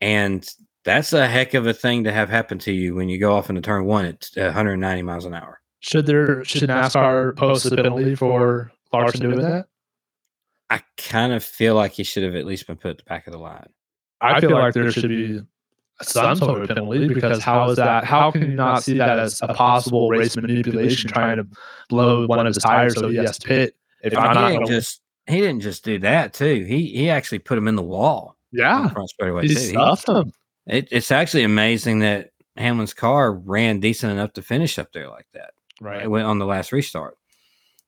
[0.00, 0.48] And
[0.84, 3.48] that's a heck of a thing to have happen to you when you go off
[3.50, 5.60] into turn one at uh, 190 miles an hour.
[5.80, 9.66] Should there should NASCAR post a penalty for Larson doing that?
[10.70, 13.26] I kind of feel like he should have at least been put at the back
[13.26, 13.68] of the line.
[14.20, 15.40] I feel like there should be
[16.04, 18.04] some sort of penalty because how is that?
[18.04, 21.46] How can you not see that as a possible race manipulation trying to
[21.88, 23.76] blow one of his tires so he has to pit?
[24.02, 26.64] If If I'm he not ain't gonna, just he didn't just do that too.
[26.64, 28.36] He he actually put him in the wall.
[28.52, 29.60] Yeah, front straightaway he too.
[29.60, 30.32] He- stuffed him.
[30.66, 35.26] it, it's actually amazing that Hamlin's car ran decent enough to finish up there like
[35.34, 35.52] that.
[35.80, 36.02] Right.
[36.02, 37.16] It went on the last restart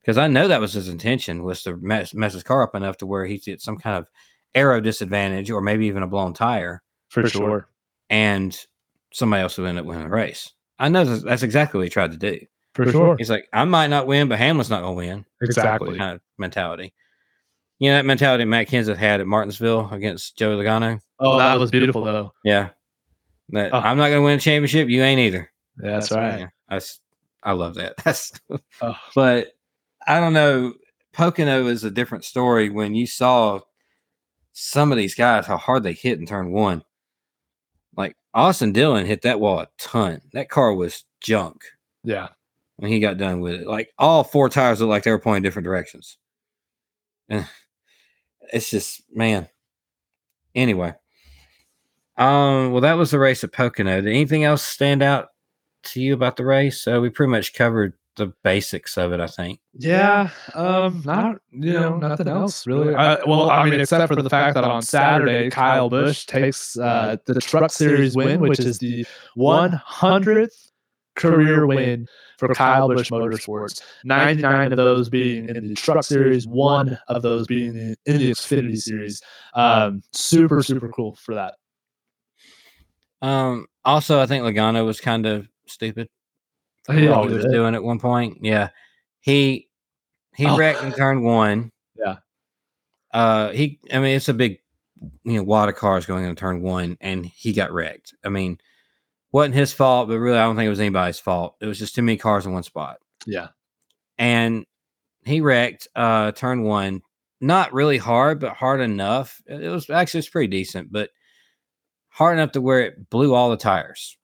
[0.00, 2.96] because I know that was his intention was to mess, mess his car up enough
[2.98, 4.08] to where he's at some kind of
[4.54, 7.68] aero disadvantage or maybe even a blown tire, For sure.
[8.10, 8.58] And
[9.12, 10.52] somebody else will end up winning the race.
[10.78, 12.38] I know that's, that's exactly what he tried to do.
[12.74, 13.16] For sure.
[13.16, 15.24] He's like, I might not win, but Hamlin's not going to win.
[15.40, 15.96] Exactly.
[15.96, 16.92] Kind of mentality.
[17.78, 21.00] You know that mentality Matt Kenseth had at Martinsville against Joey Logano.
[21.20, 22.32] Oh, that was beautiful though.
[22.44, 22.70] Yeah,
[23.50, 23.78] that Oh.
[23.78, 24.88] I'm not going to win a championship.
[24.88, 25.50] You ain't either.
[25.82, 26.40] Yeah, that's right.
[26.40, 27.00] Yeah, That's
[27.42, 27.94] I love that.
[28.04, 28.32] That's
[28.80, 28.96] Oh.
[29.14, 29.48] but
[30.06, 30.74] I don't know.
[31.12, 33.60] Pocono is a different story when you saw
[34.52, 36.82] some of these guys how hard they hit in turn one.
[38.34, 40.20] Austin Dillon hit that wall a ton.
[40.32, 41.62] That car was junk
[42.02, 42.28] Yeah.
[42.76, 43.66] when he got done with it.
[43.66, 46.18] Like all four tires looked like they were pointing different directions.
[47.28, 47.46] And
[48.52, 49.48] it's just man.
[50.54, 50.94] Anyway.
[52.16, 54.00] Um, well, that was the race at Pocono.
[54.00, 55.28] Did anything else stand out
[55.84, 56.86] to you about the race?
[56.86, 59.60] Uh, we pretty much covered the basics of it, I think.
[59.74, 62.94] Yeah, um, not you know nothing else really.
[62.94, 67.16] I, well, I mean, except for the fact that on Saturday Kyle Busch takes uh,
[67.26, 70.70] the Truck Series win, which is the 100th
[71.16, 72.06] career win
[72.38, 73.80] for Kyle Busch Motorsports.
[74.04, 78.30] 99 of those being in the Truck Series, one of those being in, in the
[78.30, 79.22] Xfinity Series.
[79.54, 81.54] Um, super super cool for that.
[83.22, 86.08] Um, also, I think Logano was kind of stupid.
[86.90, 88.38] He what always he was doing at one point.
[88.42, 88.68] Yeah,
[89.20, 89.68] he
[90.34, 90.56] he Oh.
[90.56, 91.70] wrecked in turn one.
[91.96, 92.16] Yeah.
[93.12, 93.78] Uh, he.
[93.92, 94.58] I mean, it's a big,
[95.24, 98.14] you know, wad of cars going into turn one, and he got wrecked.
[98.24, 98.58] I mean,
[99.32, 101.56] wasn't his fault, but really, I don't think it was anybody's fault.
[101.60, 103.48] It was just too many cars in one spot, Yeah,
[104.18, 104.66] and
[105.24, 105.88] he wrecked.
[105.94, 107.02] Uh, turn one,
[107.40, 109.40] not really hard, but hard enough.
[109.46, 111.10] It it was actually it's pretty decent, but
[112.08, 114.18] hard enough to where it blew all the tires.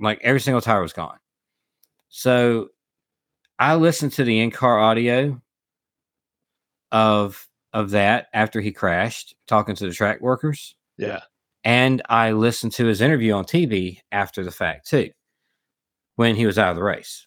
[0.00, 1.18] Like every single tire was gone.
[2.16, 2.68] So
[3.58, 5.42] I listened to the in-car audio
[6.92, 11.22] of of that after he crashed, talking to the track workers, yeah,
[11.64, 15.10] and I listened to his interview on TV after the fact too,
[16.14, 17.26] when he was out of the race.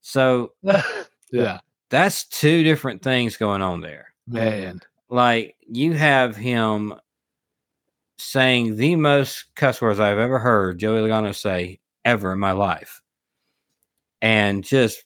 [0.00, 0.54] So
[1.30, 1.60] yeah.
[1.88, 4.08] that's two different things going on there.
[4.26, 6.94] Man, Like you have him
[8.18, 13.00] saying the most cuss words I've ever heard Joey Logano say ever in my life,
[14.22, 15.04] and just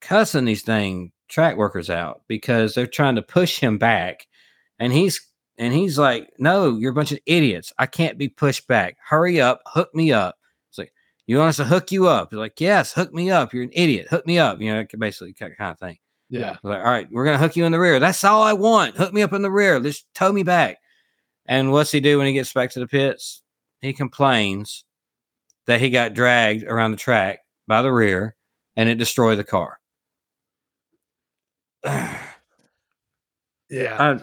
[0.00, 4.26] cussing these thing track workers out because they're trying to push him back,
[4.78, 5.20] and he's
[5.58, 7.72] and he's like, "No, you're a bunch of idiots.
[7.78, 8.96] I can't be pushed back.
[9.04, 10.36] Hurry up, hook me up."
[10.70, 10.92] It's like
[11.26, 12.30] you want us to hook you up.
[12.30, 13.52] He's like, "Yes, hook me up.
[13.54, 14.08] You're an idiot.
[14.10, 15.98] Hook me up." You know, basically kind of thing.
[16.30, 18.00] yeah, like, all right, we're gonna hook you in the rear.
[18.00, 18.96] That's all I want.
[18.96, 19.78] Hook me up in the rear.
[19.80, 20.78] Just tow me back.
[21.46, 23.42] And what's he do when he gets back to the pits?
[23.82, 24.84] He complains
[25.66, 28.36] that he got dragged around the track by the rear
[28.76, 29.78] and it destroyed the car.
[31.84, 32.18] yeah.
[33.70, 34.20] I,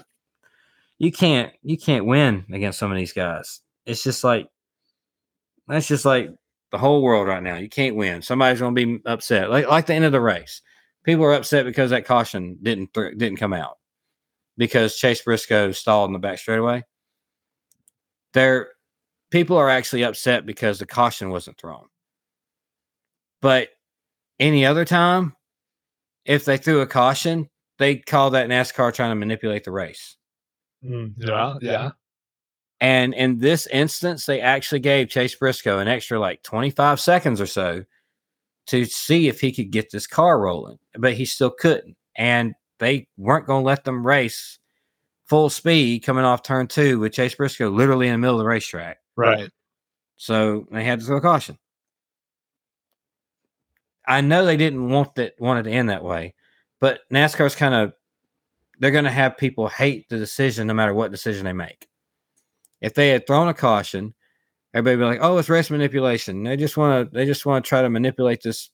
[0.98, 3.62] you can't you can't win against some of these guys.
[3.86, 4.48] It's just like
[5.68, 6.30] that's just like
[6.72, 7.56] the whole world right now.
[7.56, 8.22] You can't win.
[8.22, 9.50] Somebody's gonna be upset.
[9.50, 10.62] Like like the end of the race.
[11.04, 13.78] People are upset because that caution didn't thr didn't come out
[14.58, 16.84] because Chase Briscoe stalled in the back straightaway.
[18.34, 18.70] There,
[19.32, 21.86] people are actually upset because the caution wasn't thrown.
[23.42, 23.70] But
[24.40, 25.36] any other time,
[26.26, 27.50] if they threw a caution,
[27.80, 30.18] they'd call that NASCAR trying to manipulate the race.
[30.84, 31.92] Mm, yeah, yeah.
[32.80, 37.46] And in this instance, they actually gave Chase Briscoe an extra like 25 seconds or
[37.46, 37.84] so
[38.68, 41.96] to see if he could get this car rolling, but he still couldn't.
[42.16, 44.58] And they weren't going to let them race
[45.28, 48.50] full speed coming off turn two with Chase Briscoe literally in the middle of the
[48.50, 48.98] racetrack.
[49.16, 49.50] Right.
[50.18, 51.58] So they had to throw a caution.
[54.08, 56.34] I know they didn't want that wanted to end that way,
[56.80, 57.94] but NASCAR's kind of
[58.80, 61.88] they're going to have people hate the decision no matter what decision they make.
[62.82, 64.16] If they had thrown a caution,
[64.74, 67.64] everybody would be like, "Oh, it's race manipulation." They just want to they just want
[67.64, 68.72] to try to manipulate this,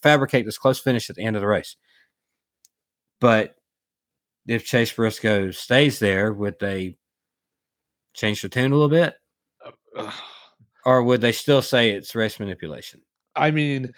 [0.00, 1.76] fabricate this close finish at the end of the race.
[3.20, 3.56] But
[4.46, 6.96] if Chase Briscoe stays there, would they
[8.14, 9.14] change the tune a little bit,
[9.64, 10.12] uh, Ugh.
[10.84, 13.00] or would they still say it's race manipulation?
[13.34, 13.92] I mean,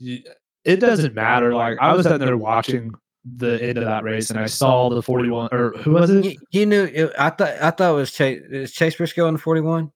[0.00, 1.54] it doesn't matter.
[1.54, 2.92] Like I was sitting there watching
[3.24, 6.24] the end of that race, and I saw the forty-one or who was it?
[6.24, 6.84] You, you knew.
[6.84, 7.54] It, I thought.
[7.60, 8.42] I thought it was Chase.
[8.50, 9.90] Is Chase Briscoe in the forty-one?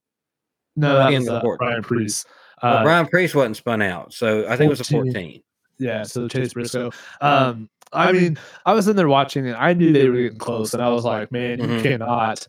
[0.76, 1.58] No, that in was the uh, court.
[1.58, 2.24] Brian Preece.
[2.62, 5.42] Well, Uh, Brian Preece wasn't spun out, so I think it was a 14.
[5.78, 6.90] Yeah, so Chase Briscoe.
[7.20, 9.54] Um, I mean, I was in there watching it.
[9.58, 11.82] I knew they were getting close, and I was like, man, you Mhm.
[11.82, 12.46] cannot,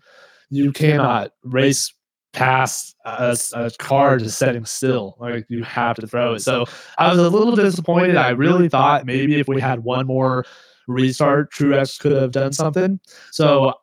[0.50, 1.94] you cannot race
[2.34, 5.18] past a, a car just setting still.
[5.20, 6.40] Like you have to throw it.
[6.40, 6.66] So
[6.98, 8.16] I was a little disappointed.
[8.16, 10.46] I really thought maybe if we had one more
[10.88, 13.00] restart, Truex could have done something.
[13.32, 13.74] So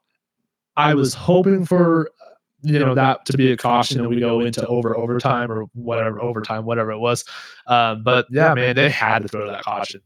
[0.76, 2.10] I was hoping for
[2.62, 6.20] you know that to be a caution and we go into over overtime or whatever
[6.20, 7.24] overtime whatever it was
[7.68, 10.00] um, but yeah man they had to throw that caution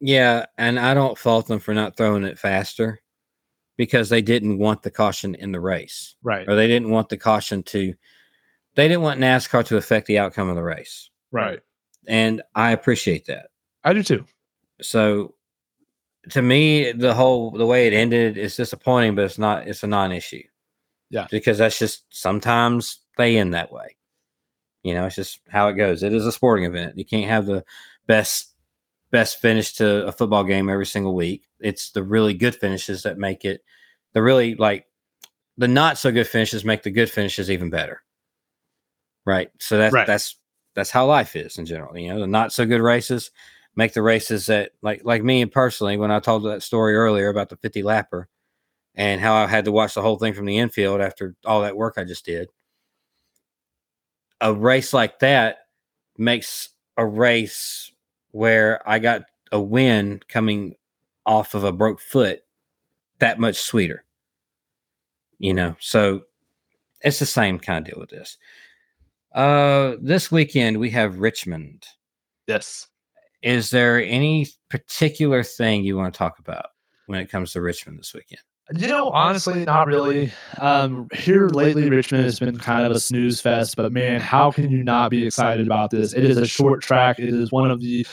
[0.00, 3.00] Yeah, and I don't fault them for not throwing it faster
[3.76, 7.16] because they didn't want the caution in the race, right or they didn't want the
[7.16, 7.94] caution to.
[8.76, 11.60] They didn't want NASCAR to affect the outcome of the race, right
[12.06, 13.46] and I appreciate that.
[13.82, 14.26] i do too
[14.80, 15.34] So,
[16.30, 19.66] to me, the whole the way it ended is disappointing, but it's not.
[19.68, 20.42] It's a non-issue.
[21.10, 21.26] Yeah.
[21.30, 23.96] because that's just sometimes they end that way.
[24.82, 26.02] You know, it's just how it goes.
[26.02, 26.98] It is a sporting event.
[26.98, 27.64] You can't have the
[28.06, 28.53] best
[29.14, 31.46] best finish to a football game every single week.
[31.60, 33.62] It's the really good finishes that make it
[34.12, 34.88] the really like
[35.56, 38.02] the not so good finishes make the good finishes even better.
[39.24, 39.52] Right.
[39.60, 40.04] So that's Right.
[40.04, 40.34] that's
[40.74, 41.96] that's how life is in general.
[41.96, 43.30] You know, the not so good races
[43.76, 47.28] make the races that like like me and personally when I told that story earlier
[47.28, 48.24] about the 50 lapper
[48.96, 51.76] and how I had to watch the whole thing from the infield after all that
[51.76, 52.48] work I just did.
[54.40, 55.58] A race like that
[56.18, 57.92] makes a race
[58.34, 60.74] where I got a win coming
[61.24, 62.40] off of a broke foot
[63.20, 64.04] that much sweeter.
[65.38, 66.22] You know, so
[67.00, 68.36] it's the same kind of deal with this.
[69.32, 71.86] Uh this weekend we have Richmond.
[72.48, 72.88] yes
[73.42, 76.66] Is there any particular thing you want to talk about
[77.06, 78.42] when it comes to Richmond this weekend?
[78.72, 83.40] You know honestly not really um here lately richmond has been kind of a snooze
[83.40, 86.82] fest but man how can you not be excited about this it is a short
[86.82, 88.06] track it is one of the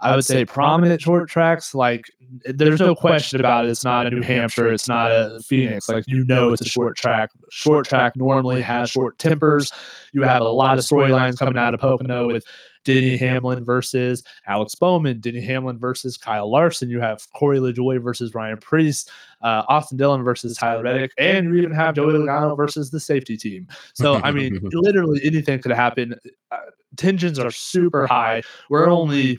[0.00, 1.74] I would say prominent short tracks.
[1.74, 2.04] Like
[2.44, 3.70] there's no question about it.
[3.70, 4.72] It's not a New Hampshire.
[4.72, 5.88] It's not a Phoenix.
[5.88, 7.30] Like you know, it's a short track.
[7.50, 9.72] Short track normally has short tempers.
[10.12, 12.44] You have a lot of storylines coming out of Pocono with
[12.84, 16.90] Denny Hamlin versus Alex Bowman, Denny Hamlin versus Kyle Larson.
[16.90, 19.06] You have Corey LaJoie versus Ryan Preece,
[19.42, 23.36] uh, Austin Dillon versus Tyler Reddick, and you even have Joey Logano versus the safety
[23.36, 23.66] team.
[23.94, 26.14] So I mean, literally anything could happen.
[26.50, 26.56] Uh,
[26.96, 28.42] tensions are super high.
[28.70, 29.38] We're only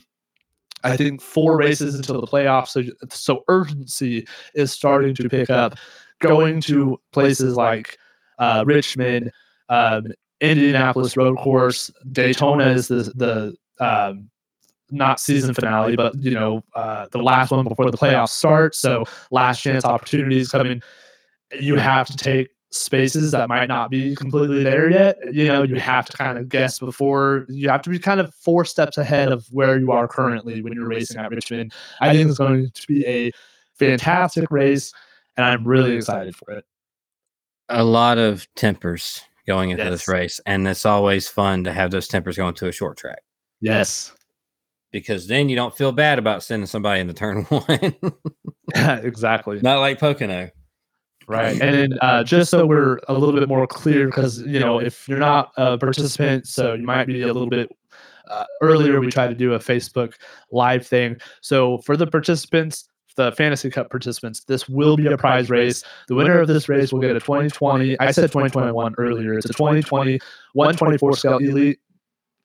[0.82, 5.76] I think four races until the playoffs, so so urgency is starting to pick up.
[6.20, 7.96] Going to places like
[8.38, 9.30] uh, Richmond,
[9.70, 10.08] um,
[10.40, 14.30] Indianapolis Road Course, Daytona is the the um,
[14.90, 18.74] not season finale, but you know uh, the last one before the playoffs start.
[18.74, 20.82] So last chance opportunities coming.
[21.58, 25.18] You have to take spaces that might not be completely there yet.
[25.32, 28.32] You know, you have to kind of guess before you have to be kind of
[28.34, 31.72] four steps ahead of where you are currently when you're racing at Richmond.
[32.00, 33.32] I think it's going to be a
[33.74, 34.92] fantastic race,
[35.36, 36.64] and I'm really excited for it.
[37.68, 42.06] A lot of tempers going into this race, and it's always fun to have those
[42.06, 43.20] tempers going to a short track
[43.60, 44.12] Yes.
[44.92, 47.94] because then you don't feel bad about sending somebody into turn one.
[49.04, 49.58] exactly.
[49.60, 50.50] Not like Pocono.
[51.26, 51.60] Right.
[51.60, 55.18] And uh, just so we're a little bit more clear, because, you know, if you're
[55.18, 57.70] not a participant, so you might be a little bit
[58.28, 60.14] uh, earlier, we tried to do a Facebook
[60.52, 61.16] live thing.
[61.40, 62.88] So for the participants,
[63.20, 65.84] the Fantasy Cup participants, this will be a prize race.
[66.08, 68.00] The winner of this race will get a 2020.
[68.00, 69.34] I said 2021 earlier.
[69.34, 70.18] It's a 2020
[70.54, 71.78] 124 scale elite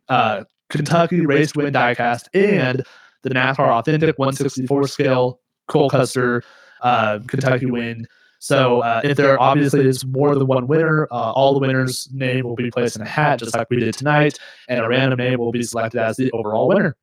[0.10, 2.84] uh, Kentucky race win diecast and
[3.24, 6.44] the NASCAR authentic 164 scale Cole Custer
[6.82, 8.06] uh, Kentucky win.
[8.40, 12.46] So uh, if there obviously is more than one winner, uh, all the winners' name
[12.46, 14.38] will be placed in a hat, just like we did tonight,
[14.68, 16.96] and a random name will be selected as the overall winner.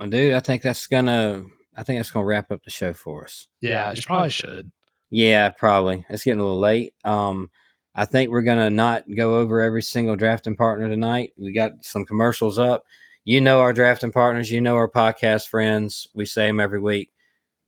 [0.00, 1.44] Well, dude, I think that's gonna.
[1.78, 3.46] I think that's gonna wrap up the show for us.
[3.60, 4.72] Yeah, you probably should.
[5.10, 6.04] Yeah, probably.
[6.10, 6.92] It's getting a little late.
[7.04, 7.50] Um,
[7.94, 11.34] I think we're gonna not go over every single drafting partner tonight.
[11.38, 12.84] We got some commercials up.
[13.24, 14.50] You know our drafting partners.
[14.50, 16.08] You know our podcast friends.
[16.14, 17.12] We say them every week.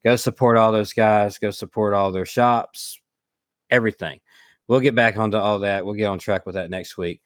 [0.04, 1.38] Go support all those guys.
[1.38, 2.98] Go support all their shops.
[3.70, 4.18] Everything.
[4.66, 5.84] We'll get back onto all that.
[5.84, 7.20] We'll get on track with that next week.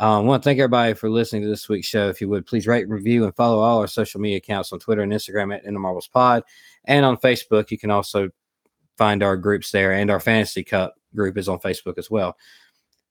[0.00, 2.08] Um, I want to thank everybody for listening to this week's show.
[2.08, 5.02] If you would please rate, review, and follow all our social media accounts on Twitter
[5.02, 6.44] and Instagram at In the Marbles Pod,
[6.84, 7.72] and on Facebook.
[7.72, 8.30] You can also
[8.96, 12.36] find our groups there, and our Fantasy Cup group is on Facebook as well.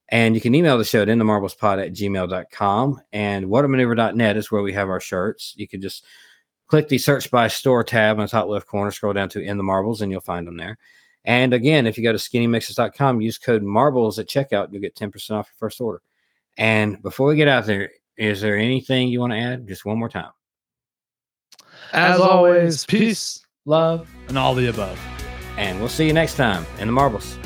[0.09, 3.01] And you can email the show at inthemarblespod at gmail.com.
[3.11, 5.53] And whatamaneuver.net is where we have our shirts.
[5.57, 6.05] You can just
[6.67, 9.57] click the search by store tab on the top left corner, scroll down to In
[9.57, 10.77] the Marbles, and you'll find them there.
[11.25, 15.11] And again, if you go to skinnymixes.com, use code marbles at checkout, you'll get 10%
[15.31, 16.01] off your first order.
[16.57, 19.67] And before we get out there, is there anything you want to add?
[19.67, 20.31] Just one more time.
[21.93, 24.99] As, As always, peace, love, and all the above.
[25.57, 27.37] And we'll see you next time in the marbles.